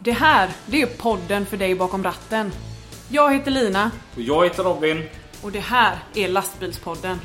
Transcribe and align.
Det 0.00 0.12
här, 0.12 0.50
det 0.66 0.82
är 0.82 0.86
podden 0.86 1.46
för 1.46 1.56
dig 1.56 1.74
bakom 1.74 2.02
ratten. 2.04 2.50
Jag 3.08 3.34
heter 3.34 3.50
Lina 3.50 3.90
Och 4.14 4.20
jag 4.20 4.44
heter 4.44 4.62
Robin. 4.62 5.02
och 5.42 5.52
det 5.52 5.60
här 5.60 5.98
är 6.14 6.28
Lastbilspodden. 6.28 7.18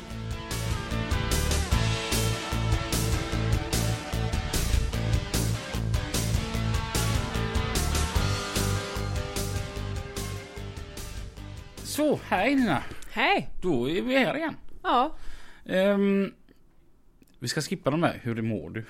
Så, 11.82 12.20
hej 12.28 12.54
Nina. 12.54 12.82
Hej! 13.10 13.50
Då 13.62 13.90
är 13.90 14.02
vi 14.02 14.18
här 14.18 14.36
igen. 14.36 14.56
Ja, 14.82 15.16
Ehm, 15.66 16.32
vi 17.38 17.48
ska 17.48 17.60
skippa 17.60 17.90
de 17.90 18.02
här. 18.02 18.20
Hur 18.22 18.42
mår 18.42 18.70
du? 18.70 18.84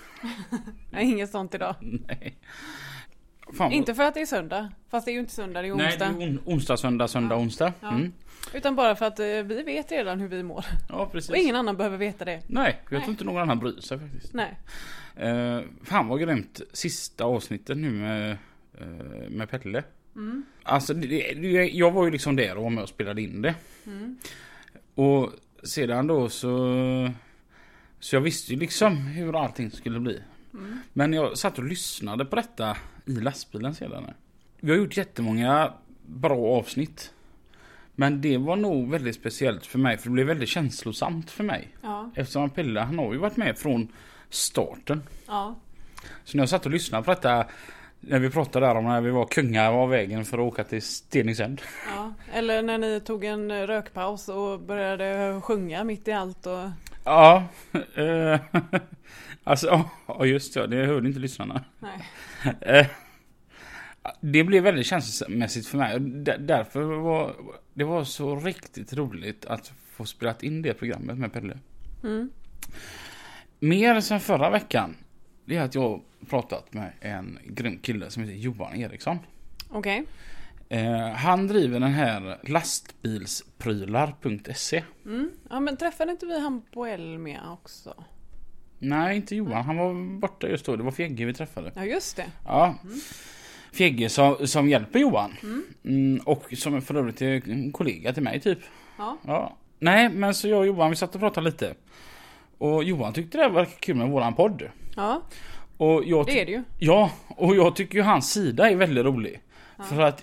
jag 0.90 0.98
har 0.98 1.02
inget 1.04 1.30
sånt 1.30 1.54
idag. 1.54 1.74
Nej. 1.80 2.36
Fan, 3.52 3.72
Inte 3.72 3.94
för 3.94 4.02
att 4.02 4.14
det 4.14 4.20
är 4.20 4.26
söndag, 4.26 4.72
fast 4.90 5.04
det 5.04 5.10
är 5.10 5.12
ju 5.12 5.20
inte 5.20 5.32
söndag, 5.32 5.62
det 5.62 5.68
är 5.68 5.74
Nej, 5.74 5.86
onsdag. 5.86 6.12
det 6.18 6.24
är 6.24 6.28
on- 6.28 6.40
onsdag, 6.44 6.76
söndag, 6.76 7.08
söndag, 7.08 7.36
onsdag. 7.36 7.72
Ja. 7.80 7.88
Mm. 7.88 8.12
Utan 8.54 8.76
bara 8.76 8.96
för 8.96 9.06
att 9.06 9.20
eh, 9.20 9.26
vi 9.26 9.62
vet 9.62 9.92
redan 9.92 10.20
hur 10.20 10.28
vi 10.28 10.42
mår. 10.42 10.64
Ja, 10.88 11.08
precis. 11.12 11.30
Och 11.30 11.36
ingen 11.36 11.56
annan 11.56 11.76
behöver 11.76 11.96
veta 11.96 12.24
det. 12.24 12.40
Nej, 12.46 12.80
jag 12.84 12.92
Nej. 12.92 13.00
tror 13.00 13.10
inte 13.10 13.24
någon 13.24 13.42
annan 13.42 13.58
bryr 13.58 13.80
sig 13.80 13.98
faktiskt. 13.98 14.34
Nej. 14.34 14.58
Uh, 15.22 15.60
fan 15.82 16.08
vad 16.08 16.20
grymt. 16.20 16.60
Sista 16.72 17.24
avsnittet 17.24 17.76
nu 17.76 17.90
med, 17.90 18.30
eh, 18.80 19.28
med 19.30 19.50
Pelle. 19.50 19.82
Mm. 20.16 20.44
Alltså, 20.62 20.94
det, 20.94 21.34
det, 21.34 21.68
jag 21.70 21.90
var 21.90 22.04
ju 22.04 22.10
liksom 22.10 22.36
där 22.36 22.56
och 22.56 22.62
var 22.62 22.70
med 22.70 22.82
och 22.82 22.88
spelade 22.88 23.22
in 23.22 23.42
det. 23.42 23.54
Mm. 23.86 24.18
Och 24.94 25.30
sedan 25.62 26.06
då 26.06 26.28
så... 26.28 27.10
Så 28.00 28.16
jag 28.16 28.20
visste 28.20 28.52
ju 28.52 28.58
liksom 28.58 28.96
hur 28.96 29.42
allting 29.44 29.70
skulle 29.70 30.00
bli. 30.00 30.20
Mm. 30.54 30.78
Men 30.92 31.12
jag 31.12 31.38
satt 31.38 31.58
och 31.58 31.64
lyssnade 31.64 32.24
på 32.24 32.36
detta 32.36 32.76
i 33.06 33.12
lastbilen 33.12 33.74
sedan. 33.74 34.10
Vi 34.60 34.70
har 34.70 34.78
gjort 34.78 34.96
jättemånga 34.96 35.72
bra 36.06 36.58
avsnitt. 36.58 37.12
Men 37.94 38.20
det 38.20 38.38
var 38.38 38.56
nog 38.56 38.90
väldigt 38.90 39.14
speciellt 39.16 39.66
för 39.66 39.78
mig 39.78 39.98
för 39.98 40.08
det 40.08 40.12
blev 40.12 40.26
väldigt 40.26 40.48
känslosamt 40.48 41.30
för 41.30 41.44
mig. 41.44 41.68
Ja, 41.82 42.10
Eftersom 42.14 42.50
Pelle 42.50 42.80
han 42.80 42.98
har 42.98 43.12
ju 43.12 43.18
varit 43.18 43.36
med 43.36 43.58
från 43.58 43.88
starten. 44.30 45.02
ja. 45.26 45.54
Så 46.24 46.36
när 46.36 46.42
jag 46.42 46.48
satt 46.48 46.66
och 46.66 46.72
lyssnade 46.72 47.04
på 47.04 47.10
detta 47.10 47.46
när 48.00 48.18
vi 48.18 48.30
pratade 48.30 48.66
där 48.66 48.74
om 48.74 48.84
när 48.84 49.00
vi 49.00 49.10
var 49.10 49.26
kungar 49.26 49.72
av 49.72 49.88
vägen 49.88 50.24
för 50.24 50.38
att 50.38 50.44
åka 50.52 50.64
till 50.64 50.82
Stenungsund. 50.82 51.62
ja. 51.96 52.12
Eller 52.32 52.62
när 52.62 52.78
ni 52.78 53.00
tog 53.00 53.24
en 53.24 53.66
rökpaus 53.66 54.28
och 54.28 54.60
började 54.60 55.40
sjunga 55.40 55.84
mitt 55.84 56.08
i 56.08 56.12
allt 56.12 56.46
och... 56.46 56.68
Ja, 57.04 57.44
eh, 57.94 58.40
alltså 59.44 59.84
ja 60.06 60.26
just 60.26 60.54
det, 60.54 60.66
det 60.66 60.86
hörde 60.86 61.08
inte 61.08 61.20
lyssnarna. 61.20 61.64
Nej. 61.78 62.04
Eh, 62.60 62.86
Det 64.20 64.44
blev 64.44 64.62
väldigt 64.62 64.86
känslomässigt 64.86 65.66
för 65.66 65.78
mig. 65.78 66.00
Därför 66.38 66.82
var 66.82 67.36
det 67.74 67.84
var 67.84 68.04
så 68.04 68.36
riktigt 68.36 68.92
roligt 68.92 69.44
att 69.44 69.72
få 69.90 70.04
spelat 70.04 70.42
in 70.42 70.62
det 70.62 70.74
programmet 70.74 71.18
med 71.18 71.32
Pelle. 71.32 71.58
Mm. 72.02 72.30
Mer 73.60 74.00
sen 74.00 74.20
förra 74.20 74.50
veckan. 74.50 74.96
Det 75.44 75.56
är 75.56 75.62
att 75.62 75.74
jag 75.74 75.82
har 75.82 76.00
pratat 76.28 76.74
med 76.74 76.92
en 77.00 77.38
grym 77.44 77.78
kille 77.78 78.10
som 78.10 78.22
heter 78.22 78.36
Johan 78.36 78.74
Eriksson. 78.76 79.18
Okej. 79.70 80.04
Eh, 80.68 81.08
han 81.08 81.46
driver 81.46 81.80
den 81.80 81.92
här 81.92 82.38
lastbilsprylar.se. 82.42 84.84
Mm. 85.04 85.30
Ja 85.50 85.60
men 85.60 85.76
träffade 85.76 86.12
inte 86.12 86.26
vi 86.26 86.40
han 86.40 86.62
på 86.72 86.86
Elmia 86.86 87.50
också? 87.52 88.04
Nej, 88.78 89.16
inte 89.16 89.36
Johan. 89.36 89.64
Han 89.64 89.76
var 89.76 90.18
borta 90.18 90.48
just 90.48 90.66
då. 90.66 90.76
Det 90.76 90.82
var 90.82 90.90
Fjegge 90.90 91.24
vi 91.24 91.34
träffade. 91.34 91.72
Ja 91.76 91.84
just 91.84 92.16
det. 92.16 92.26
Ja. 92.44 92.74
Fjegge 93.72 94.08
som, 94.08 94.46
som 94.46 94.68
hjälper 94.68 94.98
Johan. 94.98 95.32
Mm, 95.84 96.20
och 96.24 96.44
som 96.56 96.82
för 96.82 96.94
övrigt 96.94 97.22
är 97.22 97.50
en 97.50 97.72
kollega 97.72 98.12
till 98.12 98.22
mig 98.22 98.40
typ. 98.40 98.58
Ja. 98.98 99.18
Ja. 99.26 99.56
Nej, 99.78 100.08
men 100.08 100.34
så 100.34 100.48
jag 100.48 100.58
och 100.58 100.66
Johan 100.66 100.90
vi 100.90 100.96
satt 100.96 101.14
och 101.14 101.20
pratade 101.20 101.44
lite. 101.46 101.74
Och 102.58 102.84
Johan 102.84 103.12
tyckte 103.12 103.38
det 103.38 103.48
var 103.48 103.64
kul 103.64 103.96
med 103.96 104.08
våran 104.08 104.34
podd. 104.34 104.62
Ja, 104.96 105.22
Och 105.76 106.04
jag 106.04 106.26
det 106.26 106.40
är 106.40 106.46
det 106.46 106.52
ju. 106.52 106.62
Ja, 106.78 107.10
och 107.28 107.56
jag 107.56 107.76
tycker 107.76 107.94
ju 107.98 108.02
hans 108.02 108.32
sida 108.32 108.70
är 108.70 108.76
väldigt 108.76 109.04
rolig. 109.04 109.40
För 109.88 110.00
att 110.00 110.22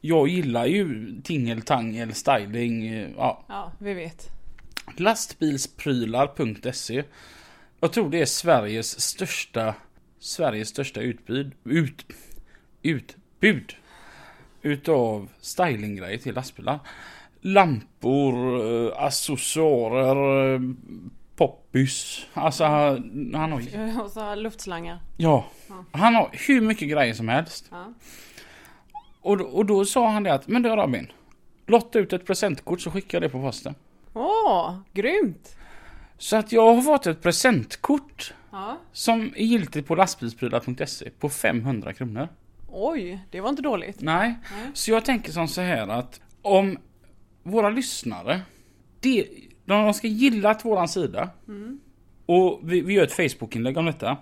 jag 0.00 0.28
gillar 0.28 0.66
ju 0.66 1.12
tingeltangel, 1.24 2.14
styling, 2.14 2.86
eh, 2.86 3.08
ja. 3.16 3.44
Ja, 3.48 3.72
vi 3.78 3.94
vet. 3.94 4.28
Lastbilsprylar.se 4.96 7.02
Jag 7.80 7.92
tror 7.92 8.10
det 8.10 8.20
är 8.20 8.26
Sveriges 8.26 9.00
största 9.00 9.74
Sveriges 10.18 10.68
största 10.68 11.00
utbud 11.00 11.52
ut, 11.64 12.06
Utbud 12.82 13.74
Utav 14.62 15.28
stylinggrejer 15.40 16.18
till 16.18 16.34
lastbilar 16.34 16.78
Lampor, 17.40 18.34
eh, 18.66 19.02
accessoarer, 19.02 20.54
eh, 20.54 20.60
Poppys 21.36 22.26
Alltså 22.34 22.64
han 22.64 23.34
har 23.52 24.00
Och 24.04 24.10
så 24.10 24.34
luftslangar. 24.34 24.98
Ja 25.16 25.44
Ja. 25.68 25.84
Han 25.92 26.14
har 26.14 26.30
hur 26.32 26.60
mycket 26.60 26.88
grejer 26.88 27.14
som 27.14 27.28
helst 27.28 27.66
Ja. 27.70 27.92
och, 29.20 29.38
då- 29.38 29.44
och 29.44 29.66
då 29.66 29.84
sa 29.84 30.08
han 30.10 30.22
det 30.22 30.34
att 30.34 30.48
Men 30.48 30.62
du 30.62 30.68
Robin 30.68 31.12
Lotta 31.66 31.98
ut 31.98 32.12
ett 32.12 32.26
presentkort 32.26 32.80
så 32.80 32.90
skickar 32.90 33.16
jag 33.20 33.22
det 33.22 33.32
på 33.32 33.40
posten 33.40 33.74
Åh, 34.14 34.76
grymt! 34.92 35.56
Så 36.18 36.36
att 36.36 36.52
jag 36.52 36.74
har 36.74 36.82
fått 36.82 37.06
ett 37.06 37.22
presentkort 37.22 38.34
Ja. 38.52 38.78
som 38.92 39.20
är 39.36 39.44
giltigt 39.44 39.86
på 39.88 39.94
lastbilsprylar.se 39.94 41.10
på 41.10 41.28
500 41.28 41.92
kronor. 41.92 42.28
Oj, 42.68 43.20
det 43.30 43.40
var 43.40 43.48
inte 43.50 43.62
dåligt. 43.62 44.00
Nej, 44.00 44.34
Nej. 44.52 44.70
så 44.74 44.90
jag 44.90 45.04
tänker 45.04 45.32
som 45.32 45.48
så 45.48 45.60
här 45.60 45.88
att 45.88 46.20
om 46.42 46.78
våra 47.42 47.70
lyssnare, 47.70 48.40
de, 49.00 49.26
de 49.64 49.94
ska 49.94 50.06
gilla 50.08 50.50
att 50.50 50.64
våran 50.64 50.88
sida 50.88 51.30
Mm. 51.48 51.80
och 52.26 52.60
vi, 52.62 52.80
vi 52.80 52.94
gör 52.94 53.04
ett 53.04 53.12
Facebook-inlägg 53.12 53.76
om 53.76 53.86
detta. 53.86 54.16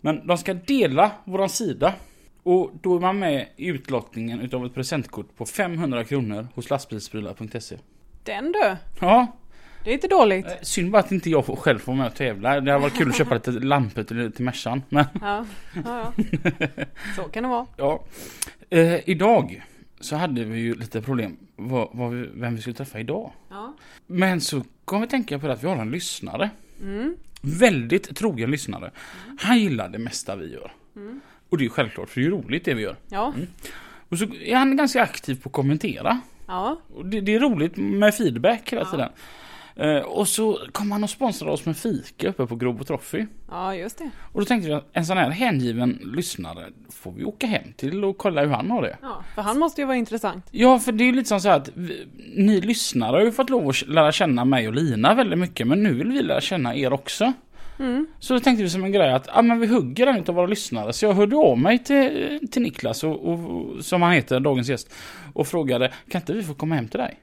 Men 0.00 0.26
de 0.26 0.38
ska 0.38 0.54
dela 0.54 1.10
våran 1.24 1.48
sida 1.48 1.94
och 2.42 2.70
då 2.82 2.96
är 2.96 3.00
man 3.00 3.18
med 3.18 3.48
i 3.56 3.66
utlottningen 3.66 4.40
utav 4.40 4.66
ett 4.66 4.74
presentkort 4.74 5.36
på 5.36 5.46
500 5.46 6.04
kronor 6.04 6.48
hos 6.54 6.70
lastbilsprylar.se. 6.70 7.76
Den 8.24 8.52
du! 8.52 8.76
Ja, 9.00 9.26
Det 9.86 9.90
är 9.90 9.94
inte 9.94 10.08
dåligt. 10.08 10.46
eh, 10.46 10.52
synd 10.62 10.90
bara 10.90 10.98
att 10.98 11.12
inte 11.12 11.30
jag 11.30 11.44
själv 11.58 11.78
får 11.78 11.94
med 11.94 12.06
och 12.06 12.14
tävla. 12.14 12.60
Det 12.60 12.70
hade 12.72 12.82
varit 12.82 12.94
kul 12.96 13.08
att 13.08 13.16
köpa 13.16 13.34
lite 13.34 13.50
lampor 13.50 14.02
till, 14.02 14.32
till 14.32 14.44
Mercan. 14.44 14.82
Men 14.88 15.04
Ja, 15.20 15.46
ja, 15.84 16.12
ja. 16.16 16.24
Så 17.16 17.22
kan 17.22 17.42
det 17.42 17.48
vara. 17.48 17.66
Ja. 17.76 18.04
Eh, 18.70 19.08
idag 19.10 19.62
så 20.00 20.16
hade 20.16 20.44
vi 20.44 20.58
ju 20.60 20.74
lite 20.74 21.02
problem 21.02 21.36
vad, 21.56 21.88
vad 21.92 22.12
vi, 22.12 22.28
vem 22.34 22.54
vi 22.56 22.60
skulle 22.60 22.76
träffa 22.76 23.00
idag. 23.00 23.32
Ja. 23.50 23.74
Men 24.06 24.40
så 24.40 24.62
kom 24.84 25.00
vi 25.00 25.06
tänka 25.06 25.38
på 25.38 25.46
det 25.46 25.52
att 25.52 25.64
vi 25.64 25.68
har 25.68 25.76
en 25.76 25.90
lyssnare. 25.90 26.50
Mm. 26.82 27.16
Väldigt 27.40 28.16
trogen 28.16 28.50
lyssnare. 28.50 28.90
Han 29.38 29.58
gillar 29.58 29.88
det 29.88 29.98
mesta 29.98 30.36
vi 30.36 30.52
gör. 30.52 30.72
Mm. 30.96 31.20
Och 31.48 31.58
det 31.58 31.62
är 31.62 31.64
ju 31.64 31.70
självklart 31.70 32.08
för 32.10 32.20
det 32.20 32.26
är 32.26 32.30
ju 32.30 32.36
roligt 32.36 32.64
det 32.64 32.74
vi 32.74 32.82
gör. 32.82 32.96
Ja. 33.08 33.32
Och 34.08 34.18
så 34.18 34.24
är 34.34 34.56
han 34.56 34.76
ganska 34.76 35.02
aktiv 35.02 35.42
på 35.42 35.48
att 35.48 35.52
kommentera. 35.52 36.20
Ja. 36.46 36.80
Och 36.94 37.06
det, 37.06 37.20
det 37.20 37.34
är 37.34 37.40
roligt 37.40 37.76
med 37.76 38.14
feedback 38.14 38.72
hela 38.72 38.82
Ja. 38.82 38.90
tiden. 38.90 39.08
Eh, 39.76 39.98
och 39.98 40.28
så 40.28 40.58
kom 40.72 40.92
han 40.92 41.04
och 41.04 41.10
sponsrade 41.10 41.52
oss 41.52 41.66
med 41.66 41.76
fika 41.76 42.28
uppe 42.28 42.46
på 42.46 42.56
Grobo 42.56 42.84
Trophy. 42.84 43.26
Ja, 43.50 43.74
just 43.74 43.98
det. 43.98 44.10
Och 44.32 44.40
då 44.40 44.46
tänkte 44.46 44.70
jag 44.70 44.78
att 44.78 44.88
en 44.92 45.06
sån 45.06 45.16
här 45.16 45.30
hängiven 45.30 45.98
lyssnare 46.16 46.64
får 46.90 47.12
vi 47.12 47.24
åka 47.24 47.46
hem 47.46 47.72
till 47.76 48.04
och 48.04 48.18
kolla 48.18 48.44
hur 48.44 48.50
han 48.50 48.70
har 48.70 48.82
det. 48.82 48.96
Ja, 49.02 49.24
för 49.34 49.42
han 49.42 49.58
måste 49.58 49.80
ju 49.80 49.86
vara 49.86 49.96
intressant. 49.96 50.46
Ja, 50.50 50.78
för 50.78 50.92
det 50.92 51.04
är 51.04 51.06
ju 51.06 51.12
lite 51.12 51.28
som 51.28 51.40
så 51.40 51.48
här 51.48 51.56
att 51.56 51.70
vi, 51.74 52.06
ni 52.36 52.60
lyssnare 52.60 53.16
har 53.16 53.24
ju 53.24 53.32
fått 53.32 53.50
lov 53.50 53.68
att 53.68 53.88
lära 53.88 54.12
känna 54.12 54.44
mig 54.44 54.68
och 54.68 54.74
Lina 54.74 55.14
väldigt 55.14 55.38
mycket, 55.38 55.66
men 55.66 55.82
nu 55.82 55.94
vill 55.94 56.12
vi 56.12 56.22
lära 56.22 56.40
känna 56.40 56.76
er 56.76 56.92
också. 56.92 57.32
Mm. 57.78 58.06
Så 58.18 58.34
då 58.34 58.40
tänkte 58.40 58.62
vi 58.62 58.70
som 58.70 58.84
en 58.84 58.92
grej 58.92 59.12
att 59.12 59.28
ah, 59.32 59.42
men 59.42 59.60
vi 59.60 59.66
hugger 59.66 60.06
en 60.06 60.24
av 60.28 60.34
våra 60.34 60.46
lyssnare. 60.46 60.92
Så 60.92 61.04
jag 61.04 61.12
hörde 61.12 61.36
av 61.36 61.58
mig 61.58 61.78
till, 61.78 62.48
till 62.50 62.62
Niklas, 62.62 63.04
och, 63.04 63.28
och, 63.28 63.84
som 63.84 64.02
han 64.02 64.12
heter, 64.12 64.40
dagens 64.40 64.68
gäst, 64.68 64.94
och 65.32 65.46
frågade 65.46 65.92
kan 66.08 66.20
inte 66.20 66.32
vi 66.32 66.42
få 66.42 66.54
komma 66.54 66.74
hem 66.74 66.88
till 66.88 67.00
dig? 67.00 67.20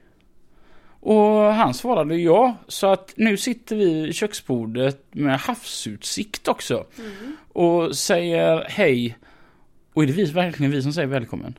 Och 1.04 1.54
han 1.54 1.74
svarade 1.74 2.16
ja, 2.16 2.56
så 2.68 2.86
att 2.86 3.12
nu 3.16 3.36
sitter 3.36 3.76
vi 3.76 4.08
i 4.08 4.12
köksbordet 4.12 5.06
med 5.10 5.40
havsutsikt 5.40 6.48
också. 6.48 6.84
Mm. 6.98 7.36
Och 7.52 7.96
säger 7.96 8.66
hej. 8.68 9.18
Och 9.94 10.02
är 10.02 10.06
det 10.06 10.12
vi, 10.12 10.24
verkligen 10.24 10.72
vi 10.72 10.82
som 10.82 10.92
säger 10.92 11.08
välkommen? 11.08 11.58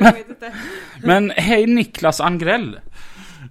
Jag 0.00 0.12
vet 0.12 0.28
inte. 0.28 0.54
Men 1.02 1.30
hej 1.30 1.66
Niklas 1.66 2.20
Angrell. 2.20 2.80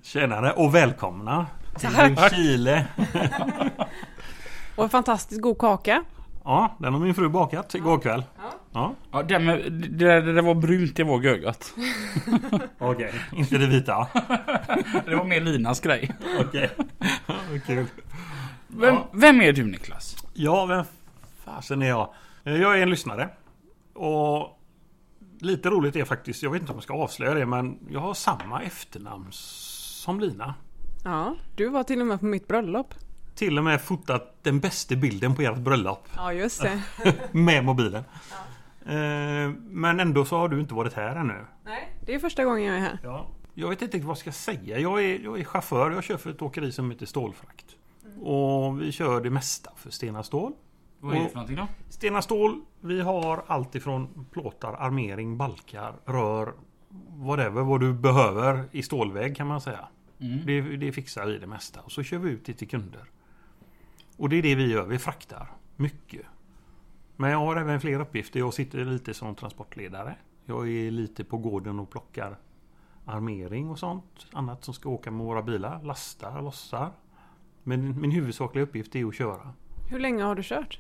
Tjenare 0.04 0.52
och 0.52 0.76
välkomna 0.76 1.48
till 1.80 1.90
Tack. 2.16 2.36
Chile. 2.36 2.86
Och 4.76 4.84
en 4.84 4.90
fantastiskt 4.90 5.42
god 5.42 5.58
kaka. 5.58 6.04
Ja, 6.44 6.76
den 6.80 6.94
har 6.94 7.00
min 7.00 7.16
fru 7.16 7.30
bakat 7.30 7.76
igår 7.76 8.00
kväll. 8.00 8.24
Ja. 8.76 8.96
Ja, 9.12 9.18
Ja, 9.20 9.24
det, 9.24 9.40
med, 9.40 9.72
det, 9.74 10.22
det, 10.22 10.34
det 10.34 10.42
var 10.42 10.56
brunt, 10.56 10.96
det 10.96 11.04
var 11.04 11.22
gögat. 11.22 11.74
okej. 12.80 13.14
Inte 13.34 13.58
det 13.58 13.68
vita. 13.68 14.08
Det 15.06 15.16
var 15.16 15.24
mer 15.26 15.42
Linas 15.42 15.80
grej. 15.80 16.12
Okej. 16.40 16.70
Vad 17.52 17.64
Kul. 17.66 17.86
Vem, 18.68 18.94
Ja. 18.96 19.08
vem 19.14 19.42
är 19.42 19.54
du 19.54 19.64
Niklas? 19.66 20.16
Ja, 20.34 20.66
vem 20.66 20.84
fasen 21.46 21.82
är 21.82 21.88
jag? 21.88 22.10
Jag 22.44 22.78
är 22.78 22.82
en 22.82 22.90
lyssnare. 22.90 23.30
Och 23.94 24.60
lite 25.40 25.70
roligt 25.70 25.96
är 25.96 26.06
faktiskt, 26.06 26.44
jag 26.44 26.52
vet 26.52 26.62
inte 26.62 26.72
om 26.72 26.78
jag 26.78 26.84
ska 26.84 26.94
avslöja 26.94 27.34
det, 27.34 27.46
men 27.46 27.80
jag 27.90 28.00
har 28.00 28.14
samma 28.14 28.62
efternamn 28.62 29.28
som 29.32 30.20
Lina. 30.20 30.54
Ja, 31.04 31.36
du 31.56 31.70
var 31.70 31.84
till 31.84 32.02
och 32.02 32.08
med 32.08 32.20
på 32.20 32.26
mitt 32.26 32.48
bröllop. 32.48 32.94
Till 33.36 33.58
och 33.58 33.64
med 33.64 33.82
fotat 33.82 34.36
den 34.44 34.60
bästa 34.60 34.96
bilden 34.96 35.36
på 35.36 35.42
ert 35.42 35.58
bröllop 35.58 36.08
Ja, 36.16 36.34
just 36.34 36.62
det. 36.62 36.82
med 37.32 37.64
mobilen. 37.66 38.04
Eh, 38.04 38.38
Men 39.58 40.00
ändå 40.00 40.26
så 40.26 40.38
har 40.38 40.50
du 40.50 40.60
inte 40.60 40.74
varit 40.74 40.94
här 40.94 41.16
ännu. 41.16 41.46
Nej, 41.64 41.96
det 42.06 42.16
är 42.16 42.20
första 42.20 42.46
gången 42.46 42.64
jag 42.64 42.76
är 42.76 42.80
här. 42.80 43.00
Ja. 43.04 43.28
Jag 43.54 43.70
vet 43.70 43.82
inte 43.82 44.00
vad 44.00 44.10
jag 44.10 44.18
ska 44.18 44.32
säga. 44.32 44.80
Jag 44.80 45.04
är, 45.04 45.20
jag 45.20 45.40
är 45.40 45.44
chaufför. 45.44 45.92
Jag 45.92 46.04
kör 46.04 46.18
för 46.18 46.30
ett 46.30 46.42
åkeri 46.42 46.72
som 46.72 46.92
heter 46.92 47.06
Stålfrakt. 47.06 47.66
Och 48.22 48.82
vi 48.82 48.92
kör 48.92 49.22
det 49.22 49.30
mesta 49.30 49.72
för 49.76 49.90
Stena 49.90 50.24
Stål. 50.24 50.54
Vad 51.00 51.16
är 51.16 51.20
det 51.20 51.28
för 51.28 51.36
någonting 51.36 51.56
då? 51.56 51.68
Stena 51.90 52.22
Stål, 52.22 52.62
vi 52.82 53.02
har 53.02 53.44
allt 53.48 53.76
ifrån 53.76 54.26
plåtar, 54.32 54.74
armering, 54.74 55.38
balkar, 55.38 55.94
rör, 56.06 56.54
whatever 57.16 57.64
vad 57.64 57.80
du 57.80 57.94
behöver 57.94 58.64
i 58.72 58.84
stålväg 58.84 59.36
kan 59.36 59.48
man 59.48 59.62
säga. 59.62 59.88
Mm. 60.20 60.46
Det, 60.46 60.62
det 60.62 60.92
fixar 60.92 61.26
vi 61.26 61.38
det 61.38 61.48
mesta 61.48 61.82
och 61.82 61.92
så 61.92 62.04
kör 62.04 62.18
vi 62.18 62.30
ut 62.30 62.46
det 62.46 62.54
till 62.54 62.68
kunder. 62.68 63.04
Och 64.18 64.30
det 64.30 64.36
är 64.36 64.42
det 64.42 64.56
vi 64.56 64.72
gör, 64.72 64.86
vi 64.86 65.00
fraktar 65.00 65.48
mycket. 65.76 66.26
Men 67.18 67.30
jag 67.32 67.38
har 67.38 67.56
även 67.56 67.80
fler 67.82 68.00
uppgifter. 68.00 68.40
Jag 68.40 68.54
sitter 68.54 68.86
lite 68.86 69.14
som 69.14 69.36
transportledare. 69.36 70.16
Jag 70.46 70.70
är 70.70 70.92
lite 70.92 71.24
på 71.24 71.38
gården 71.38 71.80
och 71.80 71.90
plockar 71.92 72.38
armering 73.06 73.70
och 73.70 73.80
sånt. 73.80 74.28
Annat 74.34 74.64
som 74.64 74.74
ska 74.74 74.90
åka 74.90 75.12
med 75.12 75.26
våra 75.26 75.42
bilar. 75.42 75.84
Lastar, 75.84 76.42
lossar. 76.42 76.92
Men 77.64 78.02
min 78.02 78.12
huvudsakliga 78.12 78.64
uppgift 78.64 78.96
är 78.96 79.06
att 79.06 79.16
köra. 79.16 79.54
Hur 79.90 80.00
länge 80.00 80.24
har 80.24 80.36
du 80.36 80.44
kört? 80.44 80.80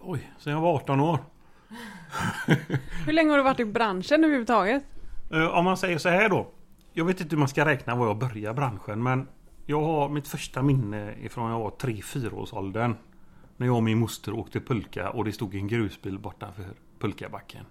Oj, 0.00 0.32
sen 0.38 0.52
jag 0.52 0.60
var 0.60 0.74
18 0.74 1.00
år. 1.00 1.18
Hur 3.06 3.12
länge 3.12 3.30
har 3.30 3.36
du 3.36 3.42
varit 3.44 3.60
i 3.60 3.64
branschen 3.64 4.24
överhuvudtaget? 4.24 4.84
Eh, 5.32 5.46
Om 5.58 5.64
man 5.64 5.76
säger 5.76 5.98
så 5.98 6.08
här 6.08 6.28
då. 6.28 6.46
Jag 6.92 7.04
vet 7.04 7.20
inte 7.20 7.34
hur 7.34 7.38
man 7.38 7.48
ska 7.48 7.64
räkna 7.64 7.94
var 7.94 8.06
jag 8.06 8.18
började 8.18 8.54
branschen 8.54 9.02
men 9.02 9.28
jag 9.66 9.80
har 9.82 10.08
mitt 10.08 10.28
första 10.28 10.62
minne 10.62 11.14
ifrån 11.22 11.50
jag 11.50 11.58
var 11.58 11.70
3-4 11.70 12.32
års 12.34 12.52
åldern. 12.52 12.94
När 13.62 13.66
jag 13.66 13.76
och 13.76 13.82
min 13.82 13.98
moster 13.98 14.32
åkte 14.32 14.60
pulka 14.60 15.10
och 15.10 15.24
det 15.24 15.32
stod 15.32 15.54
en 15.54 15.68
grusbil 15.68 16.18
bortanför 16.18 16.64
pulkabacken. 16.98 17.64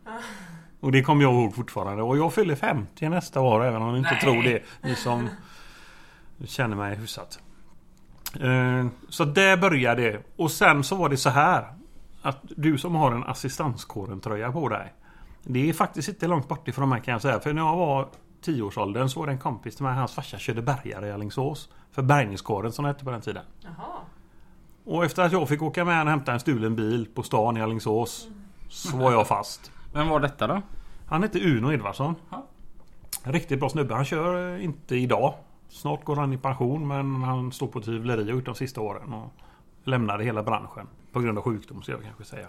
Och 0.79 0.91
det 0.91 1.03
kommer 1.03 1.23
jag 1.23 1.33
ihåg 1.33 1.55
fortfarande. 1.55 2.03
Och 2.03 2.17
jag 2.17 2.33
fyller 2.33 2.55
50 2.55 3.09
nästa 3.09 3.41
år 3.41 3.63
även 3.65 3.81
om 3.81 3.91
ni 3.93 3.97
inte 3.97 4.15
tror 4.15 4.43
det. 4.43 4.63
Ni 4.81 4.95
som 4.95 5.29
känner 6.45 6.75
mig 6.75 6.95
hyfsat. 6.95 7.39
Eh, 8.39 8.85
Så 9.09 9.25
där 9.25 9.57
började 9.57 10.01
det. 10.01 10.23
Och 10.35 10.51
sen 10.51 10.83
så 10.83 10.95
var 10.95 11.09
det 11.09 11.17
så 11.17 11.29
här. 11.29 11.73
Att 12.21 12.37
du 12.41 12.77
som 12.77 12.95
har 12.95 13.11
en 13.11 13.23
assistanskåren-tröja 13.23 14.51
på 14.51 14.69
dig. 14.69 14.93
Det 15.43 15.69
är 15.69 15.73
faktiskt 15.73 16.09
inte 16.09 16.27
långt 16.27 16.47
bort 16.47 16.67
ifrån 16.67 16.89
mig 16.89 17.01
kan 17.01 17.11
jag 17.11 17.21
säga. 17.21 17.39
För 17.39 17.53
när 17.53 17.61
jag 17.61 17.75
var 17.75 18.07
10-årsåldern 18.45 19.09
så 19.09 19.19
var 19.19 19.27
det 19.27 19.33
en 19.33 19.39
kompis 19.39 19.75
till 19.75 19.83
mig. 19.85 19.93
Hans 19.95 20.13
farsa 20.13 20.37
körde 20.37 20.61
bärgare 20.61 21.07
i 21.07 21.11
Alingsås. 21.11 21.69
För 21.91 22.01
bärgningskåren 22.01 22.71
som 22.71 22.83
det 22.83 22.89
hette 22.89 23.05
på 23.05 23.11
den 23.11 23.21
tiden. 23.21 23.43
Jaha. 23.61 23.97
Och 24.85 25.05
efter 25.05 25.23
att 25.23 25.31
jag 25.31 25.49
fick 25.49 25.61
åka 25.61 25.85
med 25.85 26.03
och 26.03 26.09
hämta 26.09 26.33
en 26.33 26.39
stulen 26.39 26.75
bil 26.75 27.07
på 27.15 27.23
stan 27.23 27.57
i 27.57 27.61
Alingsås. 27.61 28.27
Så 28.69 28.97
var 28.97 29.11
jag 29.11 29.27
fast. 29.27 29.71
Vem 29.93 30.07
var 30.09 30.19
detta 30.19 30.47
då? 30.47 30.61
Han 31.07 31.23
heter 31.23 31.47
Uno 31.47 31.73
Edvardsson. 31.73 32.15
Ja. 32.29 32.45
Riktigt 33.23 33.59
bra 33.59 33.69
snubbe. 33.69 33.95
Han 33.95 34.05
kör 34.05 34.55
eh, 34.55 34.63
inte 34.63 34.95
idag. 34.95 35.33
Snart 35.69 36.03
går 36.03 36.15
han 36.15 36.33
i 36.33 36.37
pension 36.37 36.87
men 36.87 37.23
han 37.23 37.51
står 37.51 37.67
på 37.67 37.79
ett 37.79 37.87
hyvleri 37.87 38.23
och 38.23 38.35
gjort 38.35 38.45
de 38.45 38.55
sista 38.55 38.81
åren. 38.81 39.13
Och 39.13 39.33
lämnade 39.83 40.23
hela 40.23 40.43
branschen. 40.43 40.87
På 41.11 41.19
grund 41.19 41.37
av 41.37 41.43
sjukdom 41.43 41.81
ska 41.81 41.91
jag 41.91 42.01
kanske 42.03 42.23
säga. 42.23 42.47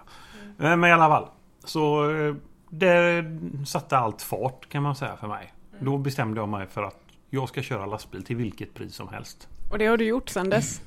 Eh, 0.58 0.76
Men 0.76 0.84
i 0.84 0.92
alla 0.92 1.08
fall. 1.08 1.28
Så 1.64 2.10
eh, 2.10 2.34
det 2.70 3.24
satte 3.66 3.98
allt 3.98 4.22
fart 4.22 4.68
kan 4.68 4.82
man 4.82 4.96
säga 4.96 5.16
för 5.16 5.28
mig. 5.28 5.52
Då 5.80 5.98
bestämde 5.98 6.40
jag 6.40 6.48
mig 6.48 6.66
för 6.66 6.82
att 6.82 6.98
jag 7.30 7.48
ska 7.48 7.62
köra 7.62 7.86
lastbil 7.86 8.24
till 8.24 8.36
vilket 8.36 8.74
pris 8.74 8.94
som 8.94 9.08
helst. 9.08 9.48
Och 9.70 9.78
det 9.78 9.86
har 9.86 9.96
du 9.96 10.04
gjort 10.04 10.28
sedan 10.28 10.50
dess? 10.50 10.80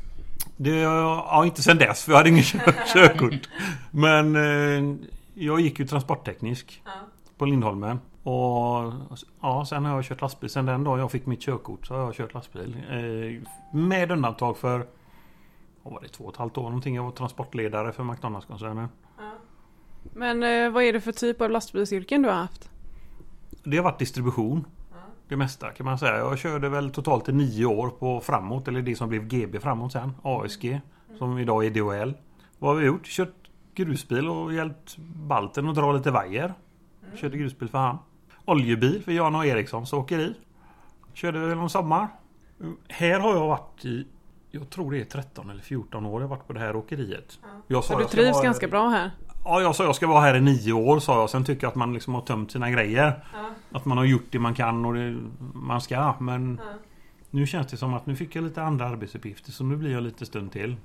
Det, 0.57 0.79
ja, 0.79 1.45
inte 1.45 1.63
sen 1.63 1.77
dess 1.77 2.03
för 2.03 2.11
jag 2.11 2.17
hade 2.17 2.29
ingen 2.29 2.43
kör, 2.43 2.59
körkort. 2.93 3.49
Men 3.91 4.35
eh, 4.35 4.97
jag 5.33 5.59
gick 5.59 5.79
ju 5.79 5.87
transportteknisk 5.87 6.83
på 7.37 7.45
Lindholmen. 7.45 7.99
Och 8.23 8.93
ja, 9.41 9.65
sen 9.69 9.85
har 9.85 9.95
jag 9.95 10.05
kört 10.05 10.21
lastbil. 10.21 10.49
Sen 10.49 10.65
den 10.65 10.83
dagen 10.83 10.99
jag 10.99 11.11
fick 11.11 11.25
mitt 11.25 11.41
körkort 11.41 11.87
så 11.87 11.93
har 11.93 12.01
jag 12.01 12.15
kört 12.15 12.33
lastbil. 12.33 12.77
Eh, 12.89 13.47
med 13.77 14.11
undantag 14.11 14.57
för 14.57 14.87
vad 15.83 15.93
var 15.93 16.01
det, 16.01 16.07
två 16.07 16.23
och 16.23 16.33
ett 16.33 16.37
halvt 16.37 16.57
år 16.57 16.63
någonting. 16.63 16.95
Jag 16.95 17.03
var 17.03 17.11
transportledare 17.11 17.91
för 17.91 18.03
McDonalds-koncernen. 18.03 18.87
Men 20.13 20.43
eh, 20.43 20.69
vad 20.69 20.83
är 20.83 20.93
det 20.93 21.01
för 21.01 21.11
typ 21.11 21.41
av 21.41 21.49
lastbilsyrken 21.49 22.21
du 22.21 22.29
har 22.29 22.35
haft? 22.35 22.69
Det 23.63 23.77
har 23.77 23.83
varit 23.83 23.99
distribution. 23.99 24.65
Det 25.27 25.35
mesta 25.35 25.71
kan 25.71 25.85
man 25.85 25.97
säga. 25.97 26.17
Jag 26.17 26.37
körde 26.37 26.69
väl 26.69 26.91
totalt 26.91 27.29
i 27.29 27.33
nio 27.33 27.65
år 27.65 27.89
på 27.89 28.21
framåt. 28.21 28.67
Eller 28.67 28.81
det 28.81 28.95
som 28.95 29.09
blev 29.09 29.27
GB 29.27 29.59
framåt 29.59 29.91
sen. 29.91 30.13
ASG. 30.23 30.81
Som 31.17 31.37
idag 31.37 31.65
är 31.65 31.69
DHL. 31.69 32.13
Vad 32.59 32.73
har 32.73 32.81
vi 32.81 32.85
gjort? 32.85 33.05
Kört 33.05 33.49
grusbil 33.75 34.29
och 34.29 34.53
hjälpt 34.53 34.97
Balten 34.97 35.69
att 35.69 35.75
dra 35.75 35.91
lite 35.91 36.11
vajer. 36.11 36.53
Körde 37.15 37.37
grusbil 37.37 37.69
för 37.69 37.77
han. 37.77 37.97
Oljebil 38.45 39.03
för 39.03 39.11
Jan 39.11 39.35
och 39.35 39.45
Erikssons 39.45 39.93
åkeri. 39.93 40.33
Körde 41.13 41.39
väl 41.39 41.57
någon 41.57 41.69
sommar. 41.69 42.07
Här 42.87 43.19
har 43.19 43.33
jag 43.33 43.47
varit 43.47 43.85
i 43.85 44.07
jag 44.51 44.69
tror 44.69 44.91
det 44.91 44.99
är 44.99 45.05
13 45.05 45.49
eller 45.49 45.61
14 45.61 46.05
år 46.05 46.21
jag 46.21 46.27
varit 46.27 46.47
på 46.47 46.53
det 46.53 46.59
här 46.59 46.75
åkeriet. 46.75 47.39
Jag 47.67 47.83
sa 47.83 47.93
Så 47.93 47.97
du 47.97 48.03
jag 48.03 48.09
ska 48.09 48.21
trivs 48.21 48.41
ganska 48.41 48.67
bra 48.67 48.89
här? 48.89 49.11
Ja, 49.47 49.61
jag 49.61 49.75
sa 49.75 49.83
jag 49.83 49.95
ska 49.95 50.07
vara 50.07 50.21
här 50.21 50.35
i 50.35 50.41
nio 50.41 50.73
år 50.73 50.99
sa 50.99 51.19
jag. 51.19 51.29
Sen 51.29 51.43
tycker 51.45 51.63
jag 51.63 51.69
att 51.69 51.75
man 51.75 51.93
liksom 51.93 52.13
har 52.13 52.21
tömt 52.21 52.51
sina 52.51 52.71
grejer. 52.71 53.23
Att 53.71 53.85
man 53.85 53.97
har 53.97 54.05
gjort 54.05 54.25
det 54.29 54.39
man 54.39 54.53
kan 54.53 54.85
och 54.85 54.93
det 54.93 55.17
man 55.53 55.81
ska. 55.81 56.15
Men 56.19 56.59
nu 57.29 57.47
känns 57.47 57.67
det 57.67 57.77
som 57.77 57.93
att 57.93 58.05
nu 58.05 58.15
fick 58.15 58.35
jag 58.35 58.43
lite 58.43 58.63
andra 58.63 58.87
arbetsuppgifter. 58.87 59.51
Så 59.51 59.63
nu 59.63 59.75
blir 59.75 59.91
jag 59.91 60.03
lite 60.03 60.25
stund 60.25 60.51
till. 60.51 60.75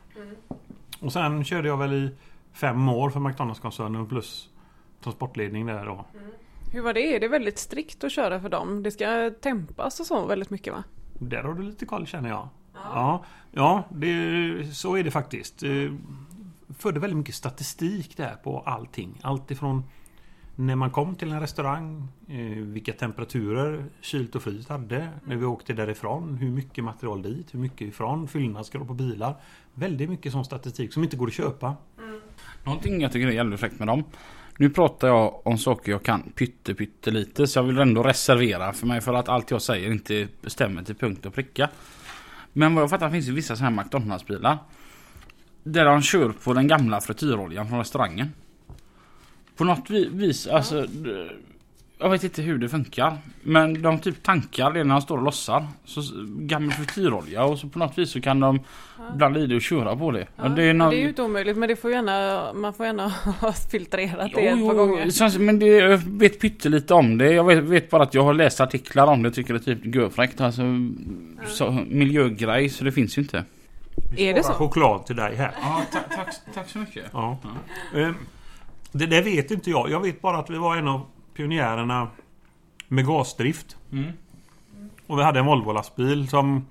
Och 1.01 1.13
sen 1.13 1.45
körde 1.45 1.69
jag 1.69 1.77
väl 1.77 1.93
i 1.93 2.11
fem 2.53 2.89
år 2.89 3.11
för 3.11 3.21
McDonalds-koncernen 3.21 4.07
plus 4.07 4.49
transportledning 5.03 5.67
där 5.67 5.87
då. 5.87 6.05
Hur 6.73 6.83
var 6.83 6.95
det? 6.95 7.17
Är 7.17 7.21
det 7.21 7.29
väldigt 7.29 7.59
strikt 7.59 8.05
att 8.05 8.13
köra 8.13 8.41
för 8.41 8.49
dem? 8.49 8.83
Det 8.83 8.91
ska 8.91 9.31
tempas 9.43 10.01
och 10.01 10.07
så 10.07 10.27
väldigt 10.27 10.51
mycket 10.51 10.73
va? 10.73 10.85
Där 11.19 11.43
har 11.43 11.55
du 11.55 11.63
lite 11.63 11.87
koll 11.87 12.07
känner 12.07 12.29
jag. 12.29 12.49
Ja, 12.75 13.25
ja 13.53 13.85
det, 13.89 14.75
så 14.75 14.97
är 14.97 15.05
det 15.05 15.11
faktiskt. 15.11 15.63
Eh, 15.63 15.93
Förde 16.79 17.01
väldigt 17.01 17.17
mycket 17.17 17.35
statistik 17.35 18.17
där 18.17 18.35
på 18.35 18.61
allting. 18.61 19.19
Allt 19.23 19.51
ifrån 19.51 19.85
när 20.57 20.77
man 20.77 20.91
kom 20.91 21.15
till 21.15 21.33
en 21.33 21.41
restaurang, 21.41 22.09
eh, 22.29 22.37
vilka 22.57 22.93
temperaturer 22.93 23.85
kylt 24.01 24.35
och 24.35 24.43
fryst 24.43 24.69
hade, 24.69 25.09
när 25.25 25.37
vi 25.37 25.45
åkte 25.45 25.73
därifrån, 25.73 26.35
hur 26.35 26.51
mycket 26.51 26.85
material 26.85 27.23
dit, 27.23 27.55
hur 27.55 27.59
mycket 27.59 27.81
ifrån, 27.81 28.29
fyllnadsgrad 28.29 28.87
på 28.87 28.95
bilar. 28.95 29.35
Väldigt 29.75 30.11
mycket 30.11 30.33
sån 30.33 30.45
statistik 30.45 30.93
som 30.93 31.05
inte 31.05 31.17
går 31.17 31.27
att 31.27 31.33
köpa. 31.33 31.77
Någonting 32.65 33.01
jag 33.01 33.13
tycker 33.13 33.29
är 33.29 33.33
jävligt 33.33 33.61
fräckt 33.61 33.79
med 33.79 33.89
dem. 33.89 34.05
Nu 34.57 34.71
pratar 34.71 35.09
jag 35.09 35.47
om 35.47 35.59
saker 35.59 35.93
jag 35.93 36.03
kan 36.03 36.23
pytte 36.23 36.75
pytte 36.75 37.11
lite 37.11 37.47
så 37.47 37.59
jag 37.59 37.65
vill 37.65 37.79
ändå 37.79 38.03
reservera 38.03 38.73
för 38.73 38.87
mig 38.87 39.01
för 39.01 39.15
att 39.15 39.29
allt 39.29 39.51
jag 39.51 39.63
säger 39.63 39.93
inte 39.93 40.29
stämmer 40.47 40.83
till 40.83 40.95
punkt 40.95 41.27
och 41.27 41.35
pricka. 41.35 41.69
Men 42.53 42.75
vad 42.75 42.83
jag 42.83 42.91
fattar 42.91 43.11
finns 43.11 43.27
det 43.27 43.33
vissa 43.33 43.57
sådana 43.57 43.77
här 43.77 43.85
McDonalds-bilar. 43.85 44.59
Där 45.63 45.85
de 45.85 46.03
kör 46.03 46.29
på 46.45 46.53
den 46.55 46.69
gamla 46.69 47.01
frityroljan 47.01 47.69
från 47.69 47.79
restaurangen. 47.79 48.33
På 49.57 49.65
något 49.65 49.91
vi- 49.91 50.09
vis, 50.13 50.47
alltså... 50.47 50.87
Jag 52.03 52.11
vet 52.11 52.25
inte 52.25 52.43
hur 52.43 52.59
det 52.59 52.69
funkar. 52.69 53.17
Men 53.43 53.83
de 53.83 53.99
typ 53.99 54.23
tankar 54.23 54.71
det 54.73 54.85
när 54.85 54.95
de 54.95 55.01
står 55.03 55.17
och 55.19 55.23
lossar. 55.25 55.67
Så 55.85 56.03
gammal 56.27 56.73
frityrolja 56.73 57.45
och 57.45 57.59
så 57.59 57.69
på 57.69 57.79
något 57.79 57.99
vis 57.99 58.11
så 58.11 58.21
kan 58.21 58.41
de 58.41 58.61
blanda 59.17 59.41
i 59.41 59.47
det 59.47 59.55
och 59.57 59.63
köra 59.63 59.97
på 59.97 60.11
det. 60.11 60.27
Ja, 60.37 60.45
Och 60.45 60.51
det, 60.51 60.63
är 60.65 60.75
någon- 60.75 60.97
ju 60.97 61.09
inte 61.09 61.23
omöjligt 61.23 61.57
men 61.57 61.69
det 61.69 61.77
får 61.77 61.91
gärna, 61.91 62.53
man 62.53 62.75
får 62.75 62.87
gärna 62.87 63.09
ha 63.41 63.53
filtrerat 63.53 64.31
det 64.35 64.41
Jo, 64.43 64.57
ett 64.57 64.67
par 64.69 64.75
gånger. 64.75 65.39
Men 65.39 65.59
det, 65.59 65.67
jag 65.67 65.99
vet 65.99 66.41
pyttelite 66.41 66.95
om 66.95 67.19
det. 67.19 67.33
Jag 67.33 67.45
vet, 67.45 67.65
vet 67.65 67.91
bara 67.91 68.03
att 68.03 68.15
jag 68.15 68.23
har 68.23 68.35
läst 68.35 68.61
artiklar 68.61 69.07
om 69.07 69.23
det. 69.23 69.31
Tycker 69.31 69.55
det 69.55 69.69
är 69.69 69.75
typ 69.75 69.95
görfräckt. 69.95 70.41
Alltså, 70.41 70.63
så, 71.47 71.71
miljögrej. 71.89 72.69
Så 72.69 72.85
det 72.85 72.93
finns 72.93 73.19
ju 73.19 73.23
inte. 73.23 73.45
Är 74.17 74.35
det 74.35 74.43
så? 74.43 74.53
choklad 74.53 75.07
till 75.07 75.17
dig 75.17 75.37
här. 75.37 75.55
Ja, 75.63 75.83
tack, 75.93 76.35
tack 76.55 76.69
så 76.69 76.79
mycket. 76.79 77.05
Ja. 77.13 77.39
Eh, 77.95 78.11
Det 78.93 79.07
där 79.07 79.23
vet 79.23 79.51
inte 79.51 79.71
jag. 79.71 79.91
Jag 79.91 80.01
vet 80.01 80.21
bara 80.23 80.39
att 80.39 80.51
vi 80.51 80.59
var 80.59 80.77
en 80.77 80.89
av 80.89 81.07
pionjärerna 81.35 82.09
med 82.89 83.07
gasdrift. 83.07 83.77
Mm. 83.93 84.13
Och 85.07 85.19
vi 85.19 85.23
hade 85.23 85.39
en 85.39 85.47
Volvo-lastbil 85.47 86.29
som 86.29 86.67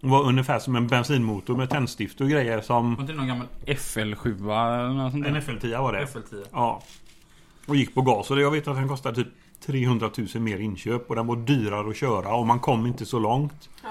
var 0.00 0.22
ungefär 0.24 0.58
som 0.58 0.76
en 0.76 0.86
bensinmotor 0.86 1.56
med 1.56 1.70
tändstift 1.70 2.20
och 2.20 2.28
grejer 2.28 2.60
som... 2.60 2.94
Var 2.94 3.00
inte 3.02 3.12
det 3.12 3.16
någon 3.18 3.28
gammal 3.28 3.46
FL7 3.66 4.26
eller 4.84 4.88
något 4.94 5.12
sånt 5.12 5.26
En 5.26 5.34
där? 5.34 5.40
FL10 5.40 5.82
var 5.82 5.92
det. 5.92 6.04
FL10. 6.04 6.44
Ja. 6.52 6.82
Och 7.66 7.76
gick 7.76 7.94
på 7.94 8.02
gas. 8.02 8.30
Och 8.30 8.36
det- 8.36 8.42
jag 8.42 8.50
vet 8.50 8.68
att 8.68 8.76
den 8.76 8.88
kostade 8.88 9.14
typ 9.24 9.28
300 9.66 10.10
000 10.34 10.42
mer 10.42 10.58
inköp. 10.58 11.10
Och 11.10 11.16
den 11.16 11.26
var 11.26 11.36
dyrare 11.36 11.90
att 11.90 11.96
köra 11.96 12.34
och 12.34 12.46
man 12.46 12.60
kom 12.60 12.86
inte 12.86 13.06
så 13.06 13.18
långt. 13.18 13.68
Ja. 13.82 13.88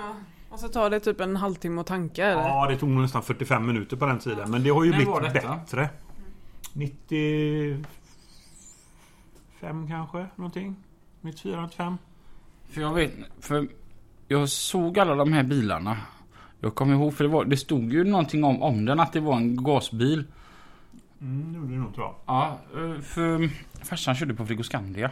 Och 0.53 0.59
så 0.59 0.67
tar 0.67 0.89
det 0.89 0.99
typ 0.99 1.21
en 1.21 1.35
halvtimme 1.35 1.81
att 1.81 1.87
tanka 1.87 2.25
eller? 2.25 2.41
Ja, 2.41 2.67
det 2.69 2.77
tog 2.77 2.89
nog 2.89 3.01
nästan 3.01 3.23
45 3.23 3.67
minuter 3.67 3.97
på 3.97 4.05
den 4.05 4.19
tiden. 4.19 4.51
Men 4.51 4.63
det 4.63 4.69
har 4.69 4.83
ju 4.83 4.91
När 4.91 4.97
blivit 4.97 5.33
bättre. 5.33 5.89
95 6.73 7.85
95 9.63 9.87
kanske, 9.87 10.27
någonting. 10.35 10.75
94, 11.21 11.61
95. 11.61 11.97
För 12.69 12.81
jag 12.81 12.93
vet, 12.93 13.11
för 13.39 13.67
jag 14.27 14.49
såg 14.49 14.99
alla 14.99 15.15
de 15.15 15.33
här 15.33 15.43
bilarna. 15.43 15.97
Jag 16.59 16.75
kommer 16.75 16.93
ihåg, 16.93 17.13
för 17.13 17.23
det, 17.23 17.29
var, 17.29 17.45
det 17.45 17.57
stod 17.57 17.93
ju 17.93 18.03
någonting 18.03 18.43
om, 18.43 18.61
om 18.61 18.85
den 18.85 18.99
att 18.99 19.13
det 19.13 19.19
var 19.19 19.35
en 19.35 19.63
gasbil. 19.63 20.23
Mm, 21.21 21.53
det 21.53 21.57
gjorde 21.57 21.73
det 21.73 21.79
nog 21.79 21.95
tror 21.95 22.05
jag. 22.05 22.15
Ja, 22.25 22.59
eh, 22.75 23.01
för 23.01 23.49
farsan 23.85 24.15
körde 24.15 24.33
på 24.33 24.45
Frigoscandia. 24.45 25.11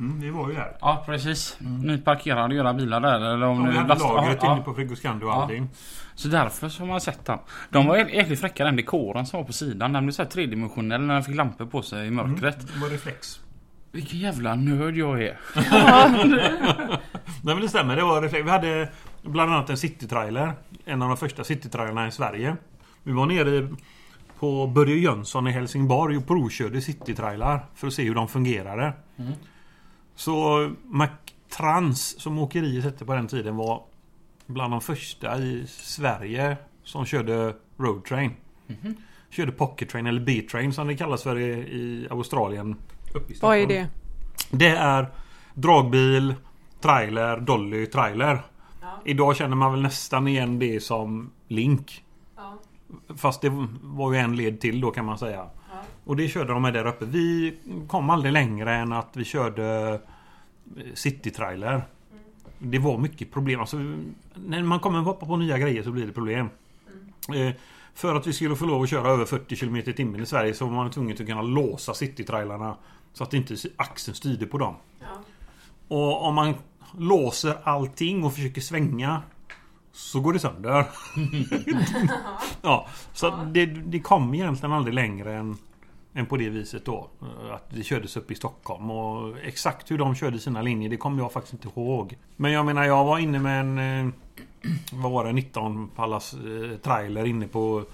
Mm, 0.00 0.20
det 0.20 0.30
var 0.30 0.48
ju 0.48 0.54
där. 0.54 0.76
Ja, 0.80 1.02
precis. 1.06 1.56
Ni 1.60 1.98
parkerade 1.98 2.54
era 2.54 2.74
bilar 2.74 3.00
där 3.00 3.14
eller 3.34 3.46
om 3.46 3.58
Ja, 3.58 3.64
vi 3.64 3.70
ni 3.70 3.76
hade 3.76 3.88
lastade- 3.88 4.14
lagret 4.14 4.38
ja, 4.42 4.52
inne 4.54 4.62
på 4.64 4.74
Frigoscandia 4.74 5.26
och 5.28 5.32
Ja. 5.34 5.42
allting. 5.42 5.68
Så 6.14 6.28
därför 6.28 6.68
så 6.68 6.82
har 6.82 6.86
man 6.88 7.00
sett 7.00 7.24
den. 7.24 7.38
De 7.70 7.86
var 7.86 7.96
jäkligt 7.96 8.40
fräcka 8.40 8.64
den 8.64 8.76
dekoren 8.76 9.26
som 9.26 9.38
var 9.40 9.44
på 9.44 9.52
sidan. 9.52 9.92
Den 9.92 10.04
blev 10.06 10.12
så 10.12 10.22
här 10.22 10.30
tredimensionell 10.30 11.00
när 11.00 11.14
den 11.14 11.22
fick 11.24 11.36
lampor 11.36 11.66
på 11.66 11.82
sig 11.82 12.06
i 12.06 12.10
mörkret. 12.10 12.60
Det 12.74 12.80
var 12.80 12.88
reflex. 12.88 13.40
Vilken 13.92 14.18
jävla 14.18 14.54
nörd 14.54 14.96
jag 14.96 15.22
är. 15.22 15.36
Nej 17.42 17.54
men 17.54 17.60
det 17.60 17.68
stämmer, 17.68 17.96
det 17.96 18.02
var 18.02 18.22
reflex. 18.22 18.46
Vi 18.46 18.50
hade 18.50 18.88
bland 19.22 19.52
annat 19.54 19.70
en 19.70 19.76
citytrailer. 19.76 20.52
En 20.84 21.02
av 21.02 21.08
de 21.08 21.16
första 21.16 21.44
citytrailerna 21.44 22.06
i 22.08 22.10
Sverige. 22.10 22.56
Vi 23.02 23.12
var 23.12 23.26
nere 23.26 23.50
i- 23.56 23.68
på 24.38 24.66
Börje 24.66 24.96
Jönsson 24.96 25.46
i 25.46 25.50
Helsingborg 25.50 26.16
och 26.16 26.26
provkörde 26.26 26.80
citytrailar 26.80 27.60
för 27.74 27.86
att 27.86 27.92
se 27.92 28.02
hur 28.04 28.14
de 28.14 28.28
fungerade. 28.28 28.92
Mm. 29.18 29.32
Så 30.20 30.70
McTrans 30.84 32.20
som 32.20 32.38
åkeriet 32.38 32.84
hette 32.84 33.04
på 33.04 33.14
den 33.14 33.28
tiden 33.28 33.56
var 33.56 33.82
bland 34.46 34.72
de 34.72 34.80
första 34.80 35.38
i 35.38 35.66
Sverige 35.66 36.56
som 36.84 37.04
körde 37.04 37.54
roadtrain. 37.78 38.32
Mhm. 38.66 38.94
Körde 39.30 39.52
pocket 39.52 39.88
train 39.88 40.06
eller 40.06 40.20
B-train 40.20 40.72
som 40.72 40.86
det 40.86 40.96
kallas 40.96 41.22
för 41.22 41.38
i, 41.38 41.50
i 41.50 42.06
Australien. 42.10 42.76
I 43.28 43.34
Vad 43.40 43.58
är 43.58 43.66
det? 43.66 43.88
Det 44.50 44.68
är 44.68 45.06
dragbil, 45.54 46.34
trailer, 46.80 47.40
dolly, 47.40 47.86
trailer. 47.86 48.42
Idag 49.04 49.36
känner 49.36 49.56
man 49.56 49.72
väl 49.72 49.82
nästan 49.82 50.28
igen 50.28 50.58
det 50.58 50.80
som 50.80 51.30
Link. 51.48 52.04
Fast 53.16 53.40
det 53.40 53.66
var 53.82 54.12
ju 54.12 54.18
en 54.18 54.36
led 54.36 54.60
till 54.60 54.80
då 54.80 54.90
kan 54.90 55.04
man 55.04 55.18
säga. 55.18 55.46
Och 56.10 56.16
det 56.16 56.28
körde 56.28 56.52
de 56.52 56.62
med 56.62 56.74
där 56.74 56.86
uppe. 56.86 57.04
Vi 57.04 57.54
kom 57.88 58.10
aldrig 58.10 58.32
längre 58.32 58.74
än 58.74 58.92
att 58.92 59.16
vi 59.16 59.24
körde 59.24 60.00
City-trailer. 60.94 61.82
Det 62.58 62.78
var 62.78 62.98
mycket 62.98 63.32
problem. 63.32 63.60
Alltså, 63.60 63.76
när 64.34 64.62
man 64.62 64.80
kommer 64.80 64.98
hoppa 64.98 65.26
på 65.26 65.36
nya 65.36 65.58
grejer 65.58 65.82
så 65.82 65.90
blir 65.90 66.06
det 66.06 66.12
problem. 66.12 66.50
Eh, 67.34 67.54
för 67.94 68.14
att 68.14 68.26
vi 68.26 68.32
skulle 68.32 68.56
få 68.56 68.66
lov 68.66 68.82
att 68.82 68.90
köra 68.90 69.08
över 69.08 69.24
40 69.24 69.56
km 69.56 69.76
i 69.76 69.82
timmen 69.82 70.22
i 70.22 70.26
Sverige 70.26 70.54
så 70.54 70.64
var 70.64 70.72
man 70.72 70.90
tvungen 70.90 71.12
att 71.12 71.26
kunna 71.26 71.42
låsa 71.42 71.94
City-trailarna 71.94 72.76
så 73.12 73.24
att 73.24 73.34
inte 73.34 73.56
axeln 73.76 74.14
styrde 74.14 74.46
på 74.46 74.58
dem. 74.58 74.74
Och 75.88 76.22
om 76.22 76.34
man 76.34 76.54
låser 76.98 77.56
allting 77.64 78.24
och 78.24 78.34
försöker 78.34 78.60
svänga 78.60 79.22
så 79.92 80.20
går 80.20 80.32
det 80.32 80.38
sönder. 80.38 80.86
ja, 82.62 82.88
så 83.12 83.26
att 83.26 83.54
det, 83.54 83.66
det 83.66 84.00
kom 84.00 84.34
egentligen 84.34 84.72
aldrig 84.72 84.94
längre 84.94 85.34
än, 85.34 85.56
än 86.14 86.26
på 86.26 86.36
det 86.36 86.48
viset 86.48 86.84
då. 86.84 87.08
Att 87.52 87.70
det 87.70 87.82
kördes 87.82 88.16
upp 88.16 88.30
i 88.30 88.34
Stockholm. 88.34 88.90
Och 88.90 89.38
exakt 89.38 89.90
hur 89.90 89.98
de 89.98 90.14
körde 90.14 90.38
sina 90.38 90.62
linjer 90.62 90.90
det 90.90 90.96
kommer 90.96 91.22
jag 91.22 91.32
faktiskt 91.32 91.52
inte 91.64 91.80
ihåg. 91.80 92.18
Men 92.36 92.52
jag 92.52 92.66
menar 92.66 92.84
jag 92.84 93.04
var 93.04 93.18
inne 93.18 93.38
med 93.38 93.60
en... 93.60 93.78
eh, 94.08 94.12
Vad 94.92 95.12
var 95.12 95.24
det? 95.24 95.32
19 95.32 95.88
pallas 95.88 96.34
eh, 96.34 96.76
trailer 96.78 97.24
inne 97.24 97.46
på 97.48 97.84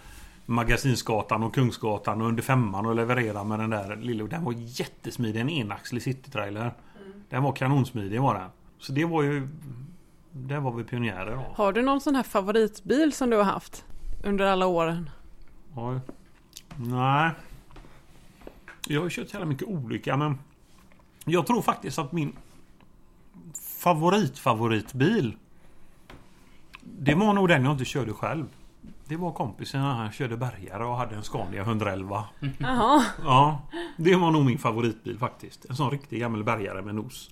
Magasinsgatan 0.46 1.42
och 1.42 1.54
Kungsgatan 1.54 2.20
och 2.22 2.28
under 2.28 2.42
femman 2.42 2.86
och 2.86 2.94
leverera 2.94 3.44
med 3.44 3.58
den 3.58 3.70
där 3.70 3.96
lilla. 3.96 4.24
Den 4.24 4.44
var 4.44 4.54
jättesmidig. 4.56 5.40
En 5.40 5.50
enaxlig 5.50 6.02
citytrailer. 6.02 6.72
Den 7.28 7.42
var 7.42 7.52
kanonsmidig 7.52 8.20
var 8.20 8.34
den. 8.34 8.48
Så 8.78 8.92
det 8.92 9.04
var 9.04 9.22
ju... 9.22 9.48
Där 10.32 10.60
var 10.60 10.72
vi 10.72 10.84
pionjärer 10.84 11.36
då. 11.36 11.44
Har 11.54 11.72
du 11.72 11.82
någon 11.82 12.00
sån 12.00 12.14
här 12.16 12.22
favoritbil 12.22 13.12
som 13.12 13.30
du 13.30 13.36
har 13.36 13.44
haft 13.44 13.84
under 14.24 14.44
alla 14.44 14.66
åren? 14.66 15.10
Oj. 15.74 16.00
Nej. 16.76 17.30
Jag 18.88 19.02
har 19.02 19.10
kört 19.10 19.32
jävla 19.32 19.46
mycket 19.46 19.68
olika 19.68 20.16
men... 20.16 20.38
Jag 21.24 21.46
tror 21.46 21.62
faktiskt 21.62 21.98
att 21.98 22.12
min 22.12 22.36
favorit 23.78 24.38
favoritbil 24.38 25.36
Det 26.82 27.14
var 27.14 27.32
nog 27.34 27.48
den 27.48 27.64
jag 27.64 27.72
inte 27.72 27.84
körde 27.84 28.12
själv. 28.12 28.46
Det 29.08 29.16
var 29.16 29.32
kompisen 29.32 29.80
han 29.80 30.12
körde 30.12 30.36
bärgare 30.36 30.84
och 30.84 30.96
hade 30.96 31.16
en 31.16 31.22
Scania 31.22 31.62
111. 31.62 32.24
Jaha. 32.58 33.04
Ja, 33.24 33.62
det 33.96 34.16
var 34.16 34.30
nog 34.30 34.44
min 34.44 34.58
favoritbil 34.58 35.18
faktiskt. 35.18 35.64
En 35.64 35.76
sån 35.76 35.90
riktig 35.90 36.20
gammal 36.20 36.44
bärgare 36.44 36.82
med 36.82 36.94
nos. 36.94 37.30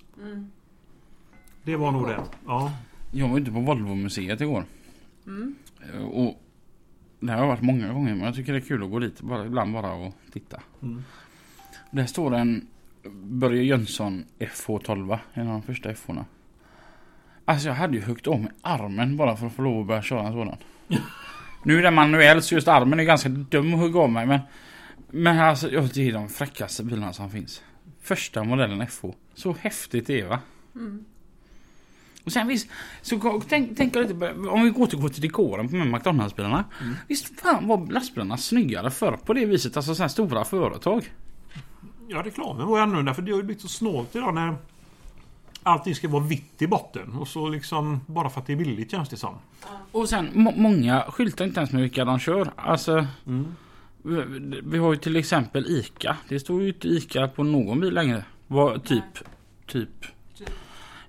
Det 1.63 1.75
var 1.75 1.91
nog 1.91 2.07
den. 2.07 2.21
Ja. 2.45 2.71
Jag 3.11 3.29
var 3.29 3.39
ute 3.39 3.51
på 3.51 3.59
Volvo-museet 3.59 4.41
igår. 4.41 4.65
Eh, 5.93 6.03
Och 6.05 6.41
det 7.19 7.31
har 7.31 7.39
jag 7.39 7.47
varit 7.47 7.61
många 7.61 7.93
gånger 7.93 8.15
men 8.15 8.23
jag 8.25 8.35
tycker 8.35 8.53
det 8.53 8.59
är 8.59 8.67
kul 8.67 8.83
att 8.83 8.91
gå 8.91 8.99
dit 8.99 9.21
bara, 9.21 9.45
ibland 9.45 9.73
bara 9.73 9.93
och 9.93 10.13
titta. 10.33 10.61
Mm. 10.81 11.03
Där 11.95 12.05
står 12.05 12.35
en 12.35 12.67
Börje 13.23 13.63
Jönsson 13.63 14.25
FH12, 14.39 15.19
en 15.33 15.47
av 15.47 15.53
de 15.53 15.61
första 15.61 15.93
FH-orna. 15.93 16.25
Alltså 17.45 17.67
jag 17.67 17.75
hade 17.75 17.97
ju 17.97 18.03
huggit 18.03 18.25
mig 18.25 18.51
armen 18.61 19.17
bara 19.17 19.37
för 19.37 19.47
att 19.47 19.53
få 19.53 19.61
lov 19.61 19.81
att 19.81 19.87
börja 19.87 20.01
köra 20.01 20.27
en 20.27 20.33
sådan. 20.33 20.57
nu 21.63 21.77
är 21.77 21.83
den 21.83 21.93
manuell 21.93 22.41
så 22.41 22.55
just 22.55 22.67
armen 22.67 22.99
är 22.99 23.03
ganska 23.03 23.29
dum 23.29 23.73
att 23.73 23.79
hugga 23.79 23.99
av 23.99 24.09
mig 24.09 24.25
men 24.25 24.39
Men 25.09 25.39
alltså 25.39 25.71
jag 25.71 25.89
det 25.93 26.09
är 26.09 26.13
de 26.13 26.29
fräckaste 26.29 26.83
bilarna 26.83 27.13
som 27.13 27.29
finns. 27.29 27.63
Första 28.01 28.43
modellen 28.43 28.87
FH. 28.87 29.05
Så 29.33 29.55
häftigt 29.59 30.07
det 30.07 30.21
är 30.21 30.27
va? 30.27 30.39
Och 32.23 32.31
sen 32.31 32.47
visst, 32.47 32.69
så 33.01 33.41
tänk, 33.47 33.77
tänk 33.77 33.95
lite 33.95 34.13
om 34.31 34.63
vi 34.63 34.71
återgår 34.71 35.09
till 35.09 35.21
dekoren 35.21 35.69
på 35.69 35.75
de 35.75 35.91
McDonalds-bilarna. 35.91 36.63
Visst 37.07 37.39
fan 37.39 37.67
var 37.67 37.91
lastbilarna 37.91 38.37
snyggare 38.37 38.91
förr 38.91 39.17
på 39.25 39.33
det 39.33 39.45
viset, 39.45 39.77
alltså 39.77 39.95
så 39.95 40.03
här 40.03 40.07
stora 40.07 40.45
företag. 40.45 41.11
Ja, 42.07 42.21
reklamen 42.25 42.67
var 42.67 42.77
ju 42.77 42.83
annorlunda 42.83 43.13
för 43.13 43.21
det 43.21 43.31
har 43.31 43.37
ju 43.39 43.43
blivit 43.43 43.61
så 43.61 43.67
snålt 43.67 44.15
idag 44.15 44.33
när 44.33 44.55
Allting 45.63 45.95
ska 45.95 46.07
vara 46.07 46.23
vitt 46.23 46.61
i 46.61 46.67
botten 46.67 47.13
och 47.19 47.27
så 47.27 47.49
liksom 47.49 47.99
bara 48.07 48.29
för 48.29 48.41
att 48.41 48.47
det 48.47 48.53
är 48.53 48.57
billigt 48.57 48.91
känns 48.91 49.09
det 49.09 49.17
som. 49.17 49.35
Och 49.91 50.09
sen 50.09 50.29
må, 50.33 50.53
många 50.55 51.01
skyltar 51.01 51.45
inte 51.45 51.59
ens 51.59 51.71
med 51.71 51.81
vilka 51.81 52.05
de 52.05 52.19
kör. 52.19 52.51
Alltså 52.55 53.07
Mm. 53.27 53.55
vi, 54.01 54.23
vi 54.63 54.77
har 54.77 54.93
ju 54.93 54.97
till 54.99 55.15
exempel 55.15 55.65
ICA. 55.67 56.17
Det 56.29 56.39
står 56.39 56.61
ju 56.61 56.67
inte 56.67 56.87
ICA 56.87 57.27
på 57.27 57.43
någon 57.43 57.79
bil 57.79 57.93
längre. 57.93 58.25
Vad, 58.47 58.83
typ. 58.83 59.03
Typ. 59.67 60.05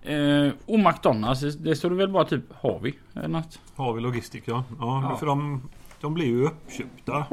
Eh, 0.02 0.48
och 0.66 0.78
McDonalds, 0.78 1.40
det, 1.40 1.76
står 1.76 1.90
det 1.90 1.96
väl 1.96 2.08
bara 2.08 2.24
typ 2.24 2.44
Harvey 2.62 2.92
eller 3.14 3.28
något. 3.28 3.58
Har 3.74 3.92
vi 3.92 4.00
logistik 4.00 4.42
ja. 4.46 4.64
ja, 4.80 5.08
Ja. 5.10 5.16
För 5.16 5.26
de, 5.26 5.62
de 6.00 6.14
blev 6.14 6.26
ju 6.28 6.44
uppköpta. 6.46 7.24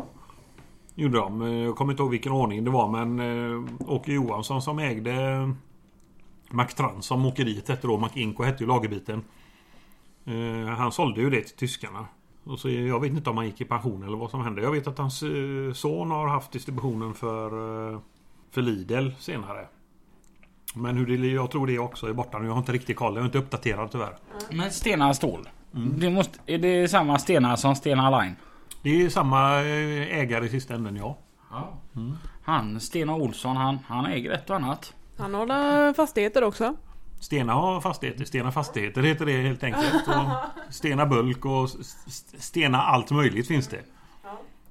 Gjorde 0.95 1.17
de. 1.17 1.41
Eh, 1.41 1.47
Jag 1.53 1.75
kommer 1.75 1.93
inte 1.93 2.03
ihåg 2.03 2.11
vilken 2.11 2.31
ordning 2.31 2.63
det 2.63 2.71
var 2.71 3.05
men 3.05 3.19
eh, 3.19 3.63
Åke 3.87 4.13
Johansson 4.13 4.61
som 4.61 4.79
ägde 4.79 5.13
McTrans 6.49 7.05
som 7.05 7.25
åkeriet 7.25 7.69
hette 7.69 7.87
då. 7.87 7.97
McInco 7.97 8.43
hette 8.43 8.63
ju 8.63 8.67
lagerbiten. 8.67 9.23
Eh, 10.25 10.67
Han 10.75 10.91
sålde 10.91 11.21
ju 11.21 11.29
det 11.29 11.41
till 11.41 11.55
tyskarna. 11.55 12.05
Och 12.45 12.59
så, 12.59 12.69
jag 12.69 12.99
vet 12.99 13.11
inte 13.11 13.29
om 13.29 13.37
han 13.37 13.45
gick 13.45 13.61
i 13.61 13.65
pension 13.65 14.03
eller 14.03 14.17
vad 14.17 14.29
som 14.31 14.41
hände. 14.41 14.61
Jag 14.61 14.71
vet 14.71 14.87
att 14.87 14.97
hans 14.97 15.23
eh, 15.23 15.73
son 15.73 16.11
har 16.11 16.27
haft 16.27 16.51
distributionen 16.51 17.13
för, 17.13 17.47
eh, 17.93 17.99
för 18.51 18.61
Lidl 18.61 19.09
senare. 19.19 19.67
Men 20.75 20.97
hur 20.97 21.17
det, 21.17 21.27
jag 21.27 21.51
tror 21.51 21.67
det 21.67 21.79
också 21.79 22.07
är 22.07 22.13
borta 22.13 22.39
nu. 22.39 22.45
Jag 22.45 22.53
har 22.53 22.59
inte 22.59 22.71
riktigt 22.71 22.97
koll. 22.97 23.13
Jag 23.15 23.21
är 23.21 23.25
inte 23.25 23.37
uppdaterad 23.37 23.91
tyvärr. 23.91 24.17
Men 24.51 24.71
Stena 24.71 25.13
Stål. 25.13 25.49
Det 25.71 26.09
måste, 26.09 26.39
är 26.45 26.57
det 26.57 26.87
samma 26.87 27.19
Stena 27.19 27.57
som 27.57 27.75
Stena 27.75 28.19
Line? 28.21 28.35
Det 28.81 29.01
är 29.01 29.09
samma 29.09 29.61
eh, 29.61 30.19
ägare 30.19 30.45
i 30.45 30.49
sista 30.49 30.73
änden 30.73 30.95
ja. 30.95 31.17
Ja. 31.51 31.79
Han 32.43 32.79
Stena 32.79 33.15
Olsson 33.15 33.57
han, 33.57 33.79
han 33.87 34.05
äger 34.05 34.31
ett 34.31 34.49
och 34.49 34.55
annat. 34.55 34.93
Han 35.17 35.33
har 35.33 35.93
fastigheter 35.93 36.43
också. 36.43 36.75
Stena 37.19 37.53
har 37.53 37.81
fastigheter. 37.81 38.25
Stena 38.25 38.51
Fastigheter 38.51 39.01
heter 39.01 39.25
det 39.25 39.41
helt 39.41 39.63
enkelt. 39.63 40.07
Och 40.07 40.73
Stena 40.73 41.05
Bulk 41.05 41.45
och 41.45 41.69
Stena 42.39 42.81
allt 42.81 43.11
möjligt 43.11 43.47
finns 43.47 43.67
det. 43.67 43.81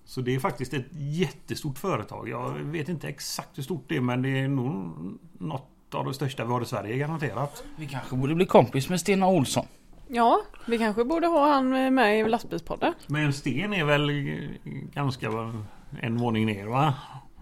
Så 0.04 0.20
det 0.20 0.34
är 0.34 0.38
faktiskt 0.38 0.74
ett 0.74 0.86
jättestort 0.92 1.78
företag. 1.78 2.28
Jag 2.28 2.50
vet 2.50 2.88
inte 2.88 3.08
exakt 3.08 3.58
hur 3.58 3.62
stort 3.62 3.84
det 3.88 3.96
är 3.96 4.00
men 4.00 4.22
det 4.22 4.28
är 4.28 4.48
nog 4.48 4.94
något 5.38 5.94
av 5.94 6.06
det 6.06 6.14
största 6.14 6.44
vi 6.44 6.52
har 6.52 6.62
i 6.62 6.64
Sverige 6.64 6.96
garanterat. 6.96 7.64
Vi 7.76 7.86
kanske 7.86 8.16
borde 8.16 8.34
bli 8.34 8.46
kompis 8.46 8.88
med 8.88 9.00
Stena 9.00 9.26
Olsson. 9.26 9.66
Ja, 10.14 10.40
vi 10.66 10.78
kanske 10.78 11.04
borde 11.04 11.26
ha 11.26 11.52
han 11.54 11.94
med 11.94 12.18
i 12.20 12.28
lastbilspodden. 12.28 12.92
Men 13.06 13.32
Sten 13.32 13.74
är 13.74 13.84
väl 13.84 14.10
ganska 14.94 15.28
en 16.00 16.16
våning 16.18 16.46
ner 16.46 16.66
va? 16.66 16.94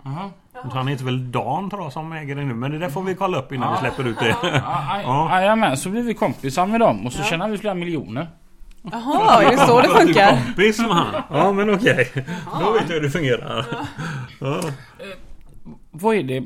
Jaha. 0.04 0.30
Så 0.62 0.68
Han 0.68 0.88
heter 0.88 1.04
väl 1.04 1.32
Dan 1.32 1.70
tror 1.70 1.82
jag 1.82 1.92
som 1.92 2.12
äger 2.12 2.36
det 2.36 2.44
nu. 2.44 2.54
Men 2.54 2.70
det 2.70 2.78
där 2.78 2.88
får 2.88 3.02
vi 3.02 3.14
kolla 3.14 3.38
upp 3.38 3.52
innan 3.52 3.72
vi 3.72 3.78
släpper 3.78 4.04
ut 4.08 4.18
det. 4.18 4.36
Ja. 4.42 5.28
Jajamän, 5.40 5.76
så 5.76 5.88
blir 5.88 6.02
vi 6.02 6.14
kompisar 6.14 6.66
med 6.66 6.80
dem 6.80 7.06
och 7.06 7.12
så 7.12 7.20
Ja. 7.20 7.24
tjänar 7.24 7.48
vi 7.48 7.58
flera 7.58 7.74
miljoner. 7.74 8.28
Jaha, 8.82 9.42
är 9.42 9.50
det 9.50 9.58
så 9.66 9.80
det 9.80 9.88
Du 9.88 9.94
funkar? 9.94 10.30
kompis 10.46 10.78
med 10.78 10.88
han? 10.90 11.22
Ja 11.30 11.52
men 11.52 11.74
okej. 11.74 12.10
Då 12.60 12.72
vet 12.72 12.88
jag 12.88 12.94
hur 12.94 13.00
det 13.02 13.10
fungerar. 13.10 13.66
Ja. 14.40 14.60
Vad 15.90 16.16
är 16.16 16.22
det 16.22 16.44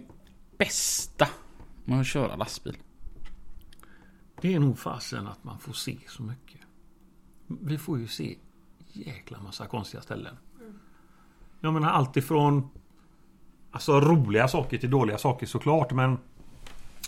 bästa 0.59 1.26
med 1.85 2.00
att 2.00 2.07
köra 2.07 2.37
lastbil? 2.37 2.76
Det 4.45 4.55
är 4.55 4.61
nog 4.61 4.79
fasen 4.79 5.27
att 5.27 5.45
man 5.45 5.59
får 5.59 5.73
se 5.73 5.97
så 6.07 6.23
mycket. 6.23 6.61
Vi 7.47 7.79
får 7.79 7.99
ju 7.99 8.09
se 8.09 8.37
jäkla 8.93 9.41
massa 9.41 9.67
konstiga 9.67 10.03
ställen. 10.03 10.37
Jag 11.61 11.75
menar 11.75 11.91
allt 11.91 12.17
ifrån 12.17 12.69
Alltså 13.71 14.01
roliga 14.01 14.49
saker 14.49 14.79
till 14.79 14.91
dåliga 14.91 15.19
saker 15.19 15.47
såklart 15.47 15.93
men 15.93 16.19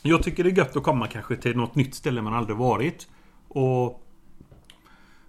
Jag 0.03 0.23
tycker 0.23 0.45
det 0.45 0.51
är 0.51 0.57
gött 0.57 0.77
att 0.77 0.83
komma 0.83 1.07
kanske 1.07 1.37
till 1.37 1.57
något 1.57 1.75
nytt 1.75 1.95
ställe 1.95 2.23
man 2.23 2.35
aldrig 2.35 2.57
varit. 2.57 3.09
Och 3.49 4.07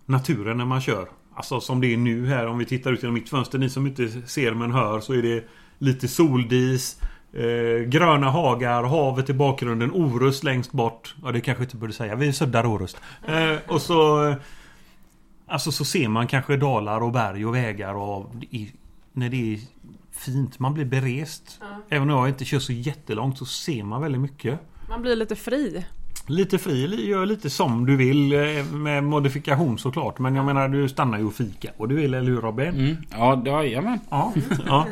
Naturen 0.06 0.58
när 0.58 0.66
man 0.66 0.82
kör. 0.82 1.10
Alltså 1.34 1.60
som 1.60 1.82
det 1.82 1.94
är 1.94 1.98
nu 1.98 2.28
här 2.28 2.48
om 2.48 2.58
vi 2.58 2.66
tittar 2.66 2.94
ut 2.94 3.04
genom 3.04 3.14
mitt 3.14 3.30
fönster. 3.30 3.58
Ni 3.58 3.70
som 3.70 3.88
inte 3.88 4.28
ser 4.28 4.54
men 4.54 4.72
hör 4.72 5.00
så 5.00 5.14
är 5.14 5.22
det 5.22 5.48
lite 5.78 6.08
soldis. 6.08 7.02
Eh, 7.34 7.84
gröna 7.88 8.30
hagar, 8.30 8.84
havet 8.84 9.30
i 9.30 9.34
bakgrunden, 9.34 9.92
Orust 9.92 10.44
längst 10.44 10.72
bort. 10.72 11.16
Ja 11.24 11.32
det 11.32 11.42
kanske 11.42 11.64
inte 11.64 11.76
borde 11.78 11.94
säga. 11.94 12.16
Vi 12.16 12.34
suddar 12.34 12.66
Orust. 12.66 12.98
Eh, 13.28 13.56
och 13.68 13.82
så... 13.82 14.36
Alltså 15.50 15.72
så 15.72 15.86
ser 15.86 16.08
man 16.08 16.28
kanske 16.28 16.58
dalar 16.58 17.02
och 17.04 17.12
berg 17.12 17.46
och 17.46 17.56
vägar 17.56 17.94
och 17.94 18.32
i, 18.50 18.72
när 19.14 19.30
det 19.30 19.54
är 19.54 19.60
fint. 20.12 20.60
Man 20.60 20.74
blir 20.74 20.86
berest. 20.86 21.62
Även 21.90 22.10
om 22.10 22.18
jag 22.20 22.28
inte 22.30 22.46
kör 22.46 22.60
så 22.60 22.74
jättelångt 22.74 23.38
så 23.38 23.46
ser 23.46 23.84
man 23.84 24.02
väldigt 24.02 24.22
mycket. 24.22 24.60
Man 24.90 25.02
blir 25.02 25.16
lite 25.16 25.36
fri. 25.36 25.86
Lite 26.28 26.58
fri, 26.58 27.08
gör 27.10 27.26
lite 27.26 27.50
som 27.50 27.86
du 27.86 27.96
vill 27.98 28.34
eh, 28.34 28.66
med 28.74 29.04
modifikation 29.04 29.78
såklart. 29.78 30.20
Men 30.20 30.36
jag 30.36 30.46
menar 30.46 30.70
du 30.70 30.90
stannar 30.90 31.18
ju 31.18 31.26
och 31.26 31.34
fika 31.34 31.70
och 31.78 31.88
du 31.88 31.96
vill, 31.96 32.14
eller 32.14 32.32
hur 32.32 32.42
Robin? 32.42 32.68
Mm. 32.68 32.96
Ja, 33.12 33.36
det- 33.36 33.50
jajamän. 33.50 34.00
Ja. 34.10 34.34
ja. 34.68 34.88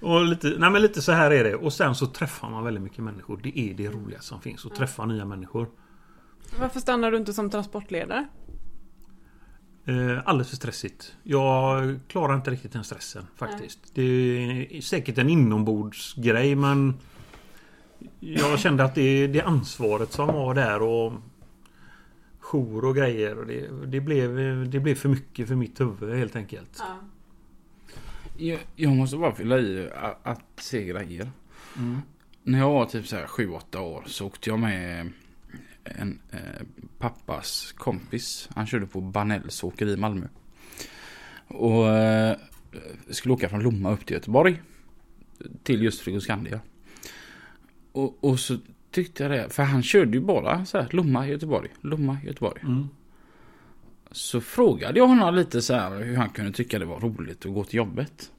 Och 0.00 0.24
lite, 0.24 0.54
nej 0.58 0.70
men 0.70 0.82
lite 0.82 1.02
så 1.02 1.12
här 1.12 1.30
är 1.30 1.44
det. 1.44 1.54
Och 1.54 1.72
sen 1.72 1.94
så 1.94 2.06
träffar 2.06 2.50
man 2.50 2.64
väldigt 2.64 2.82
mycket 2.82 3.04
människor. 3.04 3.40
Det 3.42 3.58
är 3.58 3.74
det 3.74 3.88
roliga 3.88 4.20
som 4.20 4.40
finns. 4.40 4.66
Att 4.66 4.74
träffa 4.74 5.06
nya 5.06 5.24
människor. 5.24 5.68
Varför 6.60 6.80
stannar 6.80 7.10
du 7.10 7.16
inte 7.16 7.32
som 7.32 7.50
transportledare? 7.50 8.28
Eh, 9.84 10.18
alldeles 10.24 10.48
för 10.48 10.56
stressigt. 10.56 11.16
Jag 11.22 12.00
klarar 12.08 12.34
inte 12.34 12.50
riktigt 12.50 12.72
den 12.72 12.84
stressen 12.84 13.26
faktiskt. 13.36 13.78
Det 13.94 14.02
är 14.02 14.80
säkert 14.80 15.18
en 15.18 15.28
inombordsgrej 15.28 16.54
men 16.54 16.94
jag 18.20 18.58
kände 18.58 18.84
att 18.84 18.94
det, 18.94 19.26
det 19.26 19.40
ansvaret 19.40 20.12
som 20.12 20.26
var 20.26 20.54
där 20.54 20.82
och 20.82 21.12
jour 22.38 22.84
och 22.84 22.96
grejer. 22.96 23.38
Och 23.38 23.46
det, 23.46 23.68
det, 23.86 24.00
blev, 24.00 24.36
det 24.70 24.80
blev 24.80 24.94
för 24.94 25.08
mycket 25.08 25.48
för 25.48 25.54
mitt 25.54 25.80
huvud 25.80 26.18
helt 26.18 26.36
enkelt. 26.36 26.78
Jag, 26.78 26.96
jag 28.76 28.92
måste 28.92 29.16
bara 29.16 29.34
fylla 29.34 29.58
i 29.58 29.90
att 30.22 30.44
se 30.56 30.84
grejer. 30.84 31.30
När 32.42 32.58
jag 32.58 32.70
var 32.70 32.86
typ 32.86 33.06
så 33.06 33.16
här 33.16 33.26
7-8 33.26 33.78
år 33.78 34.04
så 34.06 34.26
åkte 34.26 34.50
jag 34.50 34.58
med 34.58 35.12
en 35.84 36.20
eh, 36.30 36.66
pappas 36.98 37.72
kompis. 37.72 38.48
Han 38.54 38.66
körde 38.66 38.86
på 38.86 39.00
Banells 39.00 39.64
åkeri 39.64 39.92
i 39.92 39.96
Malmö. 39.96 40.26
Och 41.46 41.88
eh, 41.88 42.36
skulle 43.10 43.34
åka 43.34 43.48
från 43.48 43.62
Lomma 43.62 43.92
upp 43.92 44.06
till 44.06 44.14
Göteborg. 44.14 44.62
Till 45.62 45.82
just 45.82 46.00
Frigoscandia. 46.00 46.60
Och, 47.92 48.24
och 48.24 48.40
så 48.40 48.58
tyckte 48.90 49.22
jag 49.22 49.32
det. 49.32 49.50
För 49.50 49.62
han 49.62 49.82
körde 49.82 50.18
ju 50.18 50.24
bara 50.24 50.64
så 50.64 50.78
här 50.78 50.88
Lomma, 50.90 51.28
Göteborg, 51.28 51.68
Lomma, 51.80 52.18
Göteborg. 52.24 52.60
Mm. 52.62 52.88
Så 54.12 54.40
frågade 54.40 54.98
jag 54.98 55.06
honom 55.06 55.34
lite 55.34 55.62
så 55.62 55.74
här 55.74 56.00
hur 56.04 56.16
han 56.16 56.28
kunde 56.28 56.52
tycka 56.52 56.78
det 56.78 56.84
var 56.84 57.00
roligt 57.00 57.46
att 57.46 57.54
gå 57.54 57.64
till 57.64 57.76
jobbet. 57.76 58.30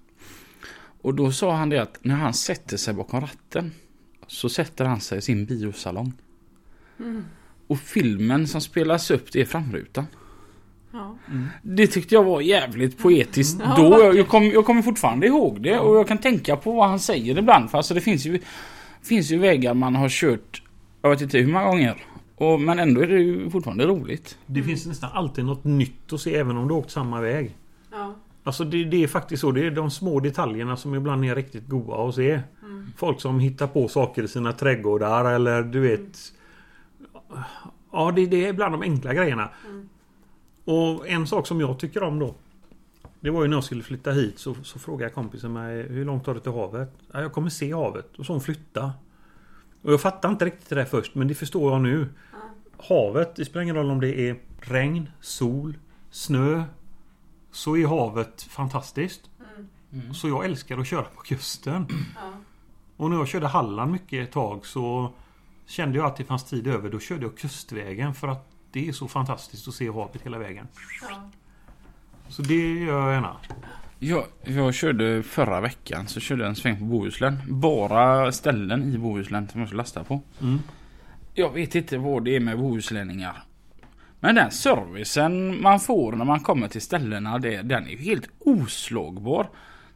Och 1.01 1.13
då 1.15 1.31
sa 1.31 1.55
han 1.55 1.69
det 1.69 1.77
att 1.81 1.97
när 2.01 2.15
han 2.15 2.33
sätter 2.33 2.77
sig 2.77 2.93
bakom 2.93 3.21
ratten 3.21 3.71
så 4.27 4.49
sätter 4.49 4.85
han 4.85 5.01
sig 5.01 5.17
i 5.17 5.21
sin 5.21 5.45
biosalong. 5.45 6.13
Och 7.67 7.79
filmen 7.79 8.47
som 8.47 8.61
spelas 8.61 9.11
upp 9.11 9.31
det 9.31 9.41
är 9.41 9.45
framrutan. 9.45 10.05
Ja. 10.91 11.17
Det 11.61 11.87
tyckte 11.87 12.15
jag 12.15 12.23
var 12.23 12.41
jävligt 12.41 12.97
poetiskt 12.97 13.61
Ja, 13.63 13.75
då. 13.77 13.89
vackert. 13.89 14.15
Jag, 14.15 14.27
kom, 14.27 14.43
jag 14.43 14.65
kommer 14.65 14.81
fortfarande 14.81 15.27
ihåg 15.27 15.61
det 15.61 15.79
och 15.79 15.95
jag 15.95 16.07
kan 16.07 16.17
tänka 16.17 16.55
på 16.55 16.71
vad 16.71 16.89
han 16.89 16.99
säger 16.99 17.37
ibland. 17.37 17.71
För 17.71 17.77
alltså 17.77 17.93
det 17.93 18.01
finns 18.01 18.25
ju, 18.25 18.39
finns 19.01 19.31
ju 19.31 19.37
vägar 19.37 19.73
man 19.73 19.95
har 19.95 20.09
kört, 20.09 20.63
jag 21.01 21.09
vet 21.09 21.21
inte 21.21 21.37
hur 21.37 21.47
många 21.47 21.65
gånger. 21.65 22.05
Och, 22.41 22.61
men 22.61 22.79
ändå 22.79 23.01
är 23.01 23.07
det 23.07 23.19
ju 23.19 23.49
fortfarande 23.49 23.85
roligt. 23.85 24.37
Det 24.45 24.63
finns 24.63 24.85
nästan 24.85 25.09
alltid 25.13 25.45
något 25.45 25.63
nytt 25.63 26.13
att 26.13 26.21
se 26.21 26.35
även 26.35 26.57
om 26.57 26.67
du 26.67 26.73
åkt 26.73 26.91
samma 26.91 27.21
väg. 27.21 27.57
Ja. 27.91 28.13
Alltså 28.43 28.63
det, 28.63 28.83
det 28.83 29.03
är 29.03 29.07
faktiskt 29.07 29.41
så. 29.41 29.51
Det 29.51 29.65
är 29.67 29.71
de 29.71 29.91
små 29.91 30.19
detaljerna 30.19 30.77
som 30.77 30.95
ibland 30.95 31.25
är 31.25 31.35
riktigt 31.35 31.67
goda 31.67 31.95
att 31.95 32.15
se. 32.15 32.41
Folk 32.97 33.21
som 33.21 33.39
hittar 33.39 33.67
på 33.67 33.87
saker 33.87 34.23
i 34.23 34.27
sina 34.27 34.53
trädgårdar 34.53 35.33
eller 35.33 35.63
du 35.63 35.79
vet. 35.79 36.17
Ja, 37.91 38.11
det, 38.15 38.25
det 38.25 38.45
är 38.45 38.53
bland 38.53 38.73
de 38.73 38.81
enkla 38.81 39.13
grejerna. 39.13 39.49
Och 40.65 41.07
en 41.07 41.27
sak 41.27 41.47
som 41.47 41.59
jag 41.61 41.79
tycker 41.79 42.03
om 42.03 42.19
då. 42.19 42.35
Det 43.19 43.29
var 43.29 43.41
ju 43.41 43.47
när 43.47 43.57
jag 43.57 43.63
skulle 43.63 43.83
flytta 43.83 44.11
hit 44.11 44.39
så, 44.39 44.55
så 44.63 44.79
frågade 44.79 45.11
kompisen 45.11 45.53
mig 45.53 45.87
hur 45.87 46.05
långt 46.05 46.27
har 46.27 46.33
du 46.33 46.39
till 46.39 46.51
havet? 46.51 46.93
Ja, 47.11 47.21
jag 47.21 47.31
kommer 47.31 47.49
se 47.49 47.73
havet. 47.73 48.19
Och 48.19 48.25
så 48.25 48.33
hon 48.33 48.41
flytta. 48.41 48.91
Och 49.81 49.93
jag 49.93 50.01
fattar 50.01 50.29
inte 50.29 50.45
riktigt 50.45 50.69
det 50.69 50.75
där 50.75 50.85
först 50.85 51.15
men 51.15 51.27
det 51.27 51.35
förstår 51.35 51.71
jag 51.71 51.81
nu. 51.81 52.09
Havet, 52.89 53.35
det 53.35 53.45
spelar 53.45 53.63
ingen 53.63 53.75
roll 53.75 53.91
om 53.91 54.01
det 54.01 54.29
är 54.29 54.39
regn, 54.59 55.09
sol, 55.21 55.77
snö. 56.09 56.63
Så 57.51 57.77
är 57.77 57.87
havet 57.87 58.41
fantastiskt. 58.41 59.21
Så 60.13 60.27
jag 60.27 60.45
älskar 60.45 60.77
att 60.77 60.87
köra 60.87 61.03
på 61.03 61.21
kusten. 61.21 61.87
Och 62.97 63.09
när 63.09 63.17
jag 63.17 63.27
körde 63.27 63.47
Halland 63.47 63.91
mycket 63.91 64.27
ett 64.27 64.33
tag 64.33 64.65
så 64.65 65.13
kände 65.65 65.97
jag 65.97 66.05
att 66.05 66.15
det 66.15 66.23
fanns 66.23 66.43
tid 66.43 66.67
över. 66.67 66.89
Då 66.89 66.99
körde 66.99 67.23
jag 67.23 67.37
kustvägen 67.37 68.13
för 68.13 68.27
att 68.27 68.47
det 68.71 68.87
är 68.87 68.91
så 68.91 69.07
fantastiskt 69.07 69.67
att 69.67 69.73
se 69.73 69.91
havet 69.91 70.21
hela 70.21 70.37
vägen. 70.37 70.67
Så 72.29 72.41
det 72.41 72.73
gör 72.73 73.01
jag 73.01 73.13
gärna. 73.13 73.37
Jag, 74.03 74.25
jag 74.43 74.73
körde 74.73 75.23
förra 75.23 75.61
veckan 75.61 76.07
så 76.07 76.19
körde 76.19 76.41
jag 76.41 76.49
en 76.49 76.55
sväng 76.55 76.79
på 76.79 76.85
Bohuslän. 76.85 77.37
Bara 77.47 78.31
ställen 78.31 78.93
i 78.93 78.97
Bohuslän 78.97 79.47
som 79.49 79.59
jag 79.59 79.69
ska 79.69 79.77
lasta 79.77 80.03
på. 80.03 80.21
Mm. 80.41 80.59
Jag 81.33 81.53
vet 81.53 81.75
inte 81.75 81.97
vad 81.97 82.25
det 82.25 82.35
är 82.35 82.39
med 82.39 82.57
bohuslänningar. 82.59 83.43
Men 84.19 84.35
den 84.35 84.51
servicen 84.51 85.61
man 85.61 85.79
får 85.79 86.11
när 86.11 86.25
man 86.25 86.39
kommer 86.39 86.67
till 86.67 86.81
ställena, 86.81 87.39
det, 87.39 87.61
den 87.61 87.85
är 87.85 87.89
ju 87.89 87.97
helt 87.97 88.29
oslagbar. 88.39 89.49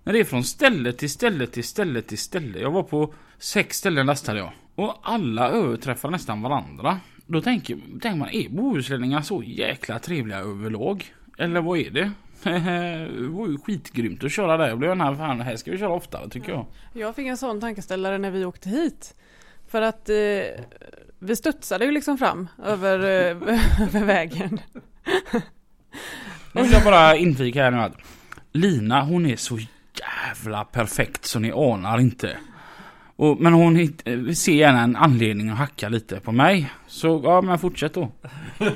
När 0.03 0.13
det 0.13 0.19
är 0.19 0.23
från 0.23 0.43
ställe 0.43 0.93
till 0.93 1.09
ställe 1.09 1.47
till 1.47 1.63
ställe 1.63 2.01
till 2.01 2.17
ställe. 2.17 2.59
Jag 2.59 2.71
var 2.71 2.83
på 2.83 3.13
sex 3.37 3.77
ställen 3.77 4.05
lastade 4.05 4.39
jag. 4.39 4.51
Och 4.75 4.99
alla 5.03 5.49
överträffar 5.49 6.09
nästan 6.09 6.41
varandra. 6.41 6.99
Då 7.27 7.41
tänker, 7.41 7.77
tänker 8.01 8.15
man, 8.15 8.29
är 8.29 8.49
bohuslänningar 8.49 9.21
så 9.21 9.43
jäkla 9.43 9.99
trevliga 9.99 10.39
överlag? 10.39 11.13
Eller 11.37 11.61
vad 11.61 11.79
är 11.79 11.89
det? 11.89 12.11
Det 12.43 13.27
var 13.29 13.47
ju 13.47 13.57
skitgrymt 13.57 14.23
att 14.23 14.31
köra 14.31 14.57
där. 14.57 14.67
Jag 14.67 14.77
blev 14.77 14.97
här, 14.97 15.15
fan, 15.15 15.41
här 15.41 15.55
ska 15.55 15.71
vi 15.71 15.77
köra 15.77 15.93
oftare 15.93 16.29
tycker 16.29 16.51
jag. 16.51 16.65
Jag 16.93 17.15
fick 17.15 17.27
en 17.27 17.37
sån 17.37 17.61
tankeställare 17.61 18.17
när 18.17 18.31
vi 18.31 18.45
åkte 18.45 18.69
hit. 18.69 19.15
För 19.67 19.81
att 19.81 20.09
eh, 20.09 20.15
vi 21.19 21.35
studsade 21.35 21.85
ju 21.85 21.91
liksom 21.91 22.17
fram 22.17 22.47
över, 22.65 22.99
eh, 22.99 23.37
över 23.81 24.05
vägen. 24.05 24.59
Nu 26.51 26.61
vill 26.61 26.71
jag 26.71 26.83
bara 26.83 27.15
inflika 27.15 27.63
här 27.63 27.71
nu 27.71 27.77
att 27.77 27.97
Lina 28.51 29.03
hon 29.03 29.25
är 29.25 29.35
så 29.35 29.59
jävla 29.99 30.65
perfekt 30.65 31.25
så 31.25 31.39
ni 31.39 31.51
anar 31.51 31.99
inte. 31.99 32.37
Och, 33.15 33.41
men 33.41 33.53
hon 33.53 33.79
eh, 33.79 34.33
ser 34.33 34.53
gärna 34.53 34.81
en 34.81 34.95
anledning 34.95 35.49
att 35.49 35.57
hacka 35.57 35.89
lite 35.89 36.19
på 36.19 36.31
mig. 36.31 36.73
Så 36.87 37.21
ja 37.23 37.41
men 37.41 37.59
fortsätt 37.59 37.93
då. 37.93 38.11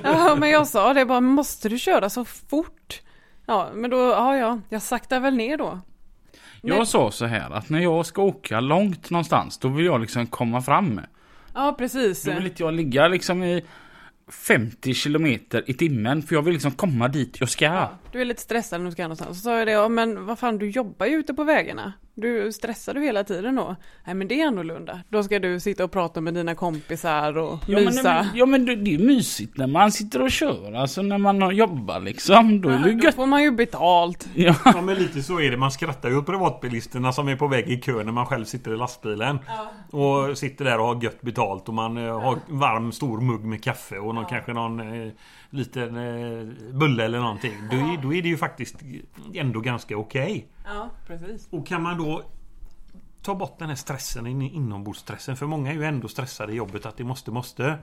Ja, 0.04 0.36
men 0.40 0.50
jag 0.50 0.68
sa 0.68 0.94
det 0.94 1.06
bara, 1.06 1.22
måste 1.22 1.70
du 1.70 1.80
köra 1.80 2.10
så 2.10 2.26
fort? 2.26 3.02
Ja, 3.50 3.70
men 3.74 3.90
då, 3.90 3.98
ja, 3.98 4.38
ja, 4.38 4.60
jag 4.70 4.82
saktar 4.82 5.20
väl 5.20 5.36
ner 5.36 5.58
då. 5.58 5.80
Jag 6.62 6.88
sa 6.88 7.12
så 7.12 7.26
här 7.26 7.52
att 7.52 7.70
när 7.70 7.80
jag 7.80 8.06
ska 8.06 8.22
åka 8.22 8.60
långt 8.60 9.10
någonstans 9.10 9.58
då 9.58 9.68
vill 9.68 9.86
jag 9.86 10.02
liksom 10.02 10.28
komma 10.28 10.62
fram. 10.62 11.02
Ja, 11.54 11.76
precis. 11.78 12.24
Då 12.24 12.32
vill 12.32 12.46
inte 12.46 12.64
jag 12.64 12.74
ligga 12.74 13.08
liksom 13.08 13.44
i 13.44 13.66
50 14.28 14.94
kilometer 14.94 15.64
i 15.70 15.74
timmen 15.74 16.22
för 16.22 16.36
jag 16.36 16.42
vill 16.42 16.54
liksom 16.54 16.72
komma 16.72 17.08
dit 17.08 17.40
jag 17.40 17.50
ska. 17.50 17.66
Ja, 17.66 17.92
du 18.12 18.22
är 18.22 18.26
lite 18.26 18.42
stressad 18.42 18.82
när 18.82 18.86
du 18.86 18.92
ska 18.92 19.04
någonstans. 19.04 19.38
Så 19.38 19.44
sa 19.44 19.58
jag 19.58 19.68
det, 19.68 19.72
ja 19.72 19.90
men 19.90 20.26
vad 20.26 20.40
fan 20.40 20.58
du 20.58 20.70
jobbar 20.70 21.06
ju 21.06 21.16
ute 21.16 21.34
på 21.34 21.44
vägarna. 21.44 21.94
Du 22.22 22.52
stressar 22.52 22.94
du 22.94 23.02
hela 23.02 23.24
tiden 23.24 23.56
då? 23.56 23.76
Nej 24.06 24.16
men 24.16 24.28
det 24.28 24.42
är 24.42 24.48
annorlunda. 24.48 25.00
Då 25.10 25.24
ska 25.24 25.40
du 25.40 25.60
sitta 25.60 25.84
och 25.84 25.92
prata 25.92 26.22
med 26.22 26.34
dina 26.34 26.56
kompisar 26.56 27.38
och 27.38 27.60
Ja 27.68 27.76
men, 27.76 27.86
mysa. 27.86 28.28
ja 28.36 28.46
men 28.46 28.66
det, 28.66 28.76
det 28.76 28.96
är 28.96 29.00
mysigt 29.00 29.58
när 29.58 29.68
man 29.68 29.92
sitter 29.92 30.22
och 30.22 30.32
kör, 30.32 30.74
alltså 30.74 31.02
när 31.02 31.18
man 31.18 31.56
jobbar 31.56 32.00
liksom. 32.00 32.62
Då 32.62 32.70
är 32.70 32.78
det 32.78 32.92
då 32.94 33.04
gött. 33.06 33.16
får 33.16 33.26
man 33.26 33.44
ju 33.44 33.52
betalt. 33.52 34.30
Ja. 34.36 34.56
Ja 34.66 34.82
men 34.82 34.96
lite 34.96 35.22
så 35.24 35.40
är 35.40 35.52
det. 35.52 35.58
Man 35.58 35.72
skrattar 35.72 36.10
ju 36.10 36.18
åt 36.18 36.26
privatbilisterna 36.26 37.12
som 37.12 37.28
är 37.28 37.36
på 37.36 37.48
väg 37.48 37.68
i 37.70 37.78
kö 37.78 38.04
när 38.04 38.12
man 38.12 38.26
själv 38.26 38.46
sitter 38.46 38.74
i 38.74 38.78
lastbilen. 38.78 39.40
Och 39.92 40.38
sitter 40.38 40.66
där 40.66 40.80
och 40.80 40.86
har 40.88 41.04
gött 41.04 41.22
betalt 41.22 41.68
och 41.68 41.74
man 41.74 41.98
eh, 41.98 42.20
har 42.22 42.38
varm 42.48 42.92
stor 42.92 43.22
mugg 43.22 43.44
med 43.46 43.64
kaffe 43.64 43.98
och 43.98 44.16
någon, 44.16 44.26
kanske 44.26 44.54
någon 44.54 44.80
eh, 44.80 45.12
liten 45.50 45.96
eh, 45.98 46.74
bulle 46.74 47.06
eller 47.06 47.20
någonting. 47.20 47.54
Då 47.72 47.78
är, 47.78 48.02
då 48.02 48.14
är 48.14 48.22
det 48.22 48.30
ju 48.30 48.38
faktiskt 48.38 48.76
ändå 49.34 49.60
ganska 49.60 49.98
okej. 49.98 50.48
Ja, 50.66 50.90
precis. 51.08 51.48
Och 51.52 51.68
kan 51.68 51.84
man 51.84 51.98
då 51.98 52.24
ta 53.22 53.36
bort 53.36 53.60
den 53.60 53.68
här 53.70 53.76
stressen, 53.76 54.28
in- 54.28 54.42
inombordsstressen. 54.42 55.38
För 55.38 55.46
många 55.46 55.70
är 55.72 55.76
ju 55.76 55.84
ändå 55.84 56.08
stressade 56.08 56.54
i 56.54 56.56
jobbet 56.56 56.86
att 56.86 56.98
det 56.98 57.04
måste, 57.04 57.32
måste. 57.32 57.78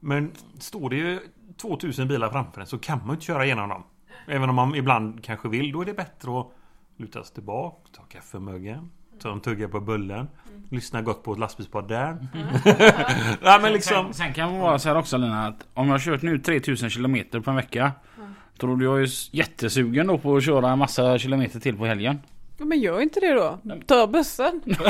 Men 0.00 0.32
står 0.58 0.90
det 0.90 0.96
ju 0.96 1.20
2000 1.56 2.08
bilar 2.08 2.30
framför 2.30 2.60
en 2.60 2.66
så 2.66 2.78
kan 2.78 2.98
man 2.98 3.06
ju 3.08 3.12
inte 3.12 3.24
köra 3.24 3.44
igenom 3.44 3.68
dem. 3.68 3.82
Även 4.26 4.48
om 4.48 4.54
man 4.54 4.74
ibland 4.74 5.24
kanske 5.24 5.48
vill. 5.48 5.72
Då 5.72 5.80
är 5.80 5.84
det 5.86 5.94
bättre 5.94 6.40
att 6.40 6.46
luta 6.96 7.24
sig 7.24 7.34
tillbaka, 7.34 7.76
ta 7.92 8.02
kaffemuggen, 8.02 8.90
ta 9.22 9.32
en 9.32 9.40
tugga 9.40 9.68
på 9.68 9.80
bullen, 9.80 10.28
lyssna 10.70 11.02
gott 11.02 11.22
på 11.22 11.32
ett 11.32 11.38
lastbilspodd 11.38 11.88
där. 11.88 12.16
Nej 13.42 13.60
men 13.62 13.72
liksom... 13.72 14.04
Sen, 14.04 14.14
sen 14.14 14.32
kan 14.32 14.52
det 14.52 14.58
vara 14.58 14.78
så 14.78 14.88
här 14.88 14.96
också 14.96 15.16
Lina 15.16 15.46
att 15.46 15.66
om 15.74 15.86
jag 15.86 15.94
har 15.94 15.98
kört 15.98 16.22
nu 16.22 16.38
3000 16.38 16.90
kilometer 16.90 17.40
på 17.40 17.50
en 17.50 17.56
vecka. 17.56 17.92
Tror 18.58 18.82
jag 18.82 19.02
är 19.02 19.08
jättesugen 19.36 20.06
då 20.06 20.18
på 20.18 20.36
att 20.36 20.44
köra 20.44 20.70
en 20.70 20.78
massa 20.78 21.18
kilometer 21.18 21.60
till 21.60 21.76
på 21.76 21.86
helgen. 21.86 22.18
Ja, 22.58 22.64
men 22.64 22.80
gör 22.80 23.00
inte 23.00 23.20
det 23.20 23.32
då. 23.32 23.58
Ta 23.86 24.06
bussen. 24.06 24.60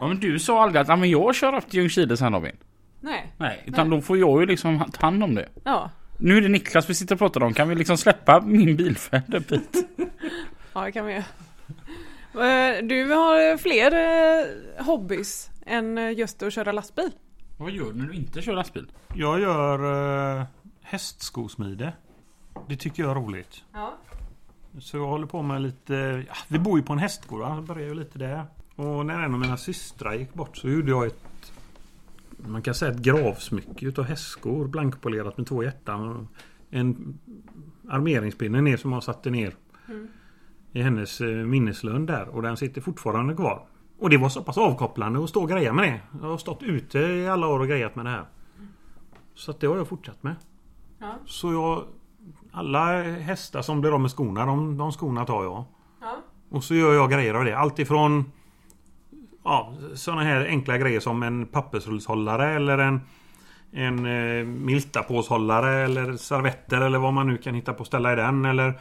Ja, 0.00 0.08
men 0.08 0.20
du 0.20 0.38
sa 0.38 0.62
aldrig 0.62 0.80
att 0.80 0.88
ja, 0.88 0.96
men 0.96 1.10
jag 1.10 1.34
kör 1.34 1.54
upp 1.56 1.70
till 1.70 1.80
Ljungskile 1.80 2.16
sen 2.16 2.32
Robin. 2.32 2.56
Nej. 3.00 3.32
Nej, 3.38 3.62
utan 3.66 3.90
då 3.90 4.00
får 4.00 4.18
jag 4.18 4.40
ju 4.40 4.46
liksom 4.46 4.84
ta 4.92 5.06
hand 5.06 5.24
om 5.24 5.34
det. 5.34 5.48
Ja. 5.64 5.90
Nu 6.18 6.36
är 6.36 6.40
det 6.40 6.48
Niklas 6.48 6.90
vi 6.90 6.94
sitter 6.94 7.14
och 7.14 7.18
pratar 7.18 7.42
om. 7.42 7.54
Kan 7.54 7.68
vi 7.68 7.74
liksom 7.74 7.96
släppa 7.96 8.40
min 8.40 8.76
bilfärd 8.76 9.34
upp 9.34 9.52
hit? 9.52 9.88
Ja, 10.72 10.80
det 10.84 10.92
kan 10.92 11.06
vi 11.06 11.12
göra. 11.12 11.24
Eh, 12.34 12.84
Du 12.84 13.12
har 13.12 13.56
fler 13.56 13.92
eh, 13.94 14.84
hobbys 14.84 15.50
än 15.66 15.98
eh, 15.98 16.10
just 16.18 16.42
att 16.42 16.52
köra 16.52 16.72
lastbil. 16.72 17.10
Vad 17.56 17.70
gör 17.70 17.92
du 17.92 17.98
när 17.98 18.06
du 18.06 18.14
inte 18.14 18.42
kör 18.42 18.52
lastbil? 18.54 18.86
Jag 19.14 19.40
gör 19.40 20.46
hästskosmide. 20.82 21.92
Det 22.68 22.76
tycker 22.76 23.02
jag 23.02 23.10
är 23.10 23.14
roligt. 23.14 23.64
Ja. 23.72 23.94
Så 24.80 24.96
jag 24.96 25.06
håller 25.06 25.26
på 25.26 25.42
med 25.42 25.62
lite... 25.62 26.24
Ja, 26.28 26.34
vi 26.48 26.58
bor 26.58 26.78
ju 26.78 26.84
på 26.84 26.92
en 26.92 26.98
hästgård. 26.98 27.40
Jag 27.40 27.64
började 27.64 27.88
ju 27.88 27.94
lite 27.94 28.18
där. 28.18 28.44
Och 28.76 29.06
när 29.06 29.20
en 29.22 29.34
av 29.34 29.40
mina 29.40 29.56
systrar 29.56 30.14
gick 30.14 30.34
bort 30.34 30.56
så 30.56 30.68
gjorde 30.68 30.90
jag 30.90 31.06
ett... 31.06 31.52
Man 32.36 32.62
kan 32.62 32.74
säga 32.74 32.92
ett 32.92 32.98
gravsmycke 32.98 33.86
utav 33.86 34.04
hästskor. 34.04 34.66
Blankpolerat 34.68 35.36
med 35.36 35.46
två 35.46 35.62
hjärtan. 35.62 36.08
Och 36.08 36.26
en 36.70 37.18
armeringspinne 37.88 38.60
ner 38.60 38.76
som 38.76 38.92
jag 38.92 39.04
satte 39.04 39.30
ner. 39.30 39.54
I 40.74 40.82
hennes 40.82 41.20
eh, 41.20 41.28
minneslund 41.28 42.06
där. 42.06 42.28
Och 42.28 42.42
den 42.42 42.56
sitter 42.56 42.80
fortfarande 42.80 43.34
kvar. 43.34 43.66
Och 43.98 44.10
det 44.10 44.16
var 44.16 44.28
så 44.28 44.42
pass 44.42 44.58
avkopplande 44.58 45.24
att 45.24 45.28
stå 45.28 45.42
och 45.42 45.48
greja 45.48 45.72
med 45.72 45.84
det. 45.84 46.00
Jag 46.22 46.28
har 46.28 46.38
stått 46.38 46.62
ute 46.62 46.98
i 46.98 47.28
alla 47.28 47.48
år 47.48 47.60
och 47.60 47.68
grejat 47.68 47.96
med 47.96 48.06
det 48.06 48.10
här. 48.10 48.24
Så 49.34 49.50
att 49.50 49.60
det 49.60 49.66
har 49.66 49.76
jag 49.76 49.88
fortsatt 49.88 50.22
med. 50.22 50.36
Ja. 50.98 51.14
Så 51.26 51.52
jag... 51.52 51.84
Alla 52.52 53.02
hästar 53.02 53.62
som 53.62 53.80
blir 53.80 53.94
av 53.94 54.00
med 54.00 54.10
skorna, 54.10 54.46
de, 54.46 54.76
de 54.76 54.92
skorna 54.92 55.24
tar 55.24 55.44
jag. 55.44 55.64
Ja. 56.00 56.16
Och 56.50 56.64
så 56.64 56.74
gör 56.74 56.94
jag 56.94 57.10
grejer 57.10 57.34
av 57.34 57.44
det. 57.44 57.58
Allt 57.58 57.78
ifrån 57.78 58.32
ja, 59.44 59.74
sådana 59.94 60.22
här 60.22 60.46
enkla 60.46 60.78
grejer 60.78 61.00
som 61.00 61.22
en 61.22 61.46
pappersrullshållare 61.46 62.52
eller 62.52 62.78
en 62.78 63.00
en 63.74 64.06
eh, 64.06 64.44
miltapåshållare 64.44 65.84
eller 65.84 66.16
servetter 66.16 66.80
eller 66.80 66.98
vad 66.98 67.12
man 67.12 67.26
nu 67.26 67.36
kan 67.38 67.54
hitta 67.54 67.72
på 67.72 67.82
att 67.82 67.86
ställa 67.86 68.12
i 68.12 68.16
den. 68.16 68.44
Eller 68.44 68.80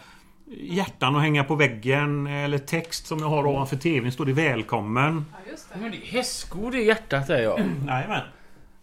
hjärtan 0.58 1.16
att 1.16 1.22
hänga 1.22 1.44
på 1.44 1.56
väggen. 1.56 2.28
Eller 2.28 2.58
text 2.58 3.08
som 3.08 3.20
jag 3.20 3.28
har 3.28 3.46
ovanför 3.46 3.76
tvn. 3.76 4.12
Står 4.12 4.26
det 4.26 4.34
välkommen. 4.34 5.26
Ja, 5.32 5.52
just 5.52 5.68
Men 5.76 5.92
det 5.92 5.98
är 5.98 6.02
hästskor 6.02 6.72
det 6.72 6.78
är 6.78 6.86
hjärtat 6.86 7.30
är 7.30 7.42
jag. 7.42 7.60
Jajamän. 7.88 8.22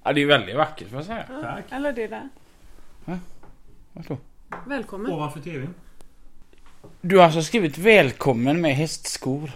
Ja 0.02 0.12
det 0.12 0.22
är 0.22 0.26
väldigt 0.26 0.56
vackert 0.56 0.88
får 0.88 0.98
jag 0.98 1.06
säga. 1.06 1.24
Tack. 1.42 1.64
Eller 1.70 1.92
det 1.92 2.06
där. 2.06 2.28
Vadå? 3.92 4.18
Välkommen. 4.66 5.12
Ovanför 5.12 5.40
tvn. 5.40 5.74
Du 7.00 7.16
har 7.16 7.24
alltså 7.24 7.42
skrivit 7.42 7.78
välkommen 7.78 8.60
med 8.60 8.74
hästskor. 8.74 9.52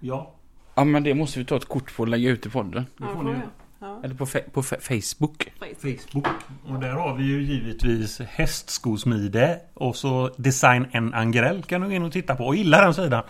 Ja. 0.00 0.32
Ja 0.74 0.84
men 0.84 1.02
det 1.02 1.14
måste 1.14 1.38
vi 1.38 1.44
ta 1.44 1.56
ett 1.56 1.64
kort 1.64 1.96
på 1.96 2.02
och 2.02 2.08
lägga 2.08 2.30
ut 2.30 2.46
i 2.46 2.50
podden. 2.50 2.86
Ja, 2.96 3.06
får 3.14 3.22
ni 3.22 3.30
göra. 3.30 3.42
Ja. 3.80 4.00
Eller 4.04 4.14
på, 4.14 4.24
fe- 4.26 4.50
på 4.50 4.62
fe- 4.62 4.80
Facebook. 5.02 5.52
Facebook. 5.82 6.26
Och 6.68 6.80
där 6.80 6.90
har 6.92 7.14
vi 7.14 7.24
ju 7.24 7.42
givetvis 7.42 8.20
hästskosmide 8.20 9.60
och 9.74 9.96
så 9.96 10.30
Design 10.36 10.86
en 10.92 11.14
Angrell 11.14 11.62
kan 11.62 11.80
du 11.80 11.86
gå 11.86 11.92
in 11.92 12.02
och 12.02 12.12
titta 12.12 12.36
på 12.36 12.46
och 12.46 12.56
gilla 12.56 12.80
den 12.84 12.94
sidan. 12.94 13.22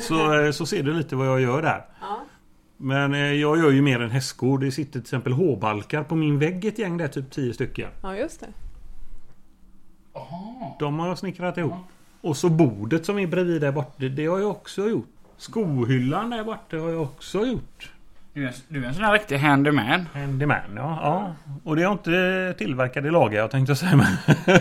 Så, 0.00 0.34
eh, 0.44 0.50
så 0.50 0.66
ser 0.66 0.82
du 0.82 0.92
lite 0.94 1.16
vad 1.16 1.26
jag 1.26 1.40
gör 1.40 1.62
där. 1.62 1.84
Ja. 2.00 2.20
Men 2.76 3.14
eh, 3.14 3.20
jag 3.20 3.58
gör 3.58 3.70
ju 3.70 3.82
mer 3.82 4.00
än 4.02 4.10
hästskor. 4.10 4.58
Det 4.58 4.72
sitter 4.72 4.92
till 4.92 5.00
exempel 5.00 5.32
H-balkar 5.32 6.02
på 6.02 6.14
min 6.16 6.38
vägg 6.38 6.64
ett 6.64 6.78
gäng 6.78 6.96
där, 6.96 7.08
typ 7.08 7.30
10 7.30 7.54
stycken. 7.54 7.90
ja, 8.02 8.16
just 8.16 8.40
det. 8.40 8.46
De 10.78 10.98
har 10.98 11.08
jag 11.08 11.18
snickrat 11.18 11.58
ihop. 11.58 11.72
Och 12.20 12.36
så 12.36 12.48
bordet 12.48 13.06
som 13.06 13.18
är 13.18 13.26
bredvid 13.26 13.60
där 13.60 13.72
borta, 13.72 14.04
det 14.08 14.26
har 14.26 14.38
jag 14.38 14.50
också 14.50 14.88
gjort. 14.88 15.08
Skohyllan 15.36 16.30
där 16.30 16.44
borta 16.44 16.76
har 16.76 16.88
jag 16.90 17.02
också 17.02 17.46
gjort. 17.46 17.92
Du 18.38 18.46
är, 18.46 18.52
du 18.68 18.84
är 18.84 18.88
en 18.88 18.94
sån 18.94 19.04
här 19.04 19.12
riktig 19.12 19.38
handyman. 19.38 20.08
Handyman, 20.14 20.56
ja. 20.76 20.98
ja. 21.02 21.34
Och 21.64 21.76
det 21.76 21.82
är 21.82 21.84
jag 21.84 21.92
inte 21.92 22.54
tillverkat, 22.58 23.04
det 23.04 23.10
lagar 23.10 23.38
jag 23.38 23.50
tänkte 23.50 23.76
säga. 23.76 23.96
Men 23.96 24.06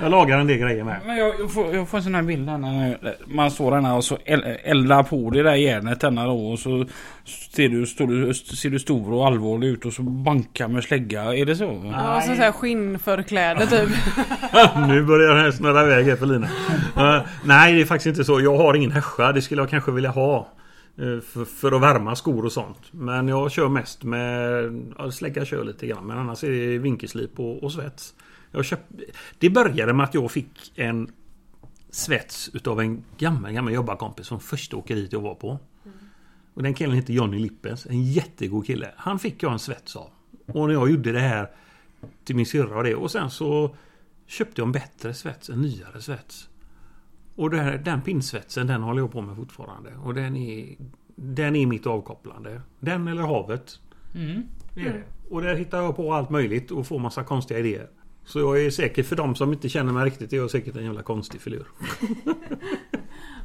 jag 0.00 0.10
lagar 0.10 0.38
en 0.38 0.46
del 0.46 0.58
grejer 0.58 0.84
med. 0.84 1.00
Men 1.06 1.16
jag, 1.16 1.34
jag, 1.40 1.52
får, 1.52 1.74
jag 1.74 1.88
får 1.88 1.98
en 1.98 2.04
sån 2.04 2.14
här 2.14 2.22
bild 2.22 2.48
här 2.48 2.58
när 2.58 2.98
man 3.26 3.50
står 3.50 3.80
där 3.80 3.94
och 3.94 4.04
så 4.04 4.18
el- 4.24 4.56
eldar 4.64 5.02
på 5.02 5.30
det 5.30 5.42
där 5.42 5.54
järnet 5.54 6.00
denna 6.00 6.26
då 6.26 6.50
och 6.50 6.58
så 6.58 6.86
ser 7.54 7.68
du, 7.68 7.86
står 7.86 8.06
du, 8.06 8.34
ser 8.34 8.70
du 8.70 8.78
stor 8.78 9.12
och 9.12 9.26
allvarlig 9.26 9.68
ut 9.68 9.84
och 9.84 9.92
så 9.92 10.02
bankar 10.02 10.68
med 10.68 10.84
slägga. 10.84 11.34
Är 11.34 11.46
det 11.46 11.56
så? 11.56 11.90
Ja, 11.92 12.16
och 12.16 12.22
så, 12.22 12.32
här 12.32 12.52
skinnförkläde 12.52 13.66
typ. 13.66 13.88
nu 14.88 15.02
börjar 15.02 15.34
det 15.34 15.40
här 15.40 15.50
snurra 15.50 15.82
iväg 15.82 16.06
här 16.06 16.16
för 16.16 16.26
Lina. 16.26 16.48
Eh, 16.96 17.22
nej, 17.44 17.74
det 17.74 17.80
är 17.80 17.84
faktiskt 17.84 18.06
inte 18.06 18.24
så. 18.24 18.40
Jag 18.40 18.56
har 18.56 18.74
ingen 18.74 18.92
hässja. 18.92 19.32
Det 19.32 19.42
skulle 19.42 19.62
jag 19.62 19.70
kanske 19.70 19.92
vilja 19.92 20.10
ha. 20.10 20.48
Eh, 20.98 21.20
För, 21.20 21.44
för 21.44 21.72
att 21.72 21.82
värma 21.82 22.16
skor 22.16 22.44
och 22.44 22.52
sånt. 22.52 22.92
Men 22.92 23.28
jag 23.28 23.52
kör 23.52 23.68
mest 23.68 24.02
med... 24.02 24.92
ja, 24.98 25.10
Slägga 25.10 25.44
kör 25.44 25.64
lite 25.64 25.86
grann. 25.86 26.06
Men 26.06 26.18
annars 26.18 26.44
är 26.44 26.50
det 26.50 26.78
vinkelslip 26.78 27.40
och, 27.40 27.62
och 27.62 27.72
svets. 27.72 28.14
Jag 28.50 28.64
köpt, 28.64 28.92
det 29.38 29.50
började 29.50 29.92
med 29.92 30.04
att 30.04 30.14
jag 30.14 30.30
fick 30.30 30.72
en 30.74 31.10
svets 31.90 32.50
utav 32.54 32.80
en 32.80 33.04
gammal, 33.18 33.52
gammal 33.52 33.72
jobbarkompis 33.72 34.28
från 34.28 34.40
första 34.40 34.76
åkeriet 34.76 35.12
jag 35.12 35.20
var 35.20 35.34
på. 35.34 35.58
Och 36.54 36.62
den 36.62 36.74
killen 36.74 36.96
heter 36.96 37.12
Johnny 37.12 37.38
Lippens. 37.38 37.86
En 37.86 38.02
jättegod 38.02 38.66
kille. 38.66 38.90
Han 38.96 39.18
fick 39.18 39.42
jag 39.42 39.52
en 39.52 39.58
svets 39.58 39.96
av. 39.96 40.10
Och 40.46 40.66
när 40.66 40.74
jag 40.74 40.90
gjorde 40.90 41.12
det 41.12 41.20
här 41.20 41.50
till 42.24 42.36
min 42.36 42.46
syrra 42.46 42.78
och 42.78 42.84
det. 42.84 42.94
Och 42.94 43.10
sen 43.10 43.30
så 43.30 43.76
köpte 44.26 44.60
jag 44.60 44.66
en 44.66 44.72
bättre 44.72 45.14
svets, 45.14 45.50
en 45.50 45.60
nyare 45.60 46.00
svets. 46.00 46.48
Och 47.36 47.50
det 47.50 47.56
här, 47.56 47.78
den 47.78 48.02
pinsvetsen 48.02 48.66
den 48.66 48.82
håller 48.82 49.02
jag 49.02 49.12
på 49.12 49.20
med 49.20 49.36
fortfarande. 49.36 49.90
Och 50.04 50.14
den 50.14 50.36
är, 50.36 50.76
den 51.14 51.56
är 51.56 51.66
mitt 51.66 51.86
avkopplande. 51.86 52.60
Den 52.80 53.08
eller 53.08 53.22
havet. 53.22 53.80
Mm. 54.14 54.42
Det 54.74 54.80
är 54.80 54.92
det. 54.92 55.02
Och 55.30 55.42
där 55.42 55.54
hittar 55.54 55.82
jag 55.82 55.96
på 55.96 56.14
allt 56.14 56.30
möjligt 56.30 56.70
och 56.70 56.86
får 56.86 56.98
massa 56.98 57.24
konstiga 57.24 57.60
idéer. 57.60 57.88
Så 58.24 58.40
jag 58.40 58.64
är 58.64 58.70
säker, 58.70 59.02
för 59.02 59.16
de 59.16 59.34
som 59.34 59.52
inte 59.52 59.68
känner 59.68 59.92
mig 59.92 60.06
riktigt, 60.06 60.32
är 60.32 60.36
jag 60.36 60.50
säkert 60.50 60.76
en 60.76 60.84
jävla 60.84 61.02
konstig 61.02 61.40
filur. 61.40 61.66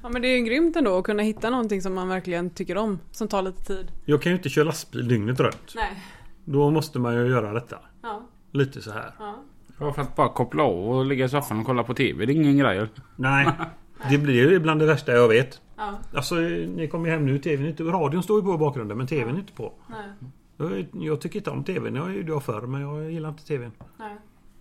Ja, 0.03 0.09
men 0.09 0.21
det 0.21 0.27
är 0.27 0.37
ju 0.37 0.45
grymt 0.45 0.75
ändå 0.75 0.97
att 0.97 1.03
kunna 1.03 1.23
hitta 1.23 1.49
någonting 1.49 1.81
som 1.81 1.93
man 1.93 2.07
verkligen 2.07 2.49
tycker 2.49 2.77
om. 2.77 2.99
Som 3.11 3.27
tar 3.27 3.41
lite 3.41 3.63
tid. 3.63 3.91
Jag 4.05 4.21
kan 4.21 4.31
ju 4.31 4.37
inte 4.37 4.49
köra 4.49 4.65
lastbil 4.65 5.07
dygnet 5.07 5.39
runt. 5.39 5.73
Nej. 5.75 6.03
Då 6.45 6.71
måste 6.71 6.99
man 6.99 7.15
ju 7.15 7.27
göra 7.27 7.53
detta. 7.53 7.77
Ja. 8.01 8.27
Lite 8.51 8.81
så 8.81 8.91
här. 8.91 9.13
Ja. 9.19 9.43
Ja, 9.79 9.93
för 9.93 10.01
att 10.01 10.15
bara 10.15 10.29
koppla 10.29 10.63
av 10.63 10.89
och 10.89 11.05
ligga 11.05 11.25
i 11.25 11.29
soffan 11.29 11.59
och 11.59 11.65
kolla 11.65 11.83
på 11.83 11.93
TV. 11.93 12.25
Det 12.25 12.33
är 12.33 12.35
ingen 12.35 12.57
grej. 12.57 12.87
Nej, 13.15 13.47
det 14.09 14.17
blir 14.17 14.49
ju 14.49 14.59
bland 14.59 14.79
det 14.79 14.85
värsta 14.85 15.11
jag 15.11 15.27
vet. 15.27 15.61
Ja. 15.77 15.99
Alltså, 16.13 16.35
ni 16.35 16.87
kommer 16.87 17.05
ju 17.05 17.11
hem 17.11 17.25
nu. 17.25 17.39
TVn 17.39 17.65
är 17.65 17.69
inte, 17.69 17.83
radion 17.83 18.23
står 18.23 18.39
ju 18.39 18.45
på 18.45 18.55
i 18.55 18.57
bakgrunden, 18.57 18.97
men 18.97 19.07
TVn 19.07 19.35
är 19.35 19.39
inte 19.39 19.53
på. 19.53 19.73
Nej. 19.87 20.31
Jag, 20.57 21.03
jag 21.03 21.21
tycker 21.21 21.39
inte 21.39 21.49
om 21.49 21.63
TVn. 21.63 21.95
Jag 21.95 22.15
gjorde 22.15 22.31
jag 22.31 22.43
förr, 22.43 22.61
men 22.61 22.81
jag 22.81 23.11
gillar 23.11 23.29
inte 23.29 23.45
TVn. 23.45 23.71
Nej. 23.97 24.15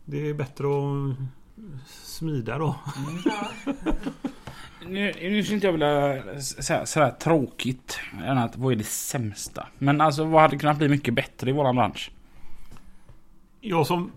Det 0.05 0.29
är 0.29 0.35
bättre 0.35 0.67
att 0.67 1.17
smida 1.87 2.59
då. 2.59 2.77
Nu, 4.87 5.13
nu 5.21 5.43
skulle 5.43 5.55
inte 5.55 5.67
jag 5.67 5.73
vilja 5.73 6.23
säga 6.41 6.87
sådär 6.87 7.11
tråkigt. 7.11 8.01
Än 8.25 8.39
att 8.39 8.57
vad 8.57 8.73
är 8.73 8.77
det 8.77 8.85
sämsta? 8.85 9.67
Men 9.79 10.01
alltså 10.01 10.25
vad 10.25 10.43
hade 10.43 10.59
kunnat 10.59 10.79
bli 10.79 10.89
mycket 10.89 11.15
bättre 11.15 11.51
i 11.51 11.53
våran 11.53 11.77
bransch? 11.77 12.11
Ja, 13.61 13.85
som, 13.85 14.13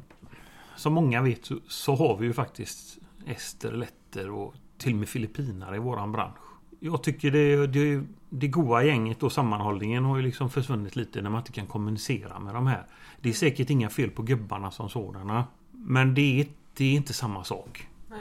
som 0.76 0.94
många 0.94 1.22
vet 1.22 1.46
så, 1.46 1.56
så 1.68 1.96
har 1.96 2.18
vi 2.18 2.28
ju 2.28 2.34
faktiskt 2.34 2.98
ester, 3.28 3.72
letter 3.72 4.30
och 4.30 4.56
till 4.78 4.94
och 4.94 5.00
med 5.00 5.10
filippinare 5.10 5.76
i 5.76 5.80
våran 5.80 6.12
bransch. 6.12 6.38
Jag 6.80 7.04
tycker 7.04 7.32
det, 7.32 7.68
det, 7.68 8.04
det 8.30 8.48
goa 8.48 8.84
gänget 8.84 9.24
och 9.24 9.32
sammanhållningen 9.32 10.06
har 10.06 10.18
ju 10.18 10.24
liksom 10.24 10.50
försvunnit 10.50 10.96
lite 10.96 11.22
när 11.22 11.30
man 11.30 11.40
inte 11.40 11.52
kan 11.52 11.68
kommunicera 11.68 12.40
med 12.40 12.54
de 12.54 12.68
här. 12.68 12.86
Det 13.22 13.30
är 13.30 13.34
säkert 13.34 13.70
inga 13.70 13.90
fel 13.90 14.10
på 14.10 14.22
gubbarna 14.22 14.72
som 14.72 14.90
sådana. 14.90 15.46
Men 15.72 16.14
det 16.14 16.42
är, 16.42 16.48
det 16.74 16.86
är 16.86 16.94
inte 16.96 17.14
samma 17.14 17.44
sak. 17.44 17.88
Nej. 18.10 18.20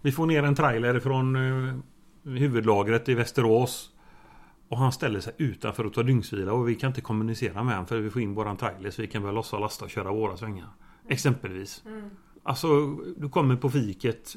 Vi 0.00 0.12
får 0.12 0.26
ner 0.26 0.42
en 0.42 0.54
trailer 0.54 1.00
från 1.00 1.36
eh, 1.36 1.74
huvudlagret 2.22 3.08
i 3.08 3.14
Västerås. 3.14 3.92
Och 4.68 4.78
han 4.78 4.92
ställer 4.92 5.20
sig 5.20 5.32
utanför 5.38 5.86
och 5.86 5.92
tar 5.92 6.02
dygnsvila 6.02 6.52
och 6.52 6.68
vi 6.68 6.74
kan 6.74 6.88
inte 6.88 7.00
kommunicera 7.00 7.62
med 7.62 7.74
honom 7.74 7.86
för 7.86 8.00
vi 8.00 8.10
får 8.10 8.22
in 8.22 8.34
våran 8.34 8.56
trailer 8.56 8.90
så 8.90 9.02
vi 9.02 9.08
kan 9.08 9.22
börja 9.22 9.32
lossa 9.34 9.56
och 9.56 9.62
lasta 9.62 9.84
och 9.84 9.90
köra 9.90 10.12
våra 10.12 10.36
svängar. 10.36 10.68
Exempelvis. 11.08 11.82
Alltså, 12.42 12.86
du 13.16 13.28
kommer 13.28 13.56
på 13.56 13.70
fiket. 13.70 14.36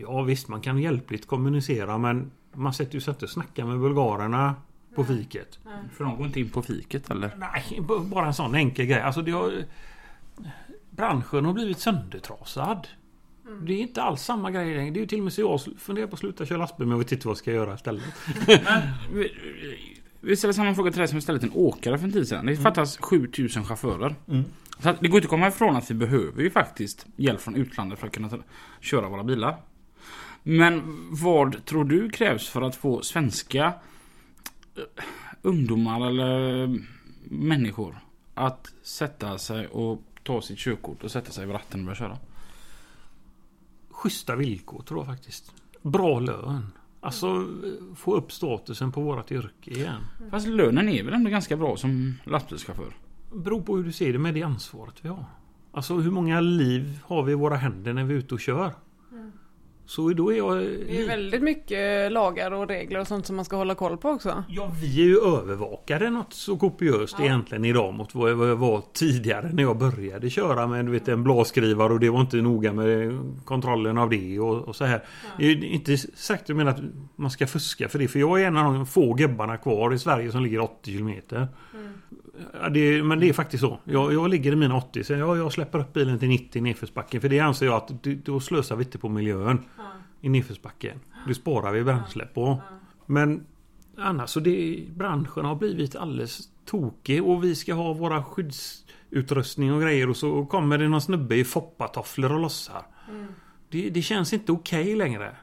Ja 0.00 0.22
visst, 0.22 0.48
man 0.48 0.60
kan 0.60 0.78
hjälpligt 0.78 1.26
kommunicera 1.26 1.98
men 1.98 2.30
man 2.52 2.74
sätter 2.74 2.94
ju 2.94 3.00
sig 3.00 3.12
inte 3.12 3.24
och 3.24 3.30
snackar 3.30 3.64
med 3.64 3.80
bulgarerna 3.80 4.54
på 4.94 5.04
fiket. 5.04 5.58
För 5.92 6.04
de 6.04 6.16
går 6.16 6.26
inte 6.26 6.40
in 6.40 6.50
på 6.50 6.62
fiket 6.62 7.10
eller? 7.10 7.34
Nej, 7.36 7.80
bara 8.10 8.26
en 8.26 8.34
sån 8.34 8.54
enkel 8.54 8.86
grej. 8.86 9.00
Alltså 9.00 9.22
det 9.22 9.30
har... 9.30 9.52
Branschen 10.90 11.44
har 11.44 11.52
blivit 11.52 11.78
söndertrasad. 11.78 12.88
Det 13.62 13.72
är 13.72 13.80
inte 13.80 14.02
alls 14.02 14.22
samma 14.22 14.50
grej 14.50 14.76
längre. 14.76 14.90
Det 14.90 14.98
är 14.98 15.00
ju 15.00 15.06
till 15.06 15.18
och 15.18 15.24
med 15.24 15.32
så 15.32 15.40
jag 15.40 15.60
funderar 15.80 16.06
på 16.06 16.14
att 16.14 16.20
sluta 16.20 16.46
köra 16.46 16.58
lastbil 16.58 16.86
men 16.86 16.90
jag 16.90 16.98
vet 16.98 17.12
inte 17.12 17.26
vad 17.26 17.32
jag 17.32 17.38
ska 17.38 17.52
göra 17.52 17.74
istället. 17.74 18.04
vi 20.22 20.36
ställer 20.36 20.52
samma 20.52 20.74
fråga 20.74 20.90
till 20.90 20.98
dig 20.98 21.08
som 21.08 21.16
vi 21.16 21.22
ställde 21.22 21.40
till 21.40 21.48
en 21.48 21.56
åkare 21.56 21.98
för 21.98 22.06
en 22.06 22.12
tid 22.12 22.28
sedan. 22.28 22.46
Det 22.46 22.56
fattas 22.56 22.96
7000 22.96 23.64
chaufförer. 23.64 24.14
Mm. 24.28 24.44
Så 24.78 24.88
att 24.88 25.00
det 25.00 25.08
går 25.08 25.18
inte 25.18 25.26
att 25.26 25.30
komma 25.30 25.48
ifrån 25.48 25.76
att 25.76 25.90
vi 25.90 25.94
behöver 25.94 26.42
ju 26.42 26.50
faktiskt 26.50 27.06
hjälp 27.16 27.40
från 27.40 27.56
utlandet 27.56 27.98
för 27.98 28.06
att 28.06 28.12
kunna 28.12 28.30
köra 28.80 29.08
våra 29.08 29.24
bilar. 29.24 29.56
Men 30.42 30.82
vad 31.10 31.64
tror 31.64 31.84
du 31.84 32.10
krävs 32.10 32.48
för 32.48 32.62
att 32.62 32.76
få 32.76 33.02
svenska 33.02 33.66
eh, 34.76 34.82
ungdomar 35.42 36.06
eller 36.06 36.78
människor 37.24 37.98
att 38.34 38.72
sätta 38.82 39.38
sig 39.38 39.66
och 39.66 40.02
ta 40.22 40.42
sitt 40.42 40.58
körkort 40.58 41.04
och 41.04 41.10
sätta 41.10 41.32
sig 41.32 41.46
vid 41.46 41.54
ratten 41.54 41.80
och 41.80 41.86
börja 41.86 41.96
köra? 41.96 42.18
Schyssta 43.90 44.36
villkor 44.36 44.82
tror 44.82 45.00
jag 45.00 45.06
faktiskt. 45.06 45.52
Bra 45.82 46.20
lön. 46.20 46.66
Alltså 47.04 47.48
få 47.96 48.16
upp 48.16 48.32
statusen 48.32 48.92
på 48.92 49.00
vårt 49.00 49.32
yrke 49.32 49.70
igen. 49.70 50.00
Fast 50.30 50.46
lönen 50.46 50.88
är 50.88 51.04
väl 51.04 51.14
ändå 51.14 51.30
ganska 51.30 51.56
bra 51.56 51.76
som 51.76 52.18
lastbilschaufför? 52.24 52.96
Beror 53.32 53.62
på 53.62 53.76
hur 53.76 53.84
du 53.84 53.92
ser 53.92 54.12
det 54.12 54.18
med 54.18 54.34
det 54.34 54.42
ansvaret 54.42 54.94
vi 55.02 55.08
har. 55.08 55.24
Alltså 55.72 55.94
hur 55.94 56.10
många 56.10 56.40
liv 56.40 56.98
har 57.04 57.22
vi 57.22 57.32
i 57.32 57.34
våra 57.34 57.56
händer 57.56 57.92
när 57.92 58.04
vi 58.04 58.14
är 58.14 58.18
ute 58.18 58.34
och 58.34 58.40
kör? 58.40 58.72
Så 59.94 60.12
då 60.12 60.32
är 60.32 60.36
jag... 60.36 60.56
Det 60.56 61.02
är 61.02 61.06
väldigt 61.06 61.42
mycket 61.42 62.12
lagar 62.12 62.50
och 62.50 62.68
regler 62.68 63.00
och 63.00 63.06
sånt 63.06 63.26
som 63.26 63.36
man 63.36 63.44
ska 63.44 63.56
hålla 63.56 63.74
koll 63.74 63.96
på 63.96 64.08
också. 64.08 64.44
Ja, 64.48 64.72
vi 64.82 65.00
är 65.02 65.06
ju 65.06 65.18
övervakade 65.18 66.10
något 66.10 66.32
så 66.32 66.56
kopiöst 66.56 67.16
Ja. 67.18 67.24
egentligen 67.24 67.64
idag 67.64 67.94
mot 67.94 68.14
vad 68.14 68.30
jag 68.30 68.36
var 68.56 68.82
tidigare 68.92 69.50
när 69.52 69.62
jag 69.62 69.78
började 69.78 70.30
köra 70.30 70.66
med 70.66 70.86
du 70.86 70.92
vet, 70.92 71.08
en 71.08 71.22
blåskrivare 71.24 71.92
och 71.92 72.00
det 72.00 72.10
var 72.10 72.20
inte 72.20 72.36
noga 72.36 72.72
med 72.72 73.18
kontrollen 73.44 73.98
av 73.98 74.10
det 74.10 74.40
och, 74.40 74.68
och 74.68 74.76
så 74.76 74.84
här. 74.84 75.04
Det 75.38 75.44
är 75.44 75.64
inte 75.64 75.96
sagt 75.96 76.48
jag 76.48 76.56
menar 76.56 76.70
att 76.70 76.80
man 77.16 77.30
ska 77.30 77.46
fuska 77.46 77.88
för 77.88 77.98
det 77.98 78.08
för 78.08 78.18
jag 78.18 78.42
är 78.42 78.46
en 78.46 78.56
av 78.56 78.74
de 78.74 78.86
få 78.86 79.14
gubbarna 79.14 79.56
kvar 79.56 79.94
i 79.94 79.98
Sverige 79.98 80.32
som 80.32 80.42
ligger 80.42 80.60
80 80.60 80.90
kilometer. 80.92 81.48
Ja, 82.62 82.68
det, 82.68 83.02
men 83.02 83.20
det 83.20 83.28
är 83.28 83.32
faktiskt 83.32 83.60
så. 83.60 83.78
Jag, 83.84 84.12
jag 84.12 84.30
ligger 84.30 84.52
i 84.52 84.56
mina 84.56 84.76
80 84.76 85.04
så 85.04 85.12
jag, 85.12 85.38
jag 85.38 85.52
släpper 85.52 85.78
upp 85.78 85.92
bilen 85.92 86.18
till 86.18 86.28
90 86.28 86.58
i 86.58 86.60
nedförsbacken 86.60 87.20
för 87.20 87.28
det 87.28 87.40
anser 87.40 87.66
jag 87.66 87.74
att 87.74 88.02
det- 88.02 88.14
då 88.14 88.40
slösar 88.40 88.76
vi 88.76 88.84
inte 88.84 88.98
på 88.98 89.08
miljön 89.08 89.58
i 90.20 90.28
nedförsbacken. 90.28 91.00
Det 91.28 91.34
sparar 91.34 91.72
vi 91.72 91.84
bränsle 91.84 92.26
på. 92.34 92.62
Men 93.06 93.46
annars 93.98 94.30
så 94.30 94.40
det, 94.40 94.84
branschen 94.96 95.44
har 95.44 95.54
blivit 95.54 95.96
alldeles 95.96 96.40
tokig 96.64 97.24
och 97.24 97.44
vi 97.44 97.54
ska 97.54 97.74
ha 97.74 97.92
våra 97.92 98.24
skyddsutrustning 98.24 99.72
och 99.72 99.80
grejer 99.82 100.08
och 100.10 100.16
så 100.16 100.46
kommer 100.46 100.78
det 100.78 100.88
någon 100.88 101.00
snubbe 101.00 101.36
i 101.36 101.44
foppatofflor 101.44 102.32
och 102.32 102.40
lossar. 102.40 102.82
Det, 103.70 103.90
det 103.90 104.02
känns 104.02 104.32
inte 104.32 104.52
okej 104.52 104.96
längre. 104.96 105.36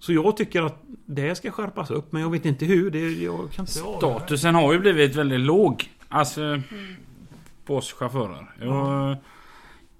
Så 0.00 0.12
jag 0.12 0.36
tycker 0.36 0.62
att 0.62 0.82
det 1.06 1.34
ska 1.34 1.50
skärpas 1.50 1.90
upp 1.90 2.12
men 2.12 2.22
jag 2.22 2.30
vet 2.30 2.44
inte 2.44 2.64
hur. 2.64 2.90
Det, 2.90 3.12
jag 3.12 3.50
kan 3.52 3.62
inte. 3.62 3.72
Statusen 3.72 4.54
har 4.54 4.72
ju 4.72 4.78
blivit 4.78 5.16
väldigt 5.16 5.40
låg. 5.40 5.90
Alltså 6.08 6.60
på 7.64 7.76
oss 7.76 7.92
chaufförer. 7.92 8.54
Jag, 8.60 9.16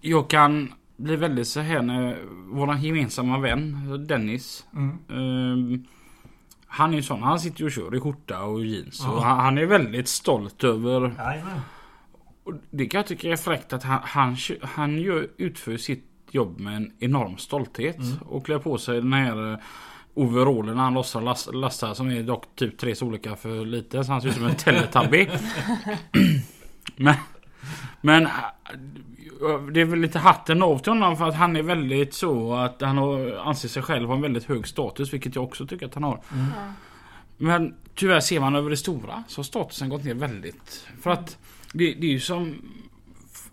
jag 0.00 0.30
kan 0.30 0.72
bli 0.96 1.16
väldigt 1.16 1.48
så 1.48 1.60
här 1.60 1.82
när 1.82 2.18
våran 2.52 2.82
gemensamma 2.82 3.38
vän 3.38 4.06
Dennis. 4.06 4.66
Mm. 4.74 4.98
ehm, 5.10 5.84
han 6.66 6.92
är 6.92 6.96
ju 6.96 7.02
sån. 7.02 7.22
Han 7.22 7.40
sitter 7.40 7.60
ju 7.60 7.66
och 7.66 7.72
kör 7.72 7.96
i 7.96 8.00
skjorta 8.00 8.42
och 8.42 8.64
jeans. 8.64 9.06
Och 9.06 9.22
han, 9.22 9.38
han 9.38 9.58
är 9.58 9.66
väldigt 9.66 10.08
stolt 10.08 10.64
över. 10.64 11.00
Jajamän. 11.18 11.60
Och 12.44 12.52
det 12.70 12.86
kan 12.86 12.98
jag 12.98 13.06
tycka 13.06 13.28
är 13.28 13.36
fräckt 13.36 13.72
att 13.72 13.82
han, 13.82 13.98
han, 14.02 14.36
han 14.62 14.98
gör, 14.98 15.28
utför 15.36 15.76
sitt 15.76 16.06
jobb 16.30 16.60
med 16.60 16.76
en 16.76 16.92
enorm 16.98 17.38
stolthet. 17.38 17.96
Och 18.26 18.46
klär 18.46 18.58
på 18.58 18.78
sig 18.78 19.00
den 19.00 19.12
här 19.12 19.52
eh, 19.52 19.58
overallen 20.14 20.76
när 20.76 20.82
han 20.82 20.94
lossar 20.94 21.20
last, 21.20 21.54
lastar 21.54 21.94
som 21.94 22.10
är 22.10 22.22
dock 22.22 22.56
typ 22.56 22.78
tre 22.78 22.94
storlekar 22.94 23.36
för 23.36 23.64
lite. 23.64 24.04
Så 24.04 24.12
han 24.12 24.22
ser 24.22 24.28
ut 24.28 24.34
som 24.34 24.46
en 24.46 24.54
teletubby. 24.54 25.28
men, 26.96 27.14
men 28.00 28.26
äh, 28.26 28.30
det 29.72 29.80
är 29.80 29.84
väl 29.84 30.00
lite 30.00 30.18
hatten 30.18 30.62
av 30.62 30.78
till 30.78 30.92
honom 30.92 31.16
för 31.16 31.28
att 31.28 31.34
han 31.34 31.56
är 31.56 31.62
väldigt 31.62 32.14
så 32.14 32.54
att 32.54 32.80
han 32.80 32.98
har, 32.98 33.36
anser 33.44 33.68
sig 33.68 33.82
själv 33.82 34.08
ha 34.08 34.14
en 34.14 34.22
väldigt 34.22 34.44
hög 34.44 34.66
status. 34.66 35.12
Vilket 35.12 35.34
jag 35.34 35.44
också 35.44 35.66
tycker 35.66 35.86
att 35.86 35.94
han 35.94 36.04
har. 36.04 36.20
Men 37.36 37.74
tyvärr 37.94 38.20
ser 38.20 38.40
man 38.40 38.56
över 38.56 38.70
det 38.70 38.76
stora 38.76 39.24
så 39.28 39.38
har 39.38 39.44
statusen 39.44 39.88
gått 39.88 40.04
ner 40.04 40.14
väldigt. 40.14 40.86
För 41.00 41.10
att 41.10 41.38
det, 41.72 41.94
det 41.94 42.06
är 42.06 42.10
ju 42.10 42.20
som 42.20 42.54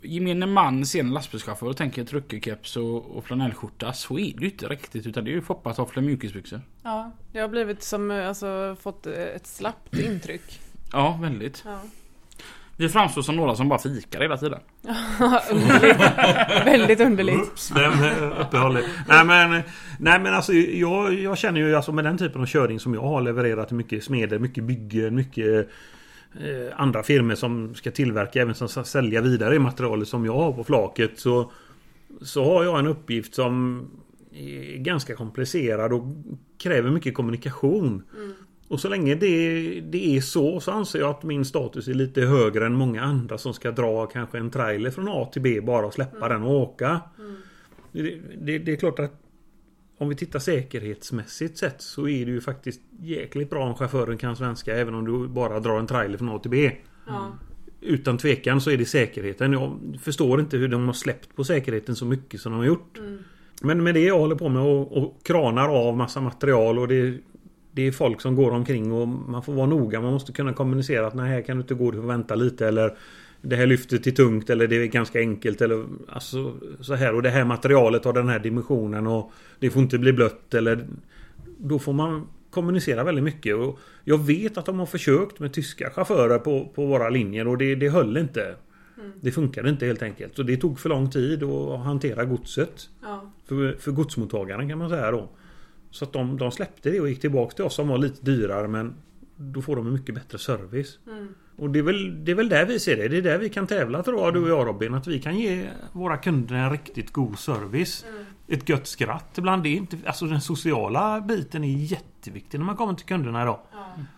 Gemene 0.07 0.45
man 0.45 0.85
ser 0.85 0.99
en 0.99 1.13
lastbilschaufför 1.13 1.67
och 1.67 1.77
tänker 1.77 2.03
truckerkeps 2.03 2.77
och, 2.77 3.17
och 3.17 3.25
flanellskjorta. 3.25 3.93
Så 3.93 4.19
är 4.19 4.33
det 4.37 4.41
ju 4.41 4.49
inte 4.51 4.67
riktigt 4.67 5.05
utan 5.05 5.23
det 5.23 5.31
är 5.31 5.33
ju 5.33 5.41
foppatofflor 5.41 5.97
och 5.97 6.07
mjukisbyxor. 6.07 6.61
Ja, 6.83 7.11
det 7.31 7.39
har 7.39 7.47
blivit 7.47 7.83
som, 7.83 8.11
eh, 8.11 8.27
alltså 8.27 8.75
fått 8.81 9.07
eh, 9.07 9.13
ett 9.13 9.47
slappt 9.47 9.93
intryck. 9.93 10.59
Ja, 10.91 11.19
väldigt. 11.21 11.63
Ja. 11.65 11.81
Vi 12.79 12.89
framstår 12.89 13.21
som 13.21 13.35
några 13.35 13.55
som 13.55 13.69
bara 13.69 13.79
fikar 13.79 14.21
hela 14.21 14.37
tiden. 14.37 14.59
underligt. 15.51 15.99
Väldigt 16.65 16.99
underligt. 16.99 17.39
Oops, 17.39 17.71
vem 17.71 18.03
eh, 18.03 18.41
uppehåller? 18.41 18.83
Nej 19.07 19.25
men, 19.25 19.61
nej 19.99 20.19
men 20.19 20.33
alltså 20.33 20.53
jag, 20.53 21.13
jag 21.13 21.37
känner 21.37 21.59
ju 21.59 21.75
alltså 21.75 21.91
med 21.91 22.05
den 22.05 22.17
typen 22.17 22.41
av 22.41 22.45
körning 22.45 22.79
som 22.79 22.93
jag 22.93 23.01
har 23.01 23.21
levererat 23.21 23.71
mycket 23.71 24.03
smeder, 24.03 24.39
mycket 24.39 24.63
byggen, 24.63 25.15
mycket 25.15 25.69
andra 26.75 27.03
firmor 27.03 27.35
som 27.35 27.75
ska 27.75 27.91
tillverka 27.91 28.41
även 28.41 28.55
som 28.55 28.69
ska 28.69 28.83
sälja 28.83 29.21
vidare 29.21 29.55
i 29.55 29.59
materialet 29.59 30.07
som 30.07 30.25
jag 30.25 30.33
har 30.33 30.53
på 30.53 30.63
flaket 30.63 31.11
så 31.19 31.51
så 32.21 32.43
har 32.43 32.63
jag 32.63 32.79
en 32.79 32.87
uppgift 32.87 33.35
som 33.35 33.85
är 34.33 34.77
ganska 34.77 35.15
komplicerad 35.15 35.93
och 35.93 36.03
kräver 36.57 36.91
mycket 36.91 37.13
kommunikation. 37.13 38.03
Och 38.67 38.79
så 38.79 38.89
länge 38.89 39.15
det, 39.15 39.81
det 39.81 40.17
är 40.17 40.21
så 40.21 40.59
så 40.59 40.71
anser 40.71 40.99
jag 40.99 41.09
att 41.09 41.23
min 41.23 41.45
status 41.45 41.87
är 41.87 41.93
lite 41.93 42.21
högre 42.21 42.65
än 42.65 42.73
många 42.73 43.03
andra 43.03 43.37
som 43.37 43.53
ska 43.53 43.71
dra 43.71 44.05
kanske 44.05 44.37
en 44.37 44.49
trailer 44.49 44.91
från 44.91 45.07
A 45.07 45.29
till 45.33 45.41
B 45.41 45.61
bara 45.61 45.85
och 45.85 45.93
släppa 45.93 46.27
den 46.27 46.43
och 46.43 46.51
åka. 46.51 47.01
Det, 47.91 48.15
det, 48.41 48.59
det 48.59 48.71
är 48.71 48.75
klart 48.75 48.99
att 48.99 49.26
om 49.97 50.09
vi 50.09 50.15
tittar 50.15 50.39
säkerhetsmässigt 50.39 51.57
sett 51.57 51.81
så 51.81 52.07
är 52.07 52.25
det 52.25 52.31
ju 52.31 52.41
faktiskt 52.41 52.81
jäkligt 52.99 53.49
bra 53.49 53.63
om 53.63 53.75
chauffören 53.75 54.17
kan 54.17 54.35
svenska 54.35 54.75
även 54.75 54.95
om 54.95 55.05
du 55.05 55.27
bara 55.27 55.59
drar 55.59 55.79
en 55.79 55.87
trailer 55.87 56.17
från 56.17 56.29
A 56.29 56.39
till 56.39 56.51
B. 56.51 56.71
Ja. 57.07 57.31
Utan 57.81 58.17
tvekan 58.17 58.61
så 58.61 58.71
är 58.71 58.77
det 58.77 58.85
säkerheten. 58.85 59.53
Jag 59.53 59.79
förstår 60.01 60.39
inte 60.39 60.57
hur 60.57 60.67
de 60.67 60.85
har 60.85 60.93
släppt 60.93 61.35
på 61.35 61.43
säkerheten 61.43 61.95
så 61.95 62.05
mycket 62.05 62.41
som 62.41 62.51
de 62.51 62.57
har 62.57 62.65
gjort. 62.65 62.99
Men 63.61 63.83
med 63.83 63.93
det 63.93 64.03
jag 64.03 64.19
håller 64.19 64.35
på 64.35 64.49
med 64.49 64.61
och, 64.61 64.97
och 64.97 65.19
kranar 65.23 65.69
av 65.69 65.97
massa 65.97 66.21
material 66.21 66.79
och 66.79 66.87
det, 66.87 67.17
det 67.71 67.81
är 67.81 67.91
folk 67.91 68.21
som 68.21 68.35
går 68.35 68.51
omkring 68.51 68.91
och 68.91 69.07
man 69.07 69.43
får 69.43 69.53
vara 69.53 69.65
noga. 69.65 70.01
Man 70.01 70.13
måste 70.13 70.31
kunna 70.31 70.53
kommunicera 70.53 71.07
att 71.07 71.13
nej 71.13 71.29
här 71.29 71.41
kan 71.41 71.57
du 71.57 71.61
inte 71.61 71.73
gå, 71.73 71.91
du 71.91 72.01
får 72.01 72.07
vänta 72.07 72.35
lite 72.35 72.67
eller 72.67 72.97
det 73.41 73.55
här 73.55 73.65
lyftet 73.65 74.07
är 74.07 74.11
tungt 74.11 74.49
eller 74.49 74.67
det 74.67 74.75
är 74.75 74.85
ganska 74.85 75.19
enkelt 75.19 75.61
eller 75.61 75.85
alltså 76.09 76.55
så 76.79 76.95
här 76.95 77.15
och 77.15 77.23
det 77.23 77.29
här 77.29 77.45
materialet 77.45 78.05
har 78.05 78.13
den 78.13 78.29
här 78.29 78.39
dimensionen 78.39 79.07
och 79.07 79.31
det 79.59 79.69
får 79.69 79.81
inte 79.81 79.97
bli 79.97 80.13
blött 80.13 80.53
eller 80.53 80.87
då 81.57 81.79
får 81.79 81.93
man 81.93 82.27
kommunicera 82.49 83.03
väldigt 83.03 83.23
mycket 83.23 83.55
och 83.55 83.79
jag 84.03 84.17
vet 84.17 84.57
att 84.57 84.65
de 84.65 84.79
har 84.79 84.85
försökt 84.85 85.39
med 85.39 85.53
tyska 85.53 85.89
chaufförer 85.89 86.39
på, 86.39 86.71
på 86.75 86.85
våra 86.85 87.09
linjer 87.09 87.47
och 87.47 87.57
det, 87.57 87.75
det 87.75 87.89
höll 87.89 88.17
inte. 88.17 88.55
Det 89.21 89.31
funkade 89.31 89.69
inte 89.69 89.85
helt 89.85 90.01
enkelt 90.01 90.39
och 90.39 90.45
det 90.45 90.57
tog 90.57 90.79
för 90.79 90.89
lång 90.89 91.09
tid 91.09 91.43
att 91.43 91.79
hantera 91.79 92.25
godset. 92.25 92.89
Ja. 93.01 93.31
För, 93.45 93.73
för 93.79 93.91
godsmottagaren 93.91 94.69
kan 94.69 94.77
man 94.77 94.89
säga 94.89 95.11
då. 95.11 95.29
Så 95.91 96.05
att 96.05 96.13
de, 96.13 96.37
de 96.37 96.51
släppte 96.51 96.89
det 96.89 96.99
och 96.99 97.09
gick 97.09 97.21
tillbaka 97.21 97.55
till 97.55 97.65
oss 97.65 97.75
som 97.75 97.87
var 97.87 97.97
lite 97.97 98.25
dyrare 98.25 98.67
men 98.67 98.93
då 99.35 99.61
får 99.61 99.75
de 99.75 99.87
en 99.87 99.93
mycket 99.93 100.15
bättre 100.15 100.37
service. 100.37 100.99
Mm. 101.07 101.27
Och 101.57 101.69
det 101.69 101.79
är, 101.79 101.83
väl, 101.83 102.25
det 102.25 102.31
är 102.31 102.35
väl 102.35 102.49
där 102.49 102.65
vi 102.65 102.79
ser 102.79 102.97
det. 102.97 103.07
Det 103.07 103.17
är 103.17 103.21
där 103.21 103.37
vi 103.37 103.49
kan 103.49 103.67
tävla 103.67 104.03
tror 104.03 104.21
jag, 104.21 104.33
du 104.33 104.39
och 104.43 104.49
jag 104.49 104.67
Robin. 104.67 104.93
Att 104.93 105.07
vi 105.07 105.19
kan 105.21 105.37
ge 105.39 105.65
våra 105.91 106.17
kunder 106.17 106.55
en 106.55 106.71
riktigt 106.71 107.11
god 107.13 107.39
service. 107.39 108.05
Ett 108.47 108.69
gött 108.69 108.87
skratt 108.87 109.37
ibland. 109.37 109.63
Det 109.63 109.69
är 109.69 109.75
inte, 109.75 109.97
alltså 110.05 110.25
den 110.25 110.41
sociala 110.41 111.21
biten 111.21 111.63
är 111.63 111.77
jätteviktig 111.77 112.57
när 112.59 112.65
man 112.65 112.75
kommer 112.75 112.93
till 112.93 113.05
kunderna 113.05 113.41
idag. 113.41 113.59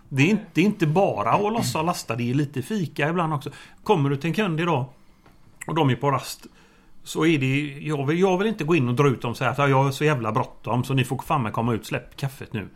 Det 0.09 0.23
är 0.23 0.27
inte, 0.27 0.43
det 0.53 0.61
är 0.61 0.65
inte 0.65 0.87
bara 0.87 1.31
att 1.31 1.53
lossa 1.53 1.79
och 1.79 1.85
lasta. 1.85 2.15
Det 2.15 2.29
är 2.29 2.33
lite 2.33 2.61
fika 2.61 3.09
ibland 3.09 3.33
också. 3.33 3.49
Kommer 3.83 4.09
du 4.09 4.15
till 4.15 4.27
en 4.27 4.33
kund 4.33 4.59
idag 4.61 4.85
och 5.67 5.75
de 5.75 5.89
är 5.89 5.95
på 5.95 6.11
rast. 6.11 6.47
Så 7.03 7.25
är 7.25 7.37
det, 7.39 7.79
jag 7.87 8.05
vill, 8.05 8.19
jag 8.19 8.37
vill 8.37 8.47
inte 8.47 8.63
gå 8.63 8.75
in 8.75 8.87
och 8.87 8.95
dra 8.95 9.07
ut 9.07 9.21
dem 9.21 9.31
och 9.31 9.37
säga 9.37 9.49
att 9.49 9.57
"Ja, 9.57 9.67
jag 9.67 9.83
har 9.83 9.91
så 9.91 10.03
jävla 10.03 10.31
bråttom 10.31 10.83
så 10.83 10.93
ni 10.93 11.03
får 11.03 11.17
fan 11.17 11.51
komma 11.51 11.73
ut, 11.73 11.85
släpp 11.85 12.17
kaffet 12.17 12.53
nu. 12.53 12.67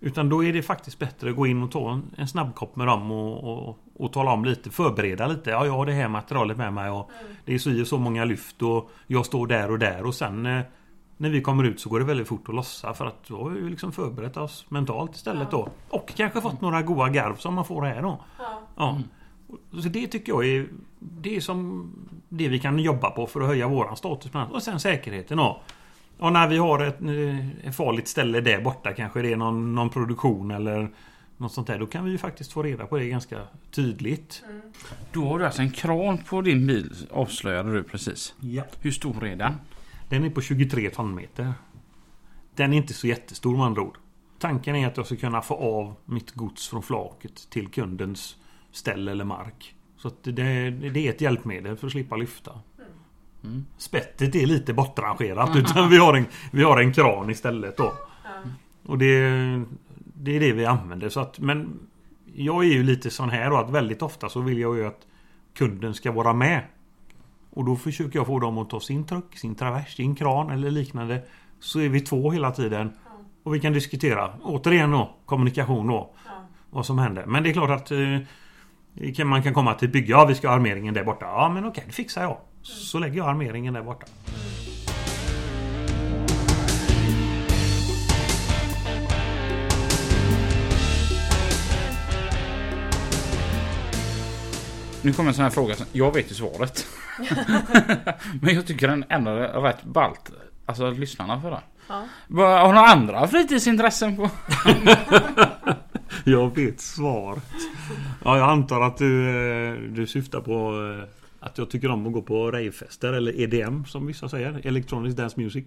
Utan 0.00 0.28
då 0.28 0.44
är 0.44 0.52
det 0.52 0.62
faktiskt 0.62 0.98
bättre 0.98 1.30
att 1.30 1.36
gå 1.36 1.46
in 1.46 1.62
och 1.62 1.70
ta 1.70 1.92
en, 1.92 2.02
en 2.16 2.28
snabbkopp 2.28 2.76
med 2.76 2.86
dem 2.86 3.10
och, 3.10 3.68
och, 3.68 3.78
och 3.94 4.12
tala 4.12 4.32
om 4.32 4.44
lite, 4.44 4.70
förbereda 4.70 5.26
lite. 5.26 5.50
Ja, 5.50 5.66
jag 5.66 5.72
har 5.72 5.86
det 5.86 5.92
här 5.92 6.08
materialet 6.08 6.56
med 6.56 6.72
mig 6.72 6.90
och 6.90 7.10
det 7.44 7.54
är 7.54 7.58
så 7.58 7.80
och 7.80 7.86
så 7.86 7.98
många 7.98 8.24
lyft 8.24 8.62
och 8.62 8.90
jag 9.06 9.26
står 9.26 9.46
där 9.46 9.70
och 9.70 9.78
där 9.78 10.06
och 10.06 10.14
sen 10.14 10.46
eh, 10.46 10.62
när 11.16 11.30
vi 11.30 11.42
kommer 11.42 11.64
ut 11.64 11.80
så 11.80 11.88
går 11.88 11.98
det 11.98 12.04
väldigt 12.04 12.28
fort 12.28 12.48
att 12.48 12.54
lossa 12.54 12.94
för 12.94 13.06
att 13.06 13.26
då 13.28 13.42
har 13.42 13.50
vi 13.50 13.70
liksom 13.70 13.92
förberett 13.92 14.36
oss 14.36 14.66
mentalt 14.68 15.14
istället 15.14 15.50
då. 15.50 15.68
Och 15.88 16.12
kanske 16.16 16.40
fått 16.40 16.60
några 16.60 16.82
goa 16.82 17.08
garv 17.08 17.36
som 17.36 17.54
man 17.54 17.64
får 17.64 17.82
här 17.82 18.02
då. 18.02 18.24
Ja. 18.76 19.00
Så 19.82 19.88
det 19.88 20.06
tycker 20.06 20.32
jag 20.32 20.46
är 20.46 20.68
Det 20.98 21.36
är 21.36 21.40
som 21.40 21.90
Det 22.28 22.48
vi 22.48 22.58
kan 22.58 22.78
jobba 22.78 23.10
på 23.10 23.26
för 23.26 23.40
att 23.40 23.46
höja 23.46 23.68
våran 23.68 23.96
status. 23.96 24.30
Och 24.50 24.62
sen 24.62 24.80
säkerheten 24.80 25.36
då. 25.36 25.60
Och 26.20 26.32
när 26.32 26.48
vi 26.48 26.56
har 26.56 26.84
ett, 26.84 27.00
ett 27.64 27.74
farligt 27.74 28.08
ställe 28.08 28.40
där 28.40 28.60
borta 28.60 28.92
kanske 28.92 29.22
det 29.22 29.32
är 29.32 29.36
någon, 29.36 29.74
någon 29.74 29.90
produktion 29.90 30.50
eller 30.50 30.90
något 31.36 31.52
sånt 31.52 31.66
där. 31.66 31.78
Då 31.78 31.86
kan 31.86 32.04
vi 32.04 32.10
ju 32.10 32.18
faktiskt 32.18 32.52
få 32.52 32.62
reda 32.62 32.86
på 32.86 32.98
det 32.98 33.08
ganska 33.08 33.42
tydligt. 33.70 34.42
Då 35.12 35.28
har 35.28 35.38
du 35.38 35.46
alltså 35.46 35.62
en 35.62 35.70
kran 35.70 36.18
på 36.18 36.40
din 36.40 36.66
bil 36.66 36.94
avslöjade 37.10 37.72
du 37.72 37.82
precis. 37.82 38.34
Ja. 38.40 38.62
Hur 38.80 38.90
stor 38.90 39.26
är 39.26 39.36
den? 39.36 39.54
Den 40.08 40.24
är 40.24 40.30
på 40.30 40.40
23 40.40 40.90
tonmeter. 40.90 41.52
Den 42.54 42.72
är 42.72 42.76
inte 42.76 42.94
så 42.94 43.06
jättestor 43.06 43.56
med 43.56 43.66
andra 43.66 43.82
ord. 43.82 43.98
Tanken 44.38 44.76
är 44.76 44.86
att 44.86 44.96
jag 44.96 45.06
ska 45.06 45.16
kunna 45.16 45.42
få 45.42 45.54
av 45.54 45.94
mitt 46.04 46.30
gods 46.30 46.68
från 46.68 46.82
flaket 46.82 47.50
till 47.50 47.68
kundens 47.68 48.36
ställe 48.72 49.10
eller 49.10 49.24
mark. 49.24 49.74
Så 49.96 50.10
det, 50.22 50.32
det 50.70 51.06
är 51.06 51.10
ett 51.10 51.20
hjälpmedel 51.20 51.76
för 51.76 51.86
att 51.86 51.92
slippa 51.92 52.16
lyfta. 52.16 52.60
Mm. 53.44 53.66
Spettet 53.76 54.34
är 54.34 54.46
lite 54.46 54.72
bortrangerat 54.72 55.56
utan 55.56 55.90
vi 55.90 55.96
har, 55.96 56.14
en, 56.14 56.26
vi 56.50 56.62
har 56.62 56.80
en 56.80 56.92
kran 56.92 57.30
istället 57.30 57.76
då. 57.76 57.92
Och 58.86 58.98
det, 58.98 59.20
det 60.14 60.36
är 60.36 60.40
det 60.40 60.52
vi 60.52 60.66
använder. 60.66 61.08
Så 61.08 61.20
att, 61.20 61.38
men 61.38 61.78
jag 62.34 62.64
är 62.64 62.68
ju 62.68 62.82
lite 62.82 63.10
sån 63.10 63.30
här 63.30 63.50
då 63.50 63.56
att 63.56 63.70
väldigt 63.70 64.02
ofta 64.02 64.28
så 64.28 64.40
vill 64.40 64.58
jag 64.58 64.76
ju 64.76 64.86
att 64.86 65.06
kunden 65.54 65.94
ska 65.94 66.12
vara 66.12 66.32
med. 66.32 66.62
Och 67.50 67.64
då 67.64 67.76
försöker 67.76 68.18
jag 68.18 68.26
få 68.26 68.38
dem 68.38 68.58
att 68.58 68.70
ta 68.70 68.80
sin 68.80 69.04
truck, 69.06 69.36
sin 69.36 69.54
travers, 69.54 69.96
sin 69.96 70.14
kran 70.14 70.50
eller 70.50 70.70
liknande. 70.70 71.22
Så 71.60 71.80
är 71.80 71.88
vi 71.88 72.00
två 72.00 72.30
hela 72.30 72.50
tiden. 72.50 72.92
Och 73.42 73.54
vi 73.54 73.60
kan 73.60 73.72
diskutera, 73.72 74.32
återigen 74.42 74.90
då, 74.90 75.16
kommunikation 75.26 75.86
då. 75.86 76.14
Vad 76.70 76.86
som 76.86 76.98
händer. 76.98 77.26
Men 77.26 77.42
det 77.42 77.50
är 77.50 77.52
klart 77.52 77.70
att 77.70 77.90
eh, 77.90 79.24
man 79.24 79.42
kan 79.42 79.54
komma 79.54 79.74
till 79.74 79.88
ett 79.88 79.92
bygge. 79.92 80.10
Ja, 80.10 80.24
vi 80.24 80.34
ska 80.34 80.48
ha 80.48 80.54
armeringen 80.54 80.94
där 80.94 81.04
borta. 81.04 81.26
Ja, 81.26 81.50
men 81.54 81.64
okej, 81.64 81.84
det 81.86 81.92
fixar 81.92 82.22
jag. 82.22 82.38
Så 82.62 82.98
lägger 82.98 83.16
jag 83.16 83.28
armeringen 83.28 83.74
där 83.74 83.82
borta. 83.82 84.06
Nu 95.02 95.12
kommer 95.12 95.28
en 95.28 95.34
sån 95.34 95.44
här 95.44 95.50
fråga. 95.50 95.74
Jag 95.92 96.14
vet 96.14 96.30
ju 96.30 96.34
svaret. 96.34 96.86
Men 98.42 98.54
jag 98.54 98.66
tycker 98.66 98.88
den 98.88 99.04
ändå 99.08 99.30
är 99.30 99.60
rätt 99.60 99.84
ballt. 99.84 100.30
Alltså 100.66 100.90
lyssnarna 100.90 101.40
för 101.40 101.50
det. 101.50 101.60
Ja. 101.88 102.04
Har 102.36 102.68
du 102.68 102.74
några 102.74 102.88
andra 102.88 103.28
fritidsintressen 103.28 104.16
på? 104.16 104.30
Jag 106.24 106.56
vet 106.56 106.80
svaret. 106.80 107.42
Ja, 108.24 108.38
jag 108.38 108.50
antar 108.50 108.80
att 108.80 108.98
du, 108.98 109.28
eh, 109.28 109.74
du 109.74 110.06
syftar 110.06 110.40
på 110.40 110.52
eh, 110.52 111.19
att 111.40 111.58
jag 111.58 111.70
tycker 111.70 111.90
om 111.90 112.06
att 112.06 112.12
gå 112.12 112.22
på 112.22 112.50
ravefester 112.50 113.12
eller 113.12 113.40
EDM 113.40 113.84
som 113.84 114.06
vissa 114.06 114.28
säger. 114.28 114.60
Electronic 114.66 115.14
Dance 115.14 115.40
Music. 115.40 115.64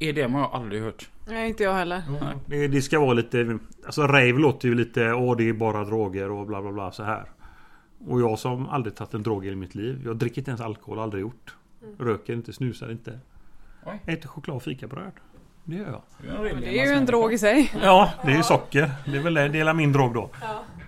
EDM 0.00 0.34
har 0.34 0.40
jag 0.40 0.50
aldrig 0.52 0.82
hört. 0.82 1.08
Nej, 1.28 1.48
inte 1.48 1.62
jag 1.62 1.74
heller. 1.74 2.02
Det, 2.46 2.68
det 2.68 2.82
ska 2.82 3.00
vara 3.00 3.12
lite... 3.12 3.58
Alltså 3.86 4.02
rave 4.02 4.32
låter 4.32 4.68
ju 4.68 4.74
lite... 4.74 5.12
Åh, 5.12 5.36
det 5.36 5.48
är 5.48 5.52
bara 5.52 5.84
droger 5.84 6.30
och 6.30 6.46
bla 6.46 6.62
bla 6.62 6.72
bla 6.72 6.92
så 6.92 7.02
här. 7.02 7.24
Och 8.06 8.20
jag 8.20 8.38
som 8.38 8.68
aldrig 8.68 8.94
tagit 8.94 9.14
en 9.14 9.22
drog 9.22 9.46
i 9.46 9.54
mitt 9.54 9.74
liv. 9.74 10.02
Jag 10.04 10.16
dricker 10.16 10.38
inte 10.38 10.50
ens 10.50 10.60
alkohol, 10.60 10.98
aldrig 10.98 11.20
gjort. 11.20 11.54
Röker 11.98 12.32
inte, 12.32 12.52
snusar 12.52 12.90
inte. 12.90 13.18
Oj. 13.84 14.00
Äter 14.06 14.28
choklad 14.28 14.56
och 14.56 14.62
fikabröd. 14.62 15.12
Det 15.64 15.76
gör 15.76 15.86
jag. 15.86 16.02
Det 16.60 16.80
är 16.80 16.86
ju 16.86 16.92
en 16.92 17.06
drog 17.06 17.32
i 17.32 17.38
sig. 17.38 17.72
Ja, 17.82 18.10
det 18.24 18.30
är 18.30 18.36
ju 18.36 18.42
socker. 18.42 18.90
Det 19.06 19.16
är 19.16 19.22
väl 19.22 19.34
det. 19.34 19.48
Det 19.48 19.60
är 19.60 19.74
min 19.74 19.92
drog 19.92 20.14
då. 20.14 20.30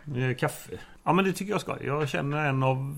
Det 0.04 0.22
är 0.22 0.34
kaffe. 0.34 0.72
Ja 1.04 1.12
men 1.12 1.24
det 1.24 1.32
tycker 1.32 1.52
jag 1.52 1.60
ska. 1.60 1.84
Jag 1.84 2.08
känner 2.08 2.48
en 2.48 2.62
av... 2.62 2.96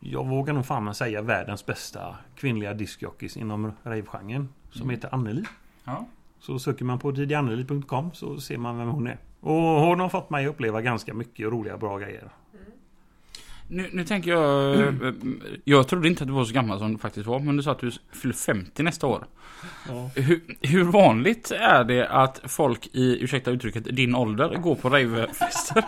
Jag 0.00 0.26
vågar 0.26 0.54
nog 0.54 0.66
fan 0.66 0.94
säga 0.94 1.22
världens 1.22 1.66
bästa 1.66 2.16
kvinnliga 2.36 2.74
discjockeys 2.74 3.36
inom 3.36 3.72
ravegenren. 3.82 4.48
Som 4.70 4.90
heter 4.90 5.14
Anneli. 5.14 5.44
Ja. 5.84 6.06
Så 6.40 6.58
söker 6.58 6.84
man 6.84 6.98
på 6.98 7.10
didianneli.com 7.10 8.12
så 8.12 8.40
ser 8.40 8.58
man 8.58 8.78
vem 8.78 8.88
hon 8.88 9.06
är. 9.06 9.18
Och 9.40 9.52
hon 9.52 10.00
har 10.00 10.08
fått 10.08 10.30
mig 10.30 10.46
att 10.46 10.50
uppleva 10.50 10.82
ganska 10.82 11.14
mycket 11.14 11.46
roliga 11.46 11.76
bra 11.76 11.98
grejer. 11.98 12.30
Nu, 13.68 13.90
nu 13.92 14.04
tänker 14.04 14.30
jag... 14.30 14.94
Jag 15.64 15.88
trodde 15.88 16.08
inte 16.08 16.24
att 16.24 16.28
du 16.28 16.34
var 16.34 16.44
så 16.44 16.54
gammal 16.54 16.78
som 16.78 16.92
du 16.92 16.98
faktiskt 16.98 17.26
var. 17.26 17.38
Men 17.38 17.56
du 17.56 17.62
sa 17.62 17.72
att 17.72 17.78
du 17.78 17.90
fyller 18.12 18.34
50 18.34 18.82
nästa 18.82 19.06
år. 19.06 19.26
Ja. 19.88 20.10
Hur, 20.14 20.40
hur 20.60 20.84
vanligt 20.84 21.50
är 21.50 21.84
det 21.84 22.08
att 22.08 22.40
folk 22.44 22.88
i, 22.92 23.24
ursäkta 23.24 23.50
uttrycket, 23.50 23.96
din 23.96 24.14
ålder 24.14 24.56
går 24.56 24.74
på 24.74 24.88
ravefester? 24.88 25.84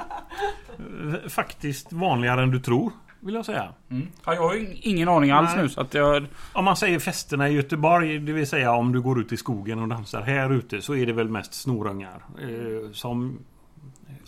Faktiskt 1.29 1.93
vanligare 1.93 2.43
än 2.43 2.51
du 2.51 2.61
tror. 2.61 2.93
Vill 3.25 3.35
jag 3.35 3.45
säga. 3.45 3.69
Mm. 3.91 4.07
Ja, 4.25 4.35
jag 4.35 4.43
har 4.43 4.55
ju 4.55 4.77
ingen 4.81 5.09
aning 5.09 5.31
alls 5.31 5.51
Nej. 5.55 5.63
nu 5.63 5.69
så 5.69 5.81
att 5.81 5.95
jag... 5.95 6.27
Om 6.53 6.65
man 6.65 6.77
säger 6.77 6.99
festerna 6.99 7.49
i 7.49 7.53
Göteborg, 7.53 8.19
det 8.19 8.33
vill 8.33 8.47
säga 8.47 8.73
om 8.73 8.93
du 8.93 9.01
går 9.01 9.21
ut 9.21 9.33
i 9.33 9.37
skogen 9.37 9.79
och 9.79 9.89
dansar 9.89 10.23
här 10.23 10.51
ute 10.53 10.83
så 10.83 10.95
är 10.95 11.07
det 11.07 11.13
väl 11.13 11.29
mest 11.29 11.55
snorungar. 11.55 12.25
Eh, 12.41 12.93
som 12.93 13.39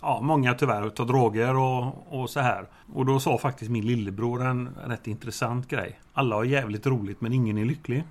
Ja, 0.01 0.21
många 0.21 0.53
tyvärr 0.53 0.89
tar 0.89 1.05
droger 1.05 1.55
och, 1.55 2.07
och 2.21 2.29
så 2.29 2.39
här. 2.39 2.65
Och 2.93 3.05
då 3.05 3.19
sa 3.19 3.37
faktiskt 3.37 3.71
min 3.71 3.85
lillebror 3.85 4.45
en 4.45 4.69
rätt 4.87 5.07
intressant 5.07 5.67
grej. 5.67 5.99
Alla 6.13 6.35
har 6.35 6.43
jävligt 6.43 6.87
roligt 6.87 7.21
men 7.21 7.33
ingen 7.33 7.57
är 7.57 7.65
lycklig. 7.65 8.03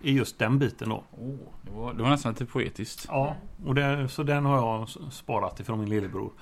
I 0.00 0.12
just 0.12 0.38
den 0.38 0.58
biten 0.58 0.88
då. 0.88 1.04
Oh, 1.10 1.36
det, 1.62 1.70
var, 1.70 1.94
det 1.94 2.02
var 2.02 2.10
nästan 2.10 2.32
lite 2.32 2.46
poetiskt. 2.46 3.04
Ja, 3.08 3.36
och 3.66 3.74
det, 3.74 4.08
så 4.08 4.22
den 4.22 4.44
har 4.44 4.56
jag 4.56 4.88
sparat 5.12 5.60
ifrån 5.60 5.78
min 5.78 5.88
lillebror. 5.88 6.32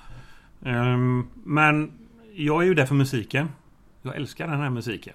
Ehm, 0.65 1.27
men 1.43 1.91
jag 2.45 2.61
är 2.61 2.65
ju 2.65 2.73
där 2.73 2.85
för 2.85 2.95
musiken. 2.95 3.49
Jag 4.01 4.15
älskar 4.15 4.47
den 4.47 4.59
här 4.59 4.69
musiken. 4.69 5.13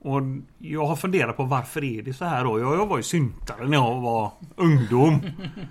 Och 0.00 0.20
jag 0.58 0.86
har 0.86 0.96
funderat 0.96 1.36
på 1.36 1.44
varför 1.44 1.84
är 1.84 2.02
det 2.02 2.12
så 2.12 2.24
här 2.24 2.44
då? 2.44 2.60
Jag, 2.60 2.74
jag 2.74 2.86
var 2.86 2.96
ju 2.96 3.02
syntare 3.02 3.68
när 3.68 3.76
jag 3.76 4.00
var 4.00 4.32
ungdom. 4.56 5.20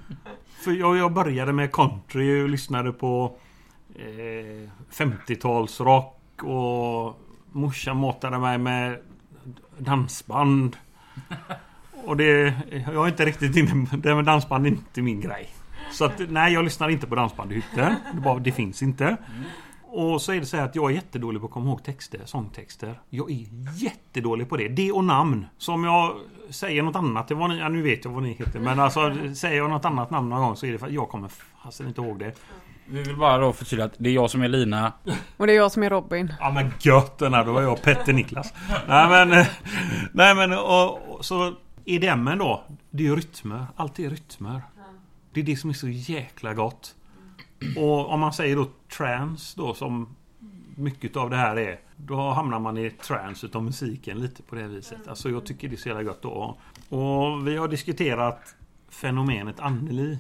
för 0.64 0.72
jag, 0.72 0.98
jag 0.98 1.14
började 1.14 1.54
med 1.54 1.72
country 1.72 2.44
och 2.44 2.50
lyssnade 2.50 2.92
på 2.92 3.36
eh, 3.96 4.70
50-talsrock 4.92 6.44
och 6.44 7.20
morsan 7.52 7.98
matade 7.98 8.40
mig 8.40 8.58
med 8.58 8.98
dansband. 9.78 10.78
Och 12.06 12.18
det, 12.18 12.54
jag 12.72 13.06
är 13.06 13.08
inte 13.08 13.26
riktigt 13.26 13.56
inne 13.56 13.88
det 13.98 14.16
med 14.16 14.26
dansband 14.26 14.66
är 14.66 14.70
inte 14.70 15.02
min 15.02 15.22
grej. 15.22 15.50
Så 15.92 16.06
att 16.06 16.22
nej, 16.30 16.54
jag 16.54 16.64
lyssnar 16.64 16.90
inte 16.90 17.08
på 17.08 17.16
dansband 17.16 17.52
i 17.52 17.56
hytten. 17.56 17.96
Det, 18.14 18.22
bara, 18.22 18.40
det 18.40 18.52
finns 18.52 18.84
inte. 18.84 19.18
Och 19.94 20.22
så 20.22 20.32
är 20.34 20.40
det 20.40 20.46
så 20.46 20.58
här 20.58 20.66
att 20.66 20.76
jag 20.76 20.92
är 20.92 20.96
jättedålig 20.96 21.42
på 21.42 21.48
att 21.48 21.54
komma 21.54 21.70
ihåg 21.70 21.84
texter, 21.84 22.22
sångtexter. 22.26 23.00
Jag 23.10 23.32
är 23.32 23.46
jättedålig 23.76 24.50
på 24.50 24.58
det. 24.58 24.68
Det 24.68 24.92
och 24.92 25.04
namn. 25.04 25.46
Som 25.58 25.84
jag 25.84 26.18
säger 26.50 26.84
något 26.84 26.96
annat, 26.96 27.28
det 27.28 27.36
var 27.36 27.48
ni, 27.48 27.58
ja, 27.58 27.70
nu 27.70 27.82
vet 27.82 28.06
jag 28.06 28.12
vad 28.12 28.24
ni 28.24 28.34
heter. 28.34 28.60
Men 28.60 28.80
alltså 28.80 29.14
säger 29.36 29.58
jag 29.58 29.70
något 29.70 29.86
annat 29.86 30.12
namn 30.12 30.30
någon 30.30 30.42
gång 30.42 30.56
så 30.56 30.66
är 30.66 30.72
det 30.72 30.78
för 30.78 30.88
att 30.88 30.94
jag 30.94 31.10
kommer 31.10 31.30
fasen 31.64 31.88
inte 31.88 32.02
ihåg 32.02 32.20
det. 32.20 32.34
Vi 32.86 33.04
vill 33.04 33.18
bara 33.18 33.38
då 33.38 33.54
förtydliga 33.54 33.86
att 33.86 33.94
det 33.98 34.10
är 34.10 34.14
jag 34.14 34.30
som 34.30 34.42
är 34.42 34.48
Lina. 34.48 34.94
Och 35.38 35.48
det 35.48 35.54
är 35.54 35.58
jag 35.58 35.72
som 35.72 35.84
är 35.84 35.90
Robin. 35.90 36.34
Ja 36.40 36.52
men 36.52 36.72
gött 36.80 37.18
den 37.18 37.34
här, 37.34 37.46
då 37.46 37.54
var 37.54 37.62
jag 37.62 37.82
Petter 37.82 38.14
Niklas. 38.14 38.54
Nej 38.88 39.10
men, 39.10 39.30
nej 40.14 40.36
men 40.36 40.54
och, 40.54 41.16
och, 41.16 41.26
så 41.26 41.54
EDMen 41.86 42.38
då. 42.38 42.64
Det 42.90 43.04
är 43.04 43.08
ju 43.08 43.16
rytmer. 43.16 43.66
Allt 43.76 44.00
är 44.00 44.10
rytmer. 44.10 44.62
Det 45.34 45.40
är 45.40 45.44
det 45.44 45.56
som 45.56 45.70
är 45.70 45.74
så 45.74 45.88
jäkla 45.88 46.54
gott. 46.54 46.96
Och 47.78 48.10
om 48.10 48.20
man 48.20 48.34
säger 48.34 48.56
då 48.56 48.68
trance 48.98 49.54
då 49.58 49.74
som 49.74 50.16
mycket 50.76 51.18
av 51.18 51.30
det 51.30 51.36
här 51.36 51.56
är. 51.56 51.80
Då 51.96 52.30
hamnar 52.30 52.60
man 52.60 52.78
i 52.78 52.90
trance 52.92 53.46
utav 53.46 53.64
musiken 53.64 54.20
lite 54.20 54.44
på 54.44 54.56
det 54.56 54.68
viset. 54.68 55.08
Alltså 55.08 55.30
jag 55.30 55.46
tycker 55.46 55.70
det 55.70 55.76
är 55.76 55.78
så 55.78 55.90
jävla 55.90 56.04
gött 56.04 56.22
då. 56.22 56.58
Och 56.90 57.48
vi 57.48 57.58
har 57.58 57.68
diskuterat 57.68 58.56
fenomenet 58.90 59.60
Anneli. 59.60 60.20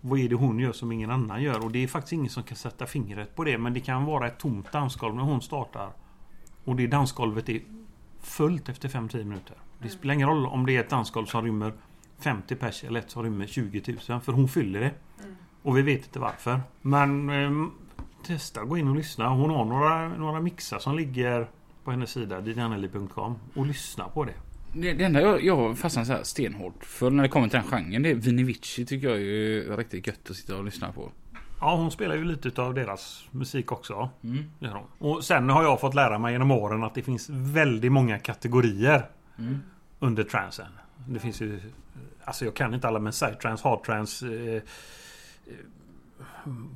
Vad 0.00 0.18
är 0.18 0.28
det 0.28 0.34
hon 0.34 0.58
gör 0.58 0.72
som 0.72 0.92
ingen 0.92 1.10
annan 1.10 1.42
gör? 1.42 1.64
Och 1.64 1.70
det 1.70 1.78
är 1.78 1.88
faktiskt 1.88 2.12
ingen 2.12 2.30
som 2.30 2.42
kan 2.42 2.56
sätta 2.56 2.86
fingret 2.86 3.36
på 3.36 3.44
det. 3.44 3.58
Men 3.58 3.74
det 3.74 3.80
kan 3.80 4.04
vara 4.04 4.26
ett 4.26 4.38
tomt 4.38 4.72
dansgolv 4.72 5.14
när 5.14 5.22
hon 5.22 5.42
startar. 5.42 5.90
Och 6.64 6.76
det 6.76 6.86
dansgolvet 6.86 7.48
är 7.48 7.62
fullt 8.20 8.68
efter 8.68 8.88
5-10 8.88 9.24
minuter. 9.24 9.56
Det 9.82 9.88
spelar 9.88 10.14
ingen 10.14 10.28
roll 10.28 10.46
om 10.46 10.66
det 10.66 10.76
är 10.76 10.80
ett 10.80 10.90
dansgolv 10.90 11.26
som 11.26 11.44
rymmer 11.44 11.72
50 12.18 12.54
pers 12.54 12.84
eller 12.84 13.00
ett 13.00 13.10
som 13.10 13.22
rymmer 13.22 13.46
20 13.46 13.96
000. 14.08 14.20
För 14.20 14.32
hon 14.32 14.48
fyller 14.48 14.80
det. 14.80 14.94
Mm. 15.22 15.36
Och 15.64 15.76
vi 15.78 15.82
vet 15.82 16.04
inte 16.04 16.18
varför. 16.18 16.60
Men 16.82 17.30
ehm, 17.30 17.70
testa 18.26 18.64
gå 18.64 18.78
in 18.78 18.88
och 18.88 18.96
lyssna. 18.96 19.28
Hon 19.28 19.50
har 19.50 19.64
några, 19.64 20.08
några 20.08 20.40
mixar 20.40 20.78
som 20.78 20.96
ligger 20.96 21.48
på 21.84 21.90
hennes 21.90 22.10
sida, 22.10 22.40
didianneli.com. 22.40 23.38
Och 23.54 23.66
lyssna 23.66 24.08
på 24.08 24.24
det. 24.24 24.32
Det, 24.72 24.92
det 24.92 25.04
enda 25.04 25.20
jag, 25.20 25.44
jag 25.44 25.78
fastnar 25.78 26.04
så 26.04 26.12
här 26.12 26.22
stenhårt 26.22 26.84
för 26.84 27.10
när 27.10 27.22
det 27.22 27.28
kommer 27.28 27.48
till 27.48 27.58
den 27.58 27.68
genren 27.68 28.02
det 28.02 28.10
är 28.10 28.14
Vinivici 28.14 28.86
tycker 28.86 29.08
jag 29.08 29.20
är 29.20 29.76
riktigt 29.76 30.06
gött 30.06 30.30
att 30.30 30.36
sitta 30.36 30.56
och 30.56 30.64
lyssna 30.64 30.92
på. 30.92 31.12
Ja, 31.60 31.76
hon 31.76 31.90
spelar 31.90 32.14
ju 32.14 32.24
lite 32.24 32.62
av 32.62 32.74
deras 32.74 33.24
musik 33.30 33.72
också. 33.72 34.08
Mm. 34.24 34.44
Hon. 34.60 34.82
Och 34.98 35.24
sen 35.24 35.50
har 35.50 35.62
jag 35.62 35.80
fått 35.80 35.94
lära 35.94 36.18
mig 36.18 36.32
genom 36.32 36.50
åren 36.50 36.84
att 36.84 36.94
det 36.94 37.02
finns 37.02 37.28
väldigt 37.30 37.92
många 37.92 38.18
kategorier 38.18 39.06
Mm. 39.38 39.58
under 39.98 40.24
transen. 40.24 40.66
Det 41.08 41.18
finns 41.18 41.40
ju... 41.40 41.60
Alltså 42.24 42.44
jag 42.44 42.54
kan 42.54 42.74
inte 42.74 42.88
alla 42.88 42.98
men 42.98 43.12
psytrance, 43.12 43.68
hardtrance, 43.68 44.26
eh, 44.26 44.62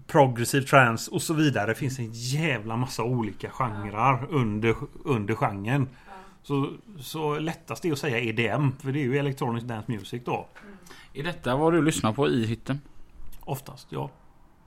progressive 0.06 0.66
trance 0.66 1.10
och 1.10 1.22
så 1.22 1.34
vidare. 1.34 1.66
Det 1.66 1.74
finns 1.74 1.98
en 1.98 2.12
jävla 2.12 2.76
massa 2.76 3.02
olika 3.02 3.50
genrer 3.50 4.26
under, 4.30 4.76
under 5.04 5.34
genren. 5.34 5.88
Så, 6.42 6.70
så 6.98 7.38
lättast 7.38 7.84
är 7.84 7.92
att 7.92 7.98
säga 7.98 8.18
EDM, 8.18 8.70
för 8.78 8.92
det 8.92 9.00
är 9.00 9.04
ju 9.04 9.18
Electronic 9.18 9.64
Dance 9.64 9.92
Music 9.92 10.22
då. 10.24 10.48
Är 11.14 11.22
detta 11.22 11.56
vad 11.56 11.72
du 11.72 11.82
lyssnar 11.82 12.12
på 12.12 12.28
i 12.28 12.46
hytten? 12.46 12.80
Oftast, 13.40 13.86
ja. 13.90 14.10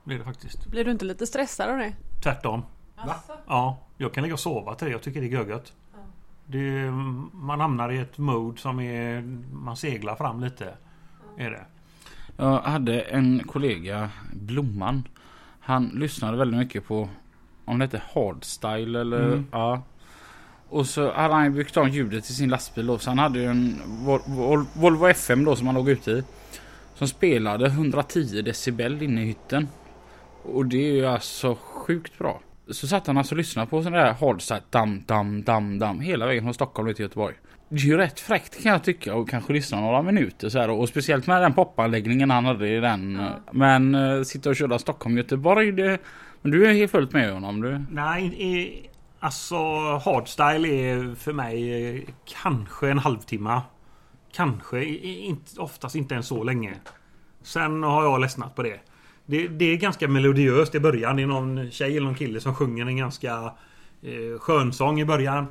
Det 0.04 0.14
är 0.14 0.18
det 0.18 0.24
faktiskt. 0.24 0.66
Blir 0.66 0.84
du 0.84 0.90
inte 0.90 1.04
lite 1.04 1.26
stressad 1.26 1.70
av 1.70 1.78
det? 1.78 1.92
Tvärtom. 2.22 2.62
Va? 2.96 3.14
Ja, 3.46 3.78
jag 3.96 4.14
kan 4.14 4.22
ligga 4.22 4.34
och 4.34 4.40
sova 4.40 4.74
till 4.74 4.86
det. 4.86 4.92
Jag 4.92 5.02
tycker 5.02 5.20
det 5.20 5.26
är 5.26 5.30
görgött. 5.30 5.72
Det, 6.46 6.90
man 7.32 7.60
hamnar 7.60 7.92
i 7.92 7.98
ett 7.98 8.18
mode 8.18 8.60
som 8.60 8.80
är... 8.80 9.20
Man 9.52 9.76
seglar 9.76 10.16
fram 10.16 10.40
lite. 10.40 10.74
Är 11.36 11.50
det. 11.50 11.66
Jag 12.42 12.58
hade 12.60 13.00
en 13.00 13.42
kollega, 13.46 14.10
Blomman. 14.32 15.08
Han 15.60 15.86
lyssnade 15.86 16.36
väldigt 16.36 16.58
mycket 16.58 16.86
på 16.86 17.08
om 17.64 17.78
det 17.78 17.84
hette 17.84 18.02
hardstyle 18.14 19.00
eller 19.00 19.22
Mm. 19.26 19.46
ja. 19.52 19.82
Och 20.68 20.86
så 20.86 21.12
hade 21.12 21.34
han 21.34 21.54
byggt 21.54 21.76
om 21.76 21.88
ljudet 21.88 22.24
till 22.24 22.34
sin 22.34 22.48
lastbil 22.50 22.86
då. 22.86 22.98
Så 22.98 23.10
han 23.10 23.18
hade 23.18 23.38
ju 23.38 23.44
en 23.46 23.76
Vol- 23.86 24.22
Vol- 24.26 24.66
Volvo 24.74 25.06
FM 25.06 25.44
då 25.44 25.56
som 25.56 25.66
han 25.66 25.74
låg 25.76 25.88
ute 25.88 26.10
i. 26.10 26.22
Som 26.94 27.08
spelade 27.08 27.66
110 27.66 28.42
decibel 28.42 29.02
inne 29.02 29.22
i 29.22 29.26
hytten. 29.26 29.68
Och 30.42 30.66
det 30.66 30.76
är 30.88 30.92
ju 30.92 31.06
alltså 31.06 31.54
sjukt 31.60 32.18
bra. 32.18 32.40
Så 32.70 32.86
satt 32.88 33.06
han 33.06 33.18
alltså 33.18 33.34
och 33.34 33.38
lyssnade 33.38 33.66
på 33.70 33.82
sån 33.82 33.92
där 33.92 34.12
hardstyle 34.12 34.60
dam 34.70 35.02
dam 35.06 35.42
dam 35.42 35.78
dam 35.78 36.00
hela 36.00 36.26
vägen 36.26 36.44
från 36.44 36.54
Stockholm 36.54 36.94
till 36.94 37.02
Göteborg. 37.02 37.34
Det 37.72 37.78
är 37.78 37.86
ju 37.86 37.96
rätt 37.96 38.20
fräckt 38.20 38.62
kan 38.62 38.72
jag 38.72 38.84
tycka 38.84 39.14
och 39.14 39.28
kanske 39.28 39.52
lyssna 39.52 39.80
några 39.80 40.02
minuter 40.02 40.48
så 40.48 40.58
här 40.58 40.70
och 40.70 40.88
speciellt 40.88 41.26
med 41.26 41.42
den 41.42 41.54
popanläggningen 41.54 42.30
han 42.30 42.44
hade 42.44 42.68
i 42.68 42.80
den. 42.80 43.14
Ja. 43.20 43.52
Men 43.52 43.94
uh, 43.94 44.22
sitta 44.22 44.48
och 44.48 44.56
köra 44.56 44.78
Stockholm 44.78 45.16
Göteborg 45.16 45.72
det... 45.72 45.98
Men 46.42 46.52
du 46.52 46.66
är 46.66 46.72
helt 46.72 46.90
fullt 46.90 47.12
med 47.12 47.32
honom 47.32 47.60
du. 47.60 47.84
Nej, 47.90 48.90
alltså 49.20 49.56
hardstyle 50.04 50.68
är 50.68 51.14
för 51.14 51.32
mig 51.32 51.88
eh, 51.96 52.02
kanske 52.42 52.90
en 52.90 52.98
halvtimme. 52.98 53.60
Kanske, 54.32 54.84
inte, 54.84 55.60
oftast 55.60 55.94
inte 55.94 56.14
ens 56.14 56.26
så 56.26 56.44
länge. 56.44 56.74
Sen 57.42 57.82
har 57.82 58.04
jag 58.04 58.20
ledsnat 58.20 58.54
på 58.54 58.62
det. 58.62 58.80
det. 59.26 59.48
Det 59.48 59.64
är 59.64 59.76
ganska 59.76 60.08
melodiöst 60.08 60.74
i 60.74 60.80
början. 60.80 61.16
Det 61.16 61.22
är 61.22 61.26
någon 61.26 61.70
tjej 61.70 61.96
eller 61.96 62.06
någon 62.06 62.14
kille 62.14 62.40
som 62.40 62.54
sjunger 62.54 62.86
en 62.86 62.96
ganska 62.96 63.52
eh, 64.02 64.38
skönsång 64.38 65.00
i 65.00 65.04
början. 65.04 65.46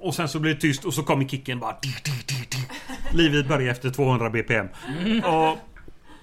Och 0.00 0.14
sen 0.14 0.28
så 0.28 0.38
blir 0.38 0.54
det 0.54 0.60
tyst 0.60 0.84
och 0.84 0.94
så 0.94 1.02
kommer 1.02 1.24
kicken 1.24 1.60
bara. 1.60 1.76
Livet 3.12 3.48
börjar 3.48 3.70
efter 3.70 3.90
200 3.90 4.30
BPM. 4.30 4.68
Och, 5.24 5.58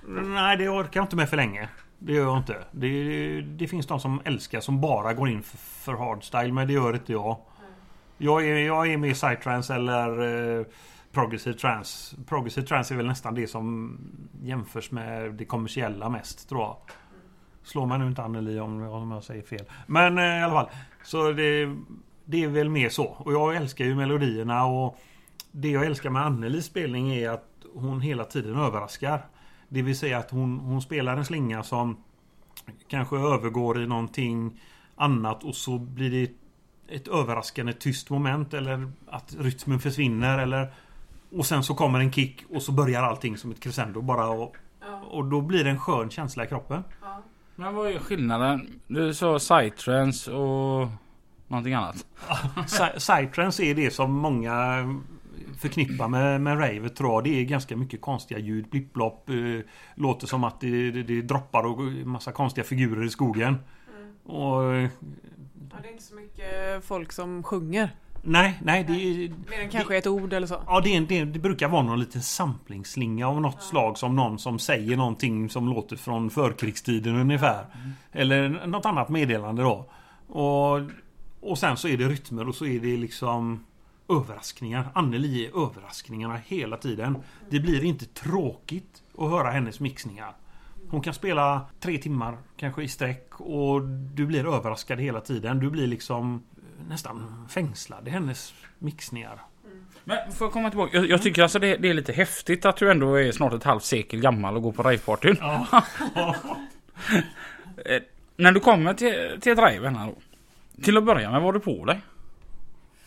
nej, 0.07 0.57
det 0.57 0.69
orkar 0.69 0.99
jag 0.99 1.05
inte 1.05 1.15
med 1.15 1.29
för 1.29 1.37
länge. 1.37 1.69
Det 1.99 2.13
gör 2.13 2.23
jag 2.23 2.37
inte. 2.37 2.63
Det, 2.71 3.41
det 3.41 3.67
finns 3.67 3.87
de 3.87 3.99
som 3.99 4.21
älskar 4.25 4.59
som 4.59 4.81
bara 4.81 5.13
går 5.13 5.29
in 5.29 5.43
för, 5.43 5.57
för 5.57 5.93
hardstyle 5.93 6.53
men 6.53 6.67
det 6.67 6.73
gör 6.73 6.93
inte 6.93 7.11
jag. 7.11 7.37
Jag 8.17 8.47
är, 8.47 8.55
jag 8.55 8.87
är 8.87 8.97
med 8.97 9.09
i 9.09 9.13
psytrance 9.13 9.75
eller 9.75 10.59
eh, 10.59 10.65
progressive 11.11 11.57
trance. 11.57 12.15
Progressive 12.27 12.67
trance 12.67 12.93
är 12.93 12.95
väl 12.95 13.07
nästan 13.07 13.35
det 13.35 13.47
som 13.47 13.97
jämförs 14.43 14.91
med 14.91 15.33
det 15.33 15.45
kommersiella 15.45 16.09
mest 16.09 16.49
tror 16.49 16.61
jag. 16.61 16.77
Slår 17.63 17.85
man 17.85 17.99
nu 17.99 18.07
inte 18.07 18.21
Anneli 18.21 18.59
om, 18.59 18.81
om 18.81 19.11
jag 19.11 19.23
säger 19.23 19.43
fel. 19.43 19.65
Men 19.87 20.17
eh, 20.17 20.39
i 20.39 20.43
alla 20.43 20.53
fall. 20.53 20.69
Så 21.03 21.31
det, 21.31 21.75
det 22.29 22.43
är 22.43 22.47
väl 22.47 22.69
mer 22.69 22.89
så. 22.89 23.05
Och 23.05 23.33
jag 23.33 23.55
älskar 23.55 23.85
ju 23.85 23.95
melodierna 23.95 24.65
och 24.65 24.99
det 25.51 25.69
jag 25.69 25.85
älskar 25.85 26.09
med 26.09 26.25
Annelies 26.25 26.65
spelning 26.65 27.13
är 27.13 27.29
att 27.29 27.49
hon 27.73 28.01
hela 28.01 28.23
tiden 28.23 28.55
överraskar. 28.59 29.25
Det 29.69 29.81
vill 29.81 29.97
säga 29.97 30.17
att 30.17 30.31
hon, 30.31 30.59
hon 30.59 30.81
spelar 30.81 31.17
en 31.17 31.25
slinga 31.25 31.63
som 31.63 31.97
kanske 32.87 33.15
övergår 33.15 33.81
i 33.81 33.87
någonting 33.87 34.59
annat 34.95 35.43
och 35.43 35.55
så 35.55 35.77
blir 35.77 36.11
det 36.11 36.31
ett 36.95 37.07
överraskande 37.07 37.73
tyst 37.73 38.09
moment 38.09 38.53
eller 38.53 38.91
att 39.07 39.35
rytmen 39.39 39.79
försvinner 39.79 40.39
eller 40.39 40.73
och 41.31 41.45
sen 41.45 41.63
så 41.63 41.75
kommer 41.75 41.99
en 41.99 42.11
kick 42.11 42.43
och 42.49 42.61
så 42.61 42.71
börjar 42.71 43.03
allting 43.03 43.37
som 43.37 43.51
ett 43.51 43.59
crescendo 43.59 44.01
bara 44.01 44.27
och, 44.27 44.55
och 45.09 45.25
då 45.25 45.41
blir 45.41 45.63
det 45.63 45.69
en 45.69 45.79
skön 45.79 46.09
känsla 46.09 46.43
i 46.45 46.47
kroppen. 46.47 46.83
Men 47.55 47.75
vad 47.75 47.87
är 47.87 47.99
skillnaden? 47.99 48.79
Du 48.87 49.13
sa 49.13 49.39
psytrance 49.39 50.31
och 50.31 50.87
någonting 51.47 51.73
annat. 51.73 52.05
Psy- 52.67 52.97
Psytrance 52.99 53.63
är 53.63 53.75
det 53.75 53.91
som 53.93 54.11
många 54.13 54.83
förknippar 55.59 56.07
med, 56.07 56.41
med 56.41 56.59
ravet 56.59 56.95
tror 56.95 57.13
jag. 57.13 57.23
Det 57.23 57.39
är 57.41 57.43
ganska 57.43 57.75
mycket 57.77 58.01
konstiga 58.01 58.39
ljud. 58.39 58.65
Blipp-blopp. 58.69 59.29
Eh, 59.29 59.35
låter 59.95 60.27
som 60.27 60.43
att 60.43 60.61
det, 60.61 60.91
det, 60.91 61.03
det 61.03 61.21
droppar 61.21 61.63
och 61.63 61.81
massa 62.07 62.31
konstiga 62.31 62.65
figurer 62.65 63.05
i 63.05 63.09
skogen. 63.09 63.55
Och, 64.25 64.73
eh, 64.73 64.89
Ja, 65.71 65.77
det 65.81 65.87
är 65.87 65.91
inte 65.91 66.03
så 66.03 66.15
mycket 66.15 66.85
folk 66.85 67.11
som 67.11 67.43
sjunger. 67.43 67.89
nej, 68.21 68.59
nej. 68.63 68.83
Det, 68.83 68.93
är- 68.93 69.29
Mer 69.49 69.61
än 69.63 69.69
kanske 69.69 69.97
ett 69.97 70.07
ord 70.07 70.33
eller 70.33 70.47
så. 70.47 70.61
Ja, 70.67 70.81
det, 70.81 70.99
det, 70.99 71.25
det 71.25 71.39
brukar 71.39 71.67
vara 71.69 71.83
någon 71.83 71.99
liten 71.99 72.21
samplingsslinga 72.21 73.27
av 73.27 73.41
något 73.41 73.63
slag 73.63 73.97
som 73.97 74.15
någon 74.15 74.39
som 74.39 74.59
säger 74.59 74.97
någonting 74.97 75.49
som 75.49 75.67
låter 75.69 75.95
från 75.95 76.29
förkrigstiden 76.29 77.15
ungefär. 77.15 77.65
Eller 78.11 78.49
något 78.67 78.85
annat 78.85 79.09
meddelande 79.09 79.61
då. 79.61 79.89
Och, 80.27 80.81
och 81.47 81.57
sen 81.57 81.77
så 81.77 81.87
är 81.87 81.97
det 81.97 82.07
rytmer 82.07 82.47
och 82.47 82.55
så 82.55 82.65
är 82.65 82.79
det 82.79 82.97
liksom 82.97 83.65
överraskningar. 84.09 84.89
Anneli 84.93 85.45
är 85.45 85.65
överraskningarna 85.65 86.39
hela 86.45 86.77
tiden. 86.77 87.17
Det 87.49 87.59
blir 87.59 87.83
inte 87.83 88.05
tråkigt 88.05 89.03
att 89.17 89.29
höra 89.29 89.51
hennes 89.51 89.79
mixningar. 89.79 90.33
Hon 90.89 91.01
kan 91.01 91.13
spela 91.13 91.61
tre 91.79 91.97
timmar 91.97 92.37
kanske 92.57 92.83
i 92.83 92.87
sträck 92.87 93.29
och 93.37 93.81
du 93.87 94.25
blir 94.25 94.55
överraskad 94.55 94.99
hela 94.99 95.21
tiden. 95.21 95.59
Du 95.59 95.69
blir 95.69 95.87
liksom 95.87 96.43
nästan 96.89 97.47
fängslad 97.49 98.07
i 98.07 98.11
hennes 98.11 98.53
mixningar. 98.79 99.41
Men 100.03 100.31
får 100.31 100.45
jag 100.45 100.53
komma 100.53 100.69
tillbaka? 100.69 100.97
Jag, 100.97 101.09
jag 101.09 101.21
tycker 101.21 101.43
alltså 101.43 101.59
det, 101.59 101.77
det 101.77 101.89
är 101.89 101.93
lite 101.93 102.13
häftigt 102.13 102.65
att 102.65 102.77
du 102.77 102.91
ändå 102.91 103.15
är 103.15 103.31
snart 103.31 103.53
ett 103.53 103.63
halvt 103.63 103.83
sekel 103.83 104.19
gammal 104.19 104.55
och 104.55 104.61
går 104.61 104.71
på 104.71 104.83
ravepartyn. 104.83 105.37
Ja. 105.39 105.83
Eh, 107.85 108.01
när 108.35 108.51
du 108.51 108.59
kommer 108.59 108.93
till, 108.93 109.41
till 109.41 109.55
raven 109.55 109.95
här 109.95 110.07
då. 110.07 110.15
Till 110.81 110.97
att 110.97 111.05
börja 111.05 111.31
med, 111.31 111.41
vad 111.41 111.47
har 111.47 111.53
du 111.53 111.59
på 111.59 111.85
dig? 111.85 112.01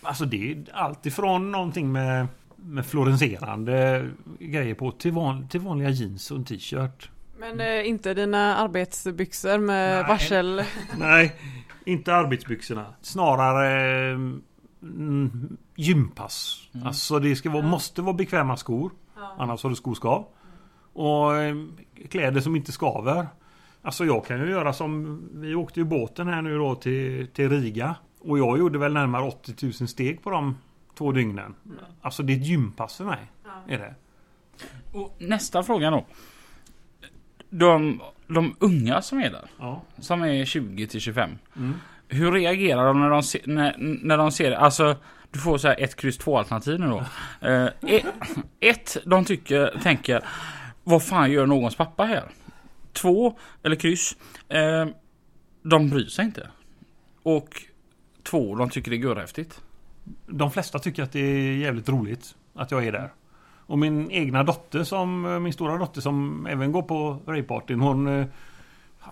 Alltså 0.03 0.25
det 0.25 0.53
är 0.53 0.65
allt 0.73 1.07
ifrån 1.07 1.53
någonting 1.53 1.93
med, 1.93 2.27
med 2.57 2.87
fluorescerande 2.87 4.09
grejer 4.39 4.75
på 4.75 4.93
till, 4.93 5.13
van, 5.13 5.49
till 5.49 5.61
vanliga 5.61 5.91
jeans 5.91 6.31
och 6.31 6.37
en 6.37 6.45
t-shirt. 6.45 7.11
Men 7.39 7.61
eh, 7.61 7.89
inte 7.89 8.15
dina 8.15 8.57
arbetsbyxor 8.57 9.59
med 9.59 9.97
Nej. 9.97 10.05
varsel. 10.09 10.63
Nej, 10.99 11.37
inte 11.85 12.15
arbetsbyxorna. 12.15 12.87
Snarare 13.01 14.11
mm, 14.83 15.57
gympass. 15.77 16.69
Mm. 16.75 16.87
Alltså 16.87 17.19
det 17.19 17.37
ska 17.37 17.51
vara, 17.51 17.63
måste 17.63 18.03
vara 18.03 18.15
bekväma 18.15 18.57
skor. 18.57 18.93
Annars 19.39 19.63
har 19.63 19.71
du 19.71 19.77
skoskav. 19.77 20.27
Och 20.93 21.37
eh, 21.37 21.55
kläder 22.11 22.41
som 22.41 22.57
inte 22.57 22.73
skaver. 22.73 23.27
Alltså 23.83 24.05
jag 24.05 24.27
kan 24.27 24.39
ju 24.41 24.51
göra 24.51 24.73
som... 24.73 25.23
Vi 25.33 25.55
åkte 25.55 25.81
ju 25.81 25.85
båten 25.85 26.29
här 26.29 26.43
nu 26.43 26.59
då 26.59 26.75
till, 26.75 27.29
till 27.29 27.49
Riga. 27.51 27.95
Och 28.21 28.39
jag 28.39 28.59
gjorde 28.59 28.79
väl 28.79 28.93
närmare 28.93 29.23
80 29.23 29.55
000 29.63 29.73
steg 29.73 30.23
på 30.23 30.31
de 30.31 30.59
två 30.99 31.13
dygnen. 31.13 31.55
Alltså 32.01 32.23
det 32.23 32.33
är 32.33 32.37
ett 32.37 32.47
gympass 32.47 32.97
för 32.97 33.05
mig. 33.05 33.19
Är 33.69 33.79
det. 33.79 33.95
Och 34.99 35.17
nästa 35.19 35.63
fråga 35.63 35.91
då. 35.91 36.07
De, 37.51 38.01
de 38.27 38.57
unga 38.59 39.03
som 39.03 39.19
är 39.19 39.31
där, 39.31 39.51
Ja. 39.59 39.83
som 39.99 40.23
är 40.23 40.45
20 40.45 40.87
till 40.87 41.01
25. 41.01 41.31
Mm. 41.57 41.75
Hur 42.09 42.33
reagerar 42.33 42.87
de 42.87 43.01
när 43.01 43.11
de, 43.11 43.23
se, 43.23 43.41
när, 43.45 43.75
när 43.79 44.19
de 44.19 44.33
ser 44.33 44.53
Alltså, 44.53 44.97
du 45.31 45.39
får 45.39 45.59
så 45.59 45.69
här 45.69 45.81
ett 45.81 45.97
kryss 45.97 46.19
två 46.19 46.39
alternativ 46.39 46.81
nu 46.81 46.87
då. 46.87 47.05
Eh, 47.49 47.69
ett, 47.83 48.07
ett, 48.61 48.97
de 49.07 49.25
tycker, 49.25 49.79
tänker, 49.83 50.25
vad 50.85 51.03
fan 51.03 51.31
gör 51.31 51.47
någons 51.47 51.77
pappa 51.77 52.05
här? 52.05 52.25
Två, 52.93 53.39
eller 53.63 53.77
kryss, 53.77 54.17
eh, 54.49 54.87
de 55.63 55.91
bryr 55.91 56.07
sig 56.07 56.25
inte. 56.25 56.49
Och 57.23 57.63
två, 58.23 58.55
de 58.55 58.71
tycker 58.71 58.91
det 58.91 58.97
är 58.97 58.99
görhäftigt. 58.99 59.61
De 60.27 60.51
flesta 60.51 60.79
tycker 60.79 61.03
att 61.03 61.13
det 61.13 61.21
är 61.21 61.57
jävligt 61.57 61.89
roligt 61.89 62.35
att 62.55 62.71
jag 62.71 62.87
är 62.87 62.93
där. 62.93 63.13
Och 63.67 63.79
min 63.79 64.11
egna 64.11 64.43
dotter 64.43 64.85
som, 64.85 65.43
min 65.43 65.53
stora 65.53 65.79
dotter 65.79 66.01
som 66.01 66.47
även 66.47 66.73
går 66.73 66.83
på 66.83 67.19
ravepartyn 67.27 67.81
hon, 67.81 68.07
eh, 68.21 68.27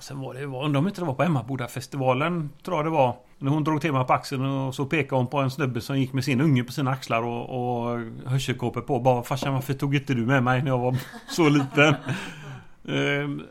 Sen 0.00 0.20
var 0.20 0.34
det, 0.34 0.46
var- 0.46 0.64
undrar 0.64 0.78
om 0.78 0.88
inte 0.88 1.00
det 1.00 1.04
var 1.04 1.14
på 1.14 1.22
Emmabodafestivalen, 1.22 2.50
tror 2.62 2.76
jag 2.76 2.86
det 2.86 2.90
var. 2.90 3.16
När 3.38 3.50
hon 3.50 3.64
drog 3.64 3.80
till 3.80 3.92
mig 3.92 4.04
på 4.06 4.12
axeln 4.12 4.44
och 4.44 4.74
så 4.74 4.86
pekade 4.86 5.16
hon 5.16 5.26
på 5.26 5.38
en 5.38 5.50
snubbe 5.50 5.80
som 5.80 5.98
gick 5.98 6.12
med 6.12 6.24
sin 6.24 6.40
unge 6.40 6.64
på 6.64 6.72
sina 6.72 6.90
axlar 6.90 7.22
och, 7.22 7.50
och 7.90 8.00
hörselkåpor 8.26 8.80
på. 8.80 9.00
Bara 9.00 9.22
farsan 9.22 9.54
varför 9.54 9.74
tog 9.74 9.94
inte 9.94 10.14
du 10.14 10.26
med 10.26 10.42
mig 10.42 10.62
när 10.62 10.70
jag 10.70 10.78
var 10.78 10.96
så 11.30 11.48
liten? 11.48 11.94
Ehm, 12.88 13.42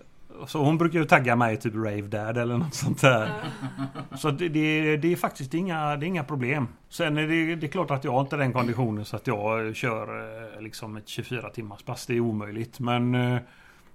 så 0.48 0.64
hon 0.64 0.78
brukar 0.78 1.00
ju 1.00 1.06
tagga 1.06 1.36
mig 1.36 1.58
typ 1.58 1.76
Rave 1.76 2.02
Dad 2.02 2.38
eller 2.38 2.58
något 2.58 2.74
sånt 2.74 3.02
där. 3.02 3.32
Så 4.18 4.32
det, 4.32 4.50
det, 4.50 4.98
det 4.98 5.12
är 5.12 5.16
faktiskt 5.16 5.54
inga, 5.54 5.96
det 5.96 6.06
är 6.06 6.08
inga 6.08 6.24
problem. 6.24 6.68
Sen 6.90 7.18
är 7.18 7.28
det, 7.28 7.56
det 7.56 7.68
är 7.68 7.72
klart 7.72 7.92
att 7.92 8.04
jag 8.04 8.12
har 8.12 8.22
inte 8.22 8.38
den 8.38 8.54
konditionen 8.54 9.06
så 9.06 9.16
att 9.16 9.28
jag 9.28 9.76
kör 9.76 10.08
eh, 10.56 10.62
liksom 10.62 10.98
ett 10.98 11.08
24 11.08 11.50
timmars 11.50 11.84
pass. 11.84 12.06
Det 12.06 12.14
är 12.14 12.20
omöjligt. 12.20 12.80
Men 12.80 13.16
eh, 13.16 13.40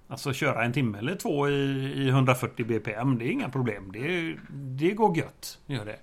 alltså 0.07 0.33
köra 0.33 0.63
en 0.63 0.73
timme 0.73 0.97
eller 0.97 1.15
två 1.15 1.49
i, 1.49 1.93
i 1.95 2.09
140 2.09 2.65
bpm, 2.65 3.17
det 3.17 3.25
är 3.25 3.31
inga 3.31 3.49
problem. 3.49 3.91
Det, 3.91 4.35
det 4.51 4.91
går 4.91 5.17
gött. 5.17 5.59
Gör 5.65 5.85
det. 5.85 5.97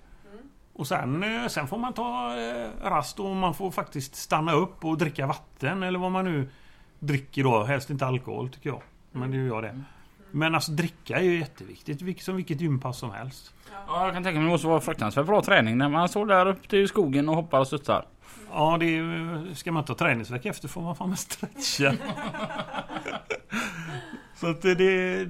Och 0.73 0.87
sen, 0.87 1.23
eh, 1.23 1.47
sen 1.47 1.67
får 1.67 1.77
man 1.77 1.93
ta 1.93 2.35
rast 2.83 3.19
och 3.19 3.35
man 3.35 3.53
får 3.53 3.71
faktiskt 3.71 4.15
stanna 4.15 4.53
upp 4.53 4.85
och 4.85 4.97
dricka 4.97 5.27
vatten 5.27 5.83
eller 5.83 5.99
vad 5.99 6.11
man 6.11 6.25
nu 6.25 6.49
dricker 6.99 7.43
då. 7.43 7.63
Helst 7.63 7.89
inte 7.89 8.05
alkohol 8.05 8.49
tycker 8.49 8.69
jag. 8.69 8.81
Men 9.11 9.31
det 9.31 9.37
gör 9.37 9.45
jag 9.45 9.63
det. 9.63 9.83
Men 10.31 10.55
alltså 10.55 10.71
dricka 10.71 11.17
är 11.17 11.23
ju 11.23 11.39
jätteviktigt. 11.39 12.01
vilket- 12.01 12.23
Som 12.25 12.35
vilket 12.35 12.61
gympass 12.61 12.97
som 12.99 13.11
helst. 13.11 13.53
Ja, 13.87 14.05
jag 14.05 14.13
kan 14.13 14.23
tänka 14.23 14.39
mig 14.39 14.45
det 14.45 14.51
måste 14.51 14.67
vara 14.67 14.81
fruktansvärt 14.81 15.25
bra 15.25 15.41
träning 15.41 15.77
när 15.77 15.89
man 15.89 16.09
står 16.09 16.25
där 16.25 16.45
uppe 16.45 16.77
i 16.77 16.87
skogen 16.87 17.29
och 17.29 17.35
hoppar 17.35 17.59
och 17.59 17.67
studsar. 17.67 18.05
Ja, 18.51 18.77
det 18.79 18.85
är, 18.97 19.53
ska 19.55 19.71
man 19.71 19.85
ta 19.85 19.95
träningsvecka 19.95 20.49
efter 20.49 20.67
får 20.67 20.81
man 20.81 20.95
fan 20.95 21.09
med 21.09 21.19
stretcha. 21.19 21.95
Så 24.35 24.47
att 24.49 24.61
det, 24.61 24.75
det 24.75 25.27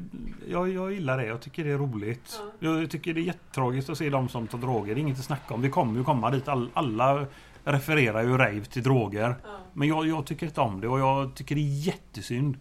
jag, 0.47 0.69
jag 0.69 0.91
gillar 0.93 1.17
det. 1.17 1.25
Jag 1.25 1.41
tycker 1.41 1.63
det 1.63 1.71
är 1.71 1.77
roligt. 1.77 2.41
Jag 2.59 2.89
tycker 2.91 3.13
det 3.13 3.19
är 3.21 3.23
jättetragiskt 3.23 3.89
att 3.89 3.97
se 3.97 4.09
de 4.09 4.29
som 4.29 4.47
tar 4.47 4.57
droger. 4.57 4.95
Det 4.95 4.99
är 4.99 5.01
inget 5.01 5.19
att 5.19 5.25
snacka 5.25 5.53
om. 5.53 5.61
Vi 5.61 5.69
kommer 5.69 5.97
ju 5.97 6.03
komma 6.03 6.31
dit. 6.31 6.47
All, 6.47 6.69
alla 6.73 7.25
refererar 7.63 8.21
ju 8.23 8.37
rave 8.37 8.61
till 8.65 8.83
droger. 8.83 9.35
Men 9.73 9.87
jag, 9.87 10.07
jag 10.07 10.25
tycker 10.25 10.45
inte 10.45 10.61
om 10.61 10.81
det 10.81 10.87
och 10.87 10.99
jag 10.99 11.35
tycker 11.35 11.55
det 11.55 11.61
är 11.61 11.85
jättesynd. 11.87 12.57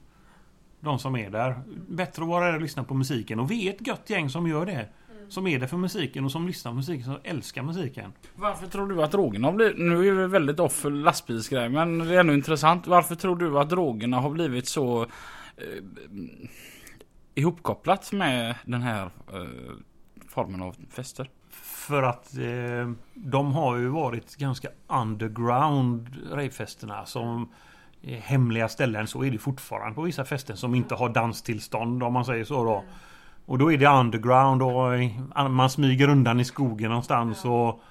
De 0.80 0.98
som 0.98 1.16
är 1.16 1.30
där. 1.30 1.60
Bättre 1.88 2.22
att 2.22 2.28
vara 2.28 2.46
där 2.46 2.54
och 2.54 2.60
lyssna 2.60 2.84
på 2.84 2.94
musiken. 2.94 3.40
Och 3.40 3.50
vi 3.50 3.68
är 3.68 3.74
ett 3.74 3.86
gött 3.86 4.10
gäng 4.10 4.30
som 4.30 4.46
gör 4.46 4.66
det. 4.66 4.88
Som 5.28 5.46
är 5.46 5.58
där 5.58 5.66
för 5.66 5.76
musiken 5.76 6.24
och 6.24 6.32
som 6.32 6.46
lyssnar 6.46 6.72
på 6.72 6.76
musiken, 6.76 7.04
som 7.04 7.18
älskar 7.22 7.62
musiken. 7.62 8.12
Varför 8.34 8.66
tror 8.66 8.88
du 8.88 9.02
att 9.02 9.12
drogerna 9.12 9.48
har 9.48 9.52
blivit... 9.52 9.78
Nu 9.78 10.08
är 10.08 10.12
vi 10.12 10.26
väldigt 10.26 10.60
off 10.60 10.72
för 10.72 10.90
lastbilsgrej 10.90 11.68
men 11.68 11.98
det 11.98 12.14
är 12.14 12.20
ändå 12.20 12.34
intressant. 12.34 12.86
Varför 12.86 13.14
tror 13.14 13.36
du 13.36 13.58
att 13.58 13.70
drogerna 13.70 14.20
har 14.20 14.30
blivit 14.30 14.68
så... 14.68 15.02
Eh, 15.56 15.66
ihopkopplat 17.34 18.12
med 18.12 18.54
den 18.64 18.82
här 18.82 19.10
eh, 19.32 19.76
formen 20.28 20.62
av 20.62 20.76
fester? 20.90 21.30
För 21.90 22.02
att 22.02 22.36
eh, 22.38 22.90
de 23.14 23.52
har 23.52 23.76
ju 23.76 23.88
varit 23.88 24.36
ganska 24.36 24.68
underground 24.86 26.16
ravefesterna 26.30 27.06
som 27.06 27.42
eh, 27.42 27.48
hemliga 28.02 28.68
ställen. 28.68 29.06
Så 29.06 29.24
är 29.24 29.30
det 29.30 29.38
fortfarande 29.38 29.94
på 29.94 30.02
vissa 30.02 30.24
fester 30.24 30.54
som 30.54 30.74
inte 30.74 30.94
har 30.94 31.08
danstillstånd 31.08 32.02
om 32.02 32.12
man 32.12 32.24
säger 32.24 32.44
så 32.44 32.64
då. 32.64 32.84
Och 33.46 33.58
då 33.58 33.72
är 33.72 33.78
det 33.78 33.88
underground 33.88 34.62
och 34.62 34.94
eh, 34.94 35.48
man 35.48 35.70
smyger 35.70 36.08
undan 36.08 36.40
i 36.40 36.44
skogen 36.44 36.88
någonstans 36.88 37.44
och 37.44 37.82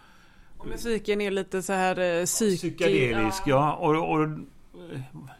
Och 0.57 0.67
musiken 0.67 1.21
är 1.21 1.31
lite 1.31 1.61
så 1.61 1.73
här 1.73 2.19
eh, 2.19 2.25
psyk... 2.25 2.59
psykedelisk. 2.59 3.43
Ja. 3.45 3.73
Och, 3.73 4.11
och, 4.11 4.27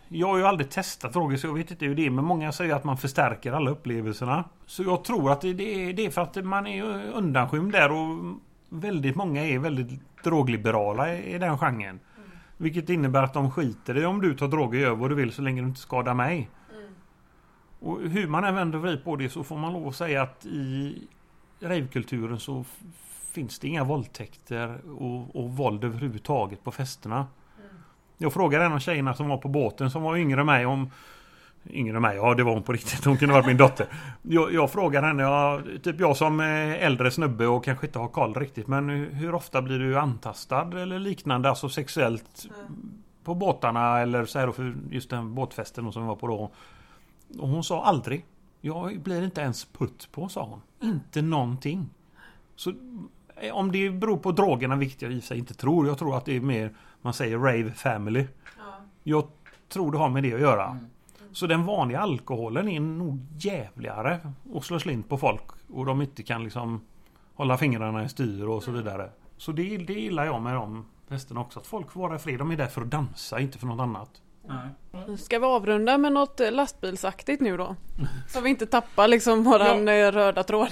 jag 0.08 0.28
har 0.28 0.38
ju 0.38 0.44
aldrig 0.46 0.70
testat 0.70 1.14
droger 1.14 1.38
så 1.38 1.48
jag 1.48 1.54
vet 1.54 1.72
inte 1.72 1.86
hur 1.86 1.96
det 1.96 2.06
är. 2.06 2.10
Men 2.10 2.26
många 2.26 2.52
säger 2.52 2.76
att 2.76 2.84
man 2.84 2.98
förstärker 2.98 3.52
alla 3.52 3.72
upplevelserna. 3.72 4.44
Så 4.66 4.84
jag 4.84 5.04
tror 5.04 5.32
att 5.32 5.42
det, 5.42 5.50
är, 5.50 5.94
det 5.94 6.06
är 6.06 6.10
för 6.10 6.22
att 6.22 6.46
man 6.46 6.68
är 6.68 6.84
undanskymd 7.14 7.72
där 7.72 7.92
och 7.92 8.36
väldigt 8.70 9.16
många 9.16 9.46
är 9.46 9.60
väldigt 9.60 10.02
drogliberala 10.24 11.14
i, 11.14 11.36
i 11.36 11.38
den 11.38 11.58
genren. 11.58 12.00
Vilket 12.62 12.90
innebär 12.90 13.24
att 13.24 13.34
de 13.34 13.52
skiter 13.52 13.98
i 13.98 14.06
om 14.06 14.22
du 14.22 14.36
tar 14.36 14.48
droger 14.48 14.80
gör 14.80 14.96
vad 14.96 15.10
du 15.10 15.16
vill 15.16 15.32
så 15.32 15.42
länge 15.42 15.62
du 15.62 15.68
inte 15.68 15.80
skadar 15.80 16.14
mig. 16.14 16.50
Och 17.80 18.02
hur 18.02 18.28
man 18.28 18.44
än 18.44 18.56
vänder 18.56 18.78
och 18.78 19.04
på 19.04 19.16
det 19.16 19.30
så 19.30 19.44
får 19.44 19.58
man 19.58 19.74
lov 19.74 19.88
att 19.88 19.96
säga 19.96 20.22
att 20.22 20.46
i 20.46 20.98
ravekulturen 21.60 22.40
så 22.40 22.66
finns 23.34 23.60
det 23.60 23.68
inga 23.68 23.84
våldtäkter 23.84 24.82
och, 25.00 25.36
och 25.36 25.50
våld 25.52 25.84
överhuvudtaget 25.84 26.64
på 26.64 26.72
festerna. 26.72 27.28
Jag 28.18 28.34
frågade 28.34 28.66
en 28.66 28.74
av 28.74 28.80
tjejerna 28.80 29.14
som 29.14 29.28
var 29.28 29.38
på 29.38 29.48
båten 29.48 29.92
som 29.92 30.04
var 30.04 30.18
yngre 30.18 30.40
än 30.40 30.46
mig 30.46 30.66
om 30.66 30.92
Yngre 31.70 31.96
än 31.96 32.02
mig? 32.02 32.16
Ja 32.16 32.34
det 32.34 32.44
var 32.44 32.54
hon 32.54 32.64
på 32.64 32.74
riktigt. 32.74 33.06
Hon 33.06 33.18
kunde 33.18 33.34
varit 33.34 33.46
min 33.46 33.58
dotter. 33.58 33.88
Jag, 34.22 34.54
jag 34.54 34.72
frågade 34.72 35.08
henne, 35.08 35.24
ja, 35.24 35.62
typ 35.84 36.00
jag 36.00 36.18
som 36.18 36.40
eh, 36.40 36.84
äldre 36.86 37.12
snubbe 37.12 37.48
och 37.48 37.64
kanske 37.64 37.86
inte 37.86 38.00
har 38.00 38.08
koll 38.08 38.34
riktigt. 38.34 38.68
Men 38.68 38.90
hur- 38.90 39.36
ofta 39.36 39.62
blir 39.62 39.80
du 39.80 40.00
antastad 40.00 40.82
eller 40.82 41.00
liknande, 41.00 41.50
alltså 41.50 41.70
sexuellt 41.70 42.46
på 43.24 43.36
båtarna 43.36 44.00
eller 44.00 44.26
så 44.26 44.40
här 44.40 44.48
då 44.48 44.54
för 44.54 44.76
just 44.92 45.10
den 45.10 45.36
båtfesten 45.36 45.92
som 45.92 46.02
vi 46.04 46.08
var 46.08 46.16
på 46.16 46.28
då. 46.28 46.52
Och 47.42 47.48
hon 47.50 47.64
sa 47.64 47.84
aldrig. 47.84 48.26
Jag 48.62 49.00
blir 49.00 49.24
inte 49.24 49.42
ens 49.42 49.66
putt 49.66 50.10
på, 50.12 50.30
sa 50.30 50.44
hon. 50.44 50.90
Inte 50.90 51.22
någonting. 51.22 51.90
Så 52.56 52.74
eh, 53.36 53.54
om 53.56 53.72
det 53.72 53.90
beror 53.90 54.18
på 54.18 54.32
drogerna, 54.32 54.76
vilket 54.76 55.02
jag 55.02 55.12
i 55.12 55.22
sig 55.22 55.38
inte 55.38 55.54
tror. 55.54 55.88
Jag 55.88 55.98
tror 55.98 56.18
att 56.18 56.26
det 56.26 56.36
är 56.36 56.42
mer, 56.42 56.74
man 57.02 57.14
säger 57.14 57.38
rave 57.38 57.72
family. 57.72 58.28
Jag 59.04 59.24
tror 59.70 59.92
det 59.92 59.98
har 59.98 60.10
med 60.10 60.24
det 60.24 60.34
att 60.34 60.40
göra. 60.42 60.78
Så 61.32 61.48
den 61.48 61.66
vanliga 61.66 62.00
alkoholen 62.00 62.70
är 62.70 62.80
nog 62.80 63.20
jävligare 63.38 64.20
och 64.52 64.66
slår 64.66 64.80
slint 64.80 65.10
på 65.10 65.18
folk. 65.18 65.44
Och 65.70 65.86
de 65.86 66.02
inte 66.02 66.24
kan 66.24 66.44
liksom 66.44 66.82
hålla 67.34 67.58
fingrarna 67.58 68.04
i 68.04 68.10
styr 68.10 68.44
och 68.48 68.64
så 68.64 68.72
vidare. 68.72 69.10
Så 69.38 69.52
det, 69.52 69.78
det 69.78 69.94
gillar 69.94 70.26
jag 70.26 70.42
med 70.42 70.54
de 70.54 70.86
festerna 71.10 71.42
också. 71.42 71.60
Att 71.60 71.68
folk 71.68 71.92
får 71.92 72.02
vara 72.02 72.16
i 72.16 72.20
fred. 72.20 72.40
De 72.40 72.52
är 72.52 72.58
där 72.58 72.68
för 72.68 72.82
att 72.82 72.92
dansa, 72.92 73.40
inte 73.40 73.58
för 73.58 73.68
något 73.68 73.82
annat. 73.82 74.10
Ska 75.18 75.40
vi 75.40 75.46
avrunda 75.46 75.98
med 75.98 76.12
något 76.12 76.40
lastbilsaktigt 76.52 77.42
nu 77.42 77.58
då? 77.58 77.76
Så 78.28 78.42
vi 78.42 78.50
inte 78.50 78.66
tappar 78.66 79.08
liksom 79.08 79.44
våran 79.44 79.88
eh, 79.88 80.12
röda 80.12 80.44
tråd. 80.44 80.70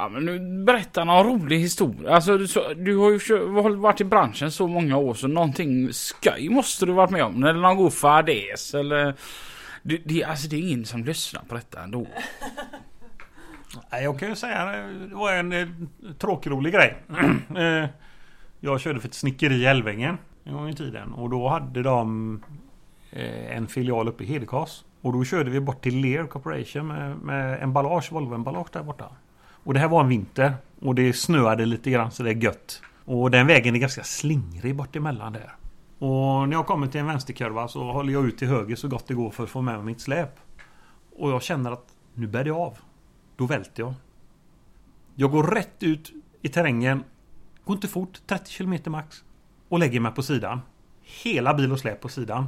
Ja 0.00 0.08
men 0.08 0.24
nu 0.24 0.64
berätta 0.64 1.04
någon 1.04 1.26
rolig 1.26 1.58
historia. 1.58 2.14
Alltså 2.14 2.38
du, 2.38 2.48
så, 2.48 2.74
du 2.74 2.96
har 2.96 3.10
ju 3.10 3.76
varit 3.76 4.00
i 4.00 4.04
branschen 4.04 4.50
så 4.50 4.66
många 4.66 4.96
år 4.96 5.14
så 5.14 5.28
någonting 5.28 5.92
skoj 5.92 6.48
måste 6.48 6.86
du 6.86 6.92
varit 6.92 7.10
med 7.10 7.24
om. 7.24 7.44
Eller 7.44 7.60
någon 7.60 7.76
god 7.76 7.92
fadäs 7.92 8.74
eller... 8.74 9.14
Det, 9.82 9.96
det, 10.04 10.24
alltså 10.24 10.48
det 10.48 10.56
är 10.56 10.60
ingen 10.60 10.84
som 10.84 11.04
lyssnar 11.04 11.42
på 11.42 11.54
detta 11.54 11.82
ändå. 11.82 12.06
Nej, 13.92 14.04
Jag 14.04 14.18
kan 14.18 14.28
ju 14.28 14.36
säga 14.36 14.64
det 14.64 15.06
det 15.08 15.14
var 15.14 15.32
en 15.32 15.52
eh, 15.52 15.68
tråkig 15.68 16.18
tråkrolig 16.18 16.72
grej. 16.72 16.96
Eh, 17.56 17.88
jag 18.60 18.80
körde 18.80 19.00
för 19.00 19.08
ett 19.08 19.14
snickeri 19.14 19.54
i 19.54 19.66
Älvängen 19.66 20.18
en 20.44 20.52
gång 20.52 20.68
i 20.68 20.74
tiden. 20.74 21.12
Och 21.12 21.30
då 21.30 21.48
hade 21.48 21.82
de 21.82 22.42
en 23.50 23.66
filial 23.66 24.08
uppe 24.08 24.24
i 24.24 24.26
Hedekas. 24.26 24.84
Och 25.00 25.12
då 25.12 25.24
körde 25.24 25.50
vi 25.50 25.60
bort 25.60 25.82
till 25.82 25.96
Lear 25.96 26.26
Corporation 26.26 26.86
med, 26.86 27.16
med 27.16 27.62
emballage, 27.62 28.12
Volvo-emballage 28.12 28.72
där 28.72 28.82
borta. 28.82 29.10
Och 29.70 29.74
det 29.74 29.80
här 29.80 29.88
var 29.88 30.00
en 30.00 30.08
vinter. 30.08 30.54
Och 30.80 30.94
det 30.94 31.12
snöade 31.12 31.66
lite 31.66 31.90
grann 31.90 32.10
så 32.10 32.22
det 32.22 32.30
är 32.30 32.34
gött. 32.34 32.82
Och 33.04 33.30
den 33.30 33.46
vägen 33.46 33.74
är 33.74 33.78
ganska 33.78 34.04
slingrig 34.04 34.76
bort 34.76 34.96
emellan 34.96 35.32
där. 35.32 35.54
Och 35.98 36.48
när 36.48 36.52
jag 36.52 36.66
kommer 36.66 36.86
till 36.86 37.00
en 37.00 37.06
vänsterkurva 37.06 37.68
så 37.68 37.92
håller 37.92 38.12
jag 38.12 38.26
ut 38.26 38.38
till 38.38 38.48
höger 38.48 38.76
så 38.76 38.88
gott 38.88 39.06
det 39.06 39.14
går 39.14 39.30
för 39.30 39.44
att 39.44 39.50
få 39.50 39.62
med 39.62 39.74
mig 39.74 39.84
mitt 39.84 40.00
släp. 40.00 40.40
Och 41.16 41.30
jag 41.30 41.42
känner 41.42 41.72
att 41.72 41.86
nu 42.14 42.26
bär 42.26 42.44
det 42.44 42.50
av. 42.50 42.78
Då 43.36 43.46
välter 43.46 43.82
jag. 43.82 43.94
Jag 45.14 45.30
går 45.30 45.42
rätt 45.42 45.82
ut 45.82 46.12
i 46.42 46.48
terrängen. 46.48 47.04
Går 47.64 47.74
inte 47.76 47.88
fort, 47.88 48.20
30 48.26 48.52
km 48.56 48.78
max. 48.86 49.24
Och 49.68 49.78
lägger 49.78 50.00
mig 50.00 50.12
på 50.12 50.22
sidan. 50.22 50.60
Hela 51.02 51.54
bil 51.54 51.72
och 51.72 51.80
släp 51.80 52.00
på 52.00 52.08
sidan. 52.08 52.46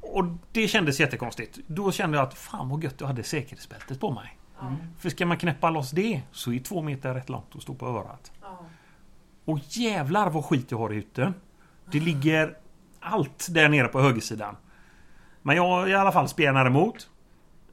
Och 0.00 0.24
det 0.52 0.68
kändes 0.68 1.00
jättekonstigt. 1.00 1.58
Då 1.66 1.92
kände 1.92 2.16
jag 2.16 2.26
att 2.26 2.34
fan 2.34 2.68
vad 2.68 2.84
gött 2.84 2.96
jag 2.98 3.06
hade 3.06 3.22
säkerhetsbältet 3.22 4.00
på 4.00 4.10
mig. 4.10 4.38
För 4.98 5.08
ska 5.08 5.26
man 5.26 5.36
knäppa 5.36 5.70
loss 5.70 5.90
det 5.90 6.22
så 6.32 6.52
är 6.52 6.58
två 6.58 6.82
meter 6.82 7.14
rätt 7.14 7.28
långt 7.28 7.56
att 7.56 7.62
stå 7.62 7.74
på 7.74 7.86
örat. 7.86 8.32
Och 9.44 9.58
jävlar 9.62 10.30
vad 10.30 10.44
skit 10.44 10.70
jag 10.70 10.78
har 10.78 10.90
hytten. 10.90 11.34
Det 11.92 12.00
ligger 12.00 12.56
allt 13.00 13.46
där 13.50 13.68
nere 13.68 13.88
på 13.88 14.00
högersidan. 14.00 14.56
Men 15.42 15.56
jag 15.56 15.90
i 15.90 15.94
alla 15.94 16.12
fall 16.12 16.28
spjärnar 16.28 16.66
emot. 16.66 17.08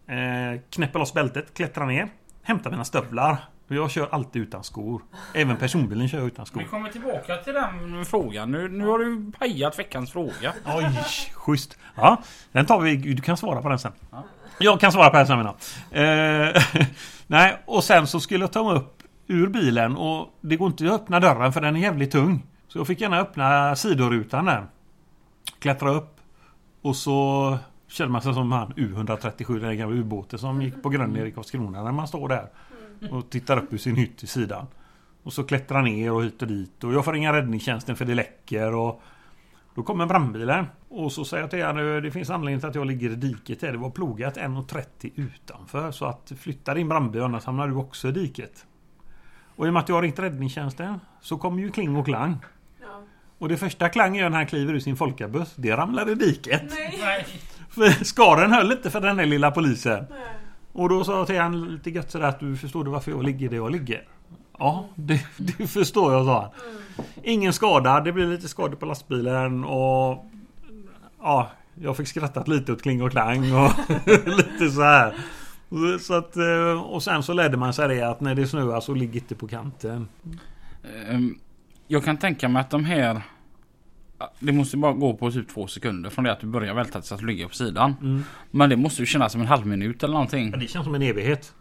Eh, 0.07 0.61
knäpper 0.69 0.99
loss 0.99 1.13
bältet, 1.13 1.53
klättrar 1.53 1.85
ner. 1.85 2.09
Hämtar 2.43 2.71
mina 2.71 2.85
stövlar. 2.85 3.37
För 3.67 3.75
Jag 3.75 3.91
kör 3.91 4.07
alltid 4.11 4.41
utan 4.41 4.63
skor. 4.63 5.01
Även 5.33 5.57
personbilen 5.57 6.07
kör 6.07 6.17
jag 6.17 6.27
utan 6.27 6.45
skor. 6.45 6.59
Vi 6.59 6.67
kommer 6.67 6.89
tillbaka 6.89 7.37
till 7.37 7.53
den 7.53 8.05
frågan. 8.05 8.51
Nu, 8.51 8.69
nu 8.69 8.85
har 8.85 8.99
du 8.99 9.31
pajat 9.39 9.79
veckans 9.79 10.11
fråga. 10.11 10.53
Oj, 10.65 10.99
schysst. 11.33 11.77
Ja, 11.95 12.21
den 12.51 12.65
tar 12.65 12.81
vi. 12.81 12.95
Du 12.95 13.21
kan 13.21 13.37
svara 13.37 13.61
på 13.61 13.69
den 13.69 13.79
sen. 13.79 13.91
Jag 14.60 14.80
kan 14.80 14.91
svara 14.91 15.10
på 15.10 15.18
jag. 15.18 15.55
eh, 15.91 16.64
Nej, 17.28 17.57
och 17.66 17.84
sen 17.84 18.07
så 18.07 18.20
skulle 18.20 18.43
jag 18.43 18.51
ta 18.51 18.64
mig 18.64 18.76
upp 18.76 19.03
ur 19.28 19.47
bilen 19.47 19.97
och 19.97 20.38
det 20.41 20.55
går 20.55 20.68
inte 20.68 20.86
att 20.86 21.01
öppna 21.01 21.20
dörren 21.20 21.53
för 21.53 21.62
den 21.62 21.76
är 21.76 21.80
jävligt 21.80 22.12
tung. 22.12 22.43
Så 22.68 22.78
jag 22.78 22.88
fick 22.88 23.01
gärna 23.01 23.20
öppna 23.20 23.76
sidorutan 23.76 24.45
där. 24.45 24.66
Klättra 25.60 25.91
upp. 25.91 26.16
Och 26.82 26.95
så 26.95 27.57
Känner 27.89 28.12
man 28.12 28.22
sig 28.22 28.34
som 28.34 28.51
han 28.51 28.74
U137, 28.74 29.60
den 29.60 29.78
gamla 29.78 29.95
ubåten 29.95 30.39
som 30.39 30.62
gick 30.62 30.84
på 30.84 30.89
grund 30.89 31.14
nere 31.14 31.28
i 31.28 31.32
Karlskrona 31.32 31.84
när 31.84 31.91
man 31.91 32.07
står 32.07 32.30
där. 32.30 32.49
Och 33.12 33.30
tittar 33.30 33.57
upp 33.57 33.74
ur 33.74 33.78
sin 33.78 33.95
hytt 33.95 34.24
i 34.24 34.28
sidan. 34.28 34.66
Och 35.24 35.34
så 35.34 35.43
klättrar 35.43 35.82
ner 35.82 36.12
och 36.12 36.24
hit 36.24 36.41
och 36.41 36.47
dit. 36.47 36.84
Och 36.84 36.93
jag 36.93 37.05
får 37.05 37.14
ringa 37.14 37.34
räddningstjänsten 37.34 37.95
för 37.95 38.05
det 38.05 38.16
läcker. 38.16 38.76
Och 38.76 39.01
då 39.80 39.84
kommer 39.84 40.05
brandbilen. 40.05 40.65
Och 40.89 41.11
så 41.11 41.25
säger 41.25 41.43
jag 41.43 41.49
till 41.49 41.65
henne 41.65 41.99
det 41.99 42.11
finns 42.11 42.30
anledning 42.30 42.59
till 42.59 42.69
att 42.69 42.75
jag 42.75 42.88
ligger 42.88 43.09
i 43.09 43.15
diket. 43.15 43.61
här. 43.61 43.71
Det 43.71 43.77
var 43.77 43.89
plogat 43.89 44.38
1,30 44.38 45.11
utanför. 45.15 45.91
Så 45.91 46.05
att 46.05 46.32
flytta 46.39 46.73
din 46.73 46.89
brandbil 46.89 47.21
annars 47.21 47.45
hamnar 47.45 47.67
du 47.67 47.75
också 47.75 48.07
i 48.07 48.11
diket. 48.11 48.65
Och 49.55 49.65
i 49.65 49.69
och 49.69 49.73
med 49.73 49.80
att 49.80 49.89
jag 49.89 49.95
har 49.95 50.01
ringt 50.01 50.19
räddningstjänsten 50.19 50.99
så 51.21 51.38
kommer 51.38 51.61
ju 51.61 51.71
kling 51.71 51.95
och 51.95 52.05
klang. 52.05 52.38
Och 53.38 53.49
det 53.49 53.57
första 53.57 53.89
klang 53.89 54.15
gör 54.15 54.30
när 54.30 54.38
han 54.38 54.47
kliver 54.47 54.73
ur 54.73 54.80
sin 54.80 54.97
folkabuss. 54.97 55.53
Det 55.55 55.77
ramlar 55.77 56.09
i 56.09 56.15
diket. 56.15 56.63
Nej. 56.99 57.25
För 57.69 58.03
skaren 58.03 58.51
höll 58.51 58.71
inte 58.71 58.89
för 58.89 59.01
den 59.01 59.17
där 59.17 59.25
lilla 59.25 59.51
polisen. 59.51 60.05
Och 60.71 60.89
då 60.89 61.03
sa 61.03 61.17
jag 61.17 61.27
till 61.27 61.39
han 61.39 61.65
lite 61.73 61.89
gött 61.89 62.11
sådär 62.11 62.27
att 62.27 62.39
du 62.39 62.57
förstår 62.57 62.84
du 62.84 62.91
varför 62.91 63.11
jag 63.11 63.23
ligger 63.23 63.49
där 63.49 63.57
jag 63.57 63.71
ligger? 63.71 64.07
Ja, 64.60 64.86
det, 64.95 65.22
det 65.38 65.68
förstår 65.68 66.14
jag 66.14 66.26
sa 66.26 66.41
han. 66.41 66.51
Ingen 67.24 67.53
skada, 67.53 67.99
det 68.01 68.12
blir 68.12 68.28
lite 68.28 68.47
skador 68.47 68.76
på 68.76 68.86
lastbilen 68.86 69.64
och 69.64 70.26
Ja, 71.22 71.51
jag 71.82 71.97
fick 71.97 72.07
skrattat 72.07 72.47
lite 72.47 72.72
åt 72.74 72.82
kling 72.82 73.03
och 73.03 73.12
klang 73.12 73.53
och 73.53 73.72
lite 74.26 74.70
så 74.72 74.82
här. 74.82 75.14
Så 75.99 76.14
att, 76.14 76.38
eh, 76.38 76.82
och 76.82 77.03
sen 77.03 77.24
så 77.24 77.34
lärde 77.34 77.57
man 77.57 77.74
sig 77.74 77.88
det 77.88 78.01
att 78.01 78.22
när 78.22 78.36
det 78.36 78.47
snöar 78.47 78.80
så 78.80 78.93
ligg 78.93 79.16
inte 79.16 79.36
på 79.36 79.47
kanten. 79.47 80.07
Ehm, 81.10 81.39
Jag 81.88 82.03
kan 82.03 82.18
tänka 82.18 82.49
mig 82.49 82.60
att 82.62 82.70
de 82.70 82.86
här 82.86 83.22
Det 84.39 84.51
måste 84.51 84.78
bara 84.78 84.93
gå 84.93 85.14
på 85.14 85.32
typ 85.32 85.49
två 85.49 85.68
sekunder 85.68 86.10
från 86.10 86.26
det 86.26 86.32
att 86.32 86.39
du 86.39 86.47
börjar 86.47 86.74
välta 86.74 86.99
tills 86.99 87.12
att 87.12 87.20
du 87.20 87.26
ligger 87.26 87.47
på 87.47 87.53
sidan. 87.53 87.95
Mm. 88.01 88.24
Men 88.51 88.70
det 88.70 88.76
måste 88.76 89.01
ju 89.01 89.05
kännas 89.05 89.32
som 89.32 89.41
en 89.41 89.47
halv 89.47 89.66
minut 89.66 90.03
eller 90.03 90.14
någonting. 90.14 90.49
Ja, 90.51 90.57
det 90.57 90.68
känns 90.68 90.86
som 90.86 90.95
en 90.95 91.01
evighet. 91.01 91.53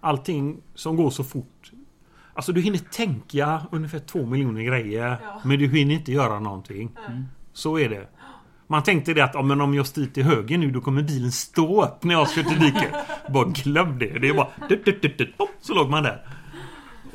Allting 0.00 0.56
som 0.74 0.96
går 0.96 1.10
så 1.10 1.24
fort. 1.24 1.72
Alltså 2.36 2.52
du 2.52 2.60
hinner 2.60 2.78
tänka 2.78 3.62
ungefär 3.72 3.98
två 3.98 4.26
miljoner 4.26 4.62
grejer. 4.62 5.16
Ja. 5.22 5.40
Men 5.44 5.58
du 5.58 5.68
hinner 5.68 5.94
inte 5.94 6.12
göra 6.12 6.40
någonting. 6.40 6.90
Så 7.52 7.78
är 7.78 7.88
det. 7.88 8.08
Man 8.66 8.82
tänkte 8.82 9.14
det 9.14 9.20
att 9.20 9.34
ja, 9.34 9.42
men 9.42 9.60
om 9.60 9.74
jag 9.74 9.86
styr 9.86 10.06
till 10.06 10.24
höger 10.24 10.58
nu 10.58 10.70
då 10.70 10.80
kommer 10.80 11.02
bilen 11.02 11.32
stå 11.32 11.84
upp 11.84 12.04
när 12.04 12.14
jag 12.14 12.30
kör 12.30 12.42
till 12.42 12.60
diket. 12.60 12.94
bara 13.32 13.48
glöm 13.48 13.98
det. 13.98 14.18
Det 14.18 14.28
är 14.28 14.34
bara... 14.34 14.48
Dut, 14.68 14.84
dut, 14.84 15.02
dut, 15.02 15.18
dut, 15.18 15.34
så 15.60 15.74
låg 15.74 15.90
man 15.90 16.02
där. 16.02 16.26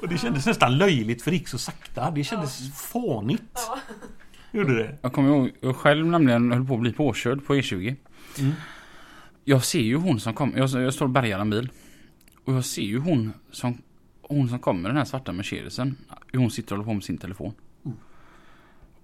Och 0.02 0.10
det 0.10 0.18
kändes 0.18 0.46
nästan 0.46 0.78
löjligt 0.78 1.22
för 1.22 1.32
det 1.32 1.38
gick 1.38 1.48
så 1.48 1.58
sakta. 1.58 2.12
Det 2.12 2.24
kändes 2.24 2.82
fånigt. 2.82 3.60
Gjorde 4.52 4.78
det. 4.78 4.98
Jag 5.02 5.14
kommer 5.14 5.30
ihåg, 5.30 5.52
jag 5.60 5.76
själv 5.76 6.06
nämligen 6.06 6.52
höll 6.52 6.66
på 6.66 6.74
att 6.74 6.80
bli 6.80 6.94
påkörd 6.94 7.46
på 7.46 7.56
E20. 7.56 7.96
Mm. 8.40 8.52
Jag 9.44 9.64
ser 9.64 9.80
ju 9.80 9.96
hon 9.96 10.20
som 10.20 10.34
kommer, 10.34 10.58
jag, 10.58 10.70
jag 10.70 10.94
står 10.94 11.06
och 11.06 11.10
bärgar 11.10 11.40
en 11.40 11.50
bil. 11.50 11.70
Och 12.46 12.54
jag 12.54 12.66
ser 12.66 12.82
ju 12.82 13.00
hon 13.00 13.34
som, 13.52 13.78
hon 14.36 14.50
som 14.50 14.60
kommer 14.60 14.90
den 14.90 14.98
här 14.98 15.06
svarta 15.06 15.32
Mercedesen. 15.32 15.96
Hon 16.34 16.52
sitter 16.52 16.72
och 16.72 16.78
håller 16.78 16.88
på 16.90 16.94
med 16.94 17.04
sin 17.04 17.18
telefon. 17.18 17.54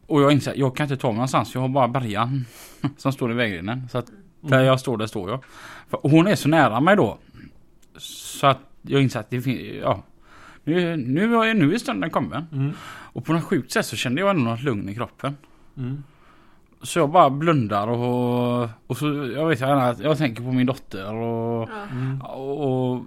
Och 0.08 0.22
jag 0.22 0.32
inser, 0.32 0.54
jag 0.56 0.76
kan 0.76 0.84
inte 0.84 0.98
ta 0.98 1.08
mig 1.08 1.16
någonstans, 1.16 1.54
jag 1.54 1.62
har 1.62 1.68
bara 1.70 1.88
bärgaren 1.88 2.46
som 2.98 3.12
står 3.14 3.32
i 3.32 3.34
vägrenen. 3.34 3.90
Så 3.92 3.98
att 3.98 4.08
där 4.42 4.62
jag 4.64 4.80
står, 4.80 4.98
där 4.98 5.06
står 5.08 5.30
jag. 5.30 5.44
För 5.90 6.00
hon 6.04 6.28
är 6.28 6.36
så 6.36 6.50
nära 6.50 6.80
mig 6.80 6.96
då. 6.96 7.18
Så 7.98 8.48
att 8.48 8.60
jag 8.82 9.02
inser 9.02 9.20
att 9.20 9.30
det 9.30 9.42
finns, 9.42 9.60
ja. 9.82 10.04
Nu, 10.64 10.96
nu, 10.98 11.36
är- 11.36 11.54
nu 11.54 11.74
är 11.74 11.78
stunden 11.78 12.10
kommen. 12.10 12.46
Mm. 12.52 12.72
Och 12.88 13.26
på 13.26 13.34
något 13.34 13.44
sjukt 13.44 13.72
sätt 13.72 13.86
så 13.86 13.96
kände 13.96 14.22
jag 14.22 14.30
ändå 14.30 14.42
något 14.44 14.62
lugn 14.64 14.90
i 14.90 14.96
kroppen. 14.96 15.38
Mm. 15.78 16.04
Så 16.82 17.00
jag 17.00 17.10
bara 17.12 17.30
blundar 17.30 17.88
och, 17.88 18.70
och 18.88 18.98
så, 18.98 19.06
jag 19.36 19.48
vet 19.48 19.60
jag, 19.60 19.80
att 19.90 20.00
jag 20.00 20.18
tänker 20.18 20.44
på 20.44 20.52
min 20.52 20.66
dotter 20.68 21.14
och, 21.14 21.70
Mm. 21.92 22.22
och 22.22 23.06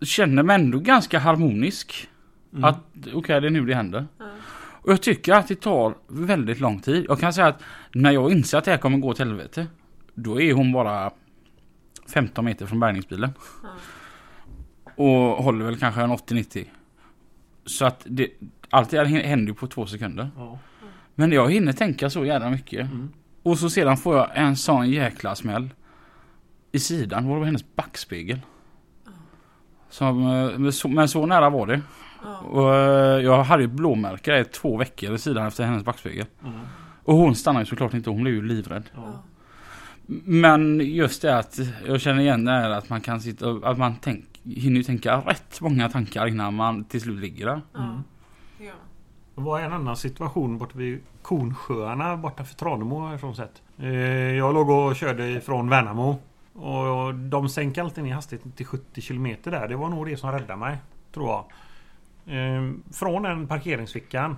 känner 0.00 0.42
mig 0.42 0.54
ändå 0.54 0.78
ganska 0.78 1.18
harmonisk. 1.18 2.08
Mm. 2.52 2.64
Att 2.64 2.78
okej, 3.12 3.40
det 3.40 3.48
är 3.48 3.50
nu 3.50 3.66
det 3.66 3.74
händer. 3.74 4.06
Och 4.84 4.92
jag 4.92 5.02
tycker 5.02 5.32
att 5.32 5.48
det 5.48 5.60
tar 5.60 5.94
väldigt 6.08 6.60
lång 6.60 6.80
tid. 6.80 7.06
Jag 7.08 7.20
kan 7.20 7.32
säga 7.32 7.46
att 7.46 7.62
när 7.92 8.10
jag 8.10 8.32
inser 8.32 8.58
att 8.58 8.64
det 8.64 8.70
här 8.70 8.78
kommer 8.78 8.98
gå 8.98 9.14
till 9.14 9.26
helvete. 9.26 9.66
Då 10.14 10.40
är 10.40 10.52
hon 10.52 10.72
bara 10.72 11.10
15 12.08 12.44
meter 12.44 12.66
från 12.66 12.80
bärgningsbilen. 12.80 13.30
Och 14.96 15.44
håller 15.44 15.64
väl 15.64 15.76
kanske 15.76 16.00
en 16.02 16.10
80-90. 16.10 16.64
Så 17.66 17.84
att 17.84 18.02
det, 18.08 18.30
allt 18.70 18.90
det 18.90 18.98
här 18.98 19.04
händer 19.04 19.52
ju 19.52 19.54
på 19.54 19.66
två 19.66 19.86
sekunder. 19.86 20.30
Men 21.14 21.32
jag 21.32 21.52
hinner 21.52 21.72
tänka 21.72 22.10
så 22.10 22.24
jävla 22.24 22.50
mycket. 22.50 22.80
Mm. 22.80 23.08
Och 23.42 23.58
så 23.58 23.70
sedan 23.70 23.96
får 23.96 24.16
jag 24.16 24.30
en 24.34 24.56
sån 24.56 24.90
jäkla 24.90 25.34
smäll. 25.34 25.70
I 26.72 26.78
sidan 26.78 27.28
var 27.28 27.40
det 27.40 27.46
hennes 27.46 27.74
backspegel. 27.76 28.40
Som, 29.94 30.26
eh, 30.26 30.58
men, 30.58 30.72
så, 30.72 30.88
men 30.88 31.08
så 31.08 31.26
nära 31.26 31.50
var 31.50 31.66
det. 31.66 31.80
Och 32.50 32.74
eh, 32.74 33.20
jag 33.24 33.42
hade 33.44 33.62
ju 33.62 33.66
ett 33.66 33.74
blåmärke 33.74 34.38
i 34.38 34.44
två 34.44 34.76
veckor 34.76 35.14
i 35.14 35.18
sidan 35.18 35.46
efter 35.46 35.64
hennes 35.64 35.84
backspegel. 35.84 36.26
Mm. 36.44 36.60
Och 37.04 37.14
hon 37.16 37.34
stannade 37.34 37.62
ju 37.62 37.66
såklart 37.66 37.94
inte, 37.94 38.10
hon 38.10 38.22
blev 38.22 38.34
ju 38.34 38.42
livrädd. 38.42 38.82
Ja. 38.94 39.22
Men 40.24 40.80
just 40.80 41.22
det 41.22 41.38
att 41.38 41.58
jag 41.86 42.00
känner 42.00 42.20
igen 42.20 42.44
det 42.44 42.50
här 42.52 42.70
att 42.70 42.88
man 42.88 43.00
kan 43.00 43.20
sitta 43.20 43.50
att 43.62 43.78
man 43.78 43.94
tänk, 44.00 44.24
hinner 44.44 44.76
ju 44.76 44.82
tänka 44.82 45.16
rätt 45.16 45.60
många 45.60 45.88
tankar 45.88 46.26
innan 46.26 46.54
man 46.54 46.84
till 46.84 47.00
slut 47.00 47.20
ligger 47.20 47.46
där. 47.46 47.60
Ja. 47.72 48.02
Ja. 48.58 48.72
Det 49.34 49.40
var 49.40 49.60
en 49.60 49.72
annan 49.72 49.96
situation 49.96 50.58
borta 50.58 50.78
vid 50.78 51.00
Kornsjöarna 51.22 52.16
borta 52.16 52.44
för 52.44 52.54
Tranemo 52.54 53.06
härifrån 53.06 53.36
sett. 53.36 53.62
Eh, 53.78 53.88
Jag 54.36 54.54
låg 54.54 54.70
och 54.70 54.96
körde 54.96 55.30
ifrån 55.30 55.68
Värnamo. 55.68 56.18
Och 56.54 57.14
de 57.14 57.48
sänker 57.48 57.82
alltid 57.82 58.04
ner 58.04 58.14
hastigheten 58.14 58.52
till 58.52 58.66
70 58.66 59.00
km 59.00 59.36
där. 59.42 59.68
Det 59.68 59.76
var 59.76 59.88
nog 59.88 60.06
det 60.06 60.16
som 60.16 60.32
räddade 60.32 60.56
mig. 60.56 60.78
Tror 61.12 61.28
jag. 61.28 61.44
Eh, 62.36 62.72
Från 62.92 63.22
den 63.22 63.48
parkeringsfickan 63.48 64.36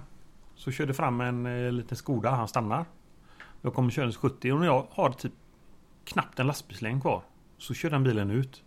så 0.55 0.71
körde 0.71 0.95
fram 0.95 1.21
en 1.21 1.47
eh, 1.47 1.73
liten 1.73 1.97
Skoda. 1.97 2.31
Han 2.31 2.49
stannar. 2.49 2.85
Jag 3.62 3.75
kommer 3.75 3.91
körandes 3.91 4.17
70 4.17 4.53
och 4.53 4.61
när 4.61 4.67
jag 4.67 4.87
har 4.91 5.11
typ 5.11 5.33
knappt 6.05 6.39
en 6.39 6.47
lastbilslängd 6.47 7.03
kvar. 7.03 7.23
Så 7.59 7.75
kör 7.75 7.91
den 7.91 8.05
bilen 8.05 8.31
ut. 8.31 8.62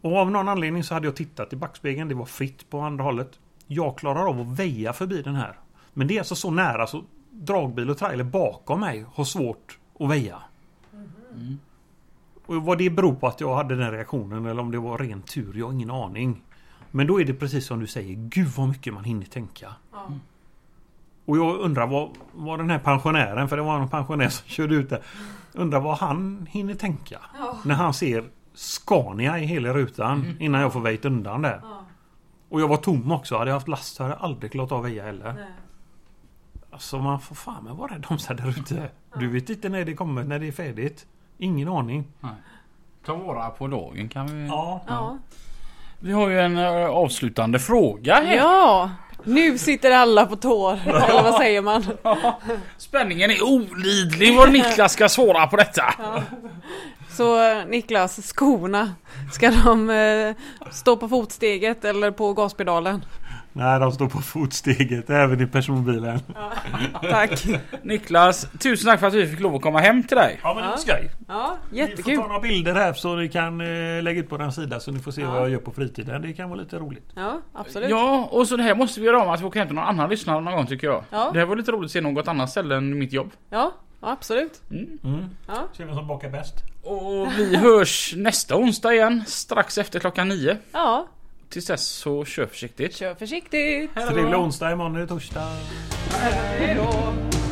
Och 0.00 0.16
av 0.16 0.30
någon 0.30 0.48
anledning 0.48 0.84
så 0.84 0.94
hade 0.94 1.06
jag 1.06 1.16
tittat 1.16 1.52
i 1.52 1.56
backspegeln. 1.56 2.08
Det 2.08 2.14
var 2.14 2.24
fritt 2.24 2.70
på 2.70 2.80
andra 2.80 3.04
hållet. 3.04 3.40
Jag 3.66 3.98
klarar 3.98 4.28
av 4.28 4.40
att 4.40 4.58
väja 4.58 4.92
förbi 4.92 5.22
den 5.22 5.34
här. 5.34 5.58
Men 5.92 6.06
det 6.06 6.14
är 6.14 6.18
alltså 6.18 6.34
så 6.34 6.50
nära 6.50 6.86
så 6.86 7.04
dragbil 7.30 7.90
och 7.90 7.98
trailer 7.98 8.24
bakom 8.24 8.80
mig 8.80 9.06
har 9.14 9.24
svårt 9.24 9.78
att 10.00 10.10
väja. 10.10 10.42
Och 12.46 12.64
vad 12.64 12.78
det 12.78 12.90
beror 12.90 13.14
på 13.14 13.26
att 13.26 13.40
jag 13.40 13.54
hade 13.54 13.76
den 13.76 13.90
reaktionen 13.90 14.46
eller 14.46 14.62
om 14.62 14.70
det 14.70 14.78
var 14.78 14.98
ren 14.98 15.22
tur, 15.22 15.54
jag 15.58 15.66
har 15.66 15.72
ingen 15.72 15.90
aning. 15.90 16.42
Men 16.90 17.06
då 17.06 17.20
är 17.20 17.24
det 17.24 17.34
precis 17.34 17.66
som 17.66 17.80
du 17.80 17.86
säger, 17.86 18.14
gud 18.14 18.48
vad 18.48 18.68
mycket 18.68 18.94
man 18.94 19.04
hinner 19.04 19.26
tänka. 19.26 19.74
Ja. 19.92 20.12
Och 21.24 21.36
jag 21.36 21.58
undrar 21.58 21.86
vad, 21.86 22.10
vad 22.32 22.58
den 22.58 22.70
här 22.70 22.78
pensionären, 22.78 23.48
för 23.48 23.56
det 23.56 23.62
var 23.62 23.80
en 23.80 23.88
pensionär 23.88 24.28
som 24.28 24.48
körde 24.48 24.74
ut 24.74 24.90
där. 24.90 25.02
Undrar 25.52 25.80
vad 25.80 25.98
han 25.98 26.46
hinner 26.50 26.74
tänka. 26.74 27.20
Ja. 27.38 27.58
När 27.64 27.74
han 27.74 27.94
ser 27.94 28.24
Scania 28.54 29.38
i 29.38 29.44
hela 29.44 29.74
rutan 29.74 30.36
innan 30.40 30.60
jag 30.60 30.72
får 30.72 30.80
väjt 30.80 31.04
undan 31.04 31.42
där. 31.42 31.60
Ja. 31.62 31.84
Och 32.48 32.60
jag 32.60 32.68
var 32.68 32.76
tom 32.76 33.12
också. 33.12 33.36
Hade 33.36 33.50
jag 33.50 33.56
haft 33.56 33.68
last 33.68 33.94
så 33.94 34.02
hade 34.02 34.14
jag 34.14 34.22
aldrig 34.22 34.52
klarat 34.52 34.72
av 34.72 34.82
väja 34.82 35.04
heller. 35.04 35.32
Nej. 35.32 35.44
Alltså 36.70 36.98
man 36.98 37.20
får 37.20 37.34
fan 37.34 37.76
vara 37.76 37.94
rädd 37.94 38.06
om 38.08 38.18
sig 38.18 38.36
där 38.36 38.48
ute. 38.48 38.90
Du 39.18 39.28
vet 39.28 39.50
inte 39.50 39.68
när 39.68 39.84
det 39.84 39.94
kommer, 39.94 40.24
när 40.24 40.38
det 40.38 40.48
är 40.48 40.52
färdigt. 40.52 41.06
Ingen 41.38 41.68
aning. 41.68 42.04
Ta 43.06 43.14
vara 43.14 43.50
på 43.50 43.66
dagen 43.66 44.08
kan 44.08 44.26
vi. 44.26 44.46
Ja. 44.46 44.84
Ja. 44.88 45.18
Vi 46.00 46.12
har 46.12 46.28
ju 46.28 46.40
en 46.40 46.58
eh, 46.58 46.86
avslutande 46.86 47.58
fråga 47.58 48.14
här. 48.14 48.36
ja, 48.36 48.90
nu 49.24 49.58
sitter 49.58 49.90
alla 49.90 50.26
på 50.26 50.36
tår. 50.36 50.72
Eller 50.86 51.22
vad 51.22 51.34
säger 51.34 51.62
man? 51.62 51.84
Spänningen 52.76 53.30
är 53.30 53.42
olidlig 53.44 54.36
vad 54.36 54.52
Niklas 54.52 54.92
ska 54.92 55.08
svara 55.08 55.46
på 55.46 55.56
detta. 55.56 55.94
Så 57.10 57.50
eh, 57.50 57.66
Niklas, 57.66 58.22
skorna, 58.22 58.94
ska 59.32 59.50
de 59.50 59.90
eh, 59.90 60.34
stå 60.70 60.96
på 60.96 61.08
fotsteget 61.08 61.84
eller 61.84 62.10
på 62.10 62.32
gaspedalen? 62.32 63.04
Nej, 63.56 63.80
de 63.80 63.92
står 63.92 64.08
på 64.08 64.18
fotsteget 64.20 65.10
även 65.10 65.40
i 65.40 65.46
personbilen. 65.46 66.20
Tack. 67.10 67.46
Niklas, 67.82 68.46
tusen 68.60 68.90
tack 68.90 69.00
för 69.00 69.06
att 69.06 69.14
vi 69.14 69.26
fick 69.26 69.40
lov 69.40 69.54
att 69.54 69.62
komma 69.62 69.78
hem 69.80 70.02
till 70.02 70.16
dig. 70.16 70.40
Ja 70.42 70.54
men 70.54 70.62
det 70.62 70.68
Ja. 70.68 70.74
är 70.74 70.78
skoj. 70.78 71.10
Ja, 71.28 71.56
Vi 71.70 71.80
får 71.80 71.88
jättekul. 71.88 72.16
ta 72.16 72.26
några 72.26 72.40
bilder 72.40 72.74
här 72.74 72.92
så 72.92 73.16
ni 73.16 73.28
kan 73.28 73.60
eh, 73.60 74.02
lägga 74.02 74.20
ut 74.20 74.28
på 74.28 74.36
den 74.36 74.52
sida 74.52 74.80
så 74.80 74.90
ni 74.92 74.98
får 74.98 75.10
se 75.12 75.20
Ja. 75.20 75.30
vad 75.30 75.40
jag 75.40 75.50
gör 75.50 75.58
på 75.58 75.70
fritiden. 75.72 76.22
Det 76.22 76.32
kan 76.32 76.50
vara 76.50 76.60
lite 76.60 76.78
roligt. 76.78 77.10
Ja, 77.14 77.40
absolut. 77.52 77.90
Ja, 77.90 78.28
och 78.30 78.48
så 78.48 78.56
det 78.56 78.62
här 78.62 78.74
måste 78.74 79.00
vi 79.00 79.06
göra 79.06 79.22
om 79.22 79.28
att 79.30 79.40
vi 79.40 79.44
åker 79.44 79.58
hem 79.60 79.68
till 79.68 79.74
någon 79.74 79.84
annan 79.84 80.10
lyssnare 80.10 80.40
någon 80.40 80.54
gång 80.54 80.66
tycker 80.66 80.86
jag. 80.86 81.04
Ja. 81.10 81.30
Det 81.32 81.38
här 81.38 81.46
var 81.46 81.56
lite 81.56 81.72
roligt 81.72 81.84
att 81.88 81.92
se 81.92 82.00
något 82.00 82.28
annat 82.28 82.50
ställe 82.50 82.76
än 82.76 82.98
mitt 82.98 83.12
jobb. 83.12 83.30
Ja, 83.50 83.72
absolut. 84.00 84.62
Mm. 84.70 85.24
Ja. 85.48 85.54
Se 85.76 85.84
vem 85.84 85.94
som 85.94 86.06
bakar 86.06 86.28
bäst. 86.28 86.54
Och 86.82 87.28
vi 87.38 87.56
hörs 87.56 88.14
nästa 88.16 88.56
onsdag 88.56 88.94
igen, 88.94 89.24
strax 89.26 89.78
efter 89.78 90.00
klockan 90.00 90.28
nio. 90.28 90.56
ja, 90.72 91.06
Tills 91.48 91.66
dess 91.66 91.86
så 91.86 92.24
kör 92.24 92.46
försiktigt. 92.46 92.96
kör 92.96 93.14
försiktigt. 93.14 93.94
Trevlig 93.94 94.38
onsdag, 94.38 94.72
imorgon 94.72 94.96
är 94.96 95.00
det 95.00 95.06
torsdag. 95.06 95.56
Hej 96.10 96.74
då. 96.74 97.43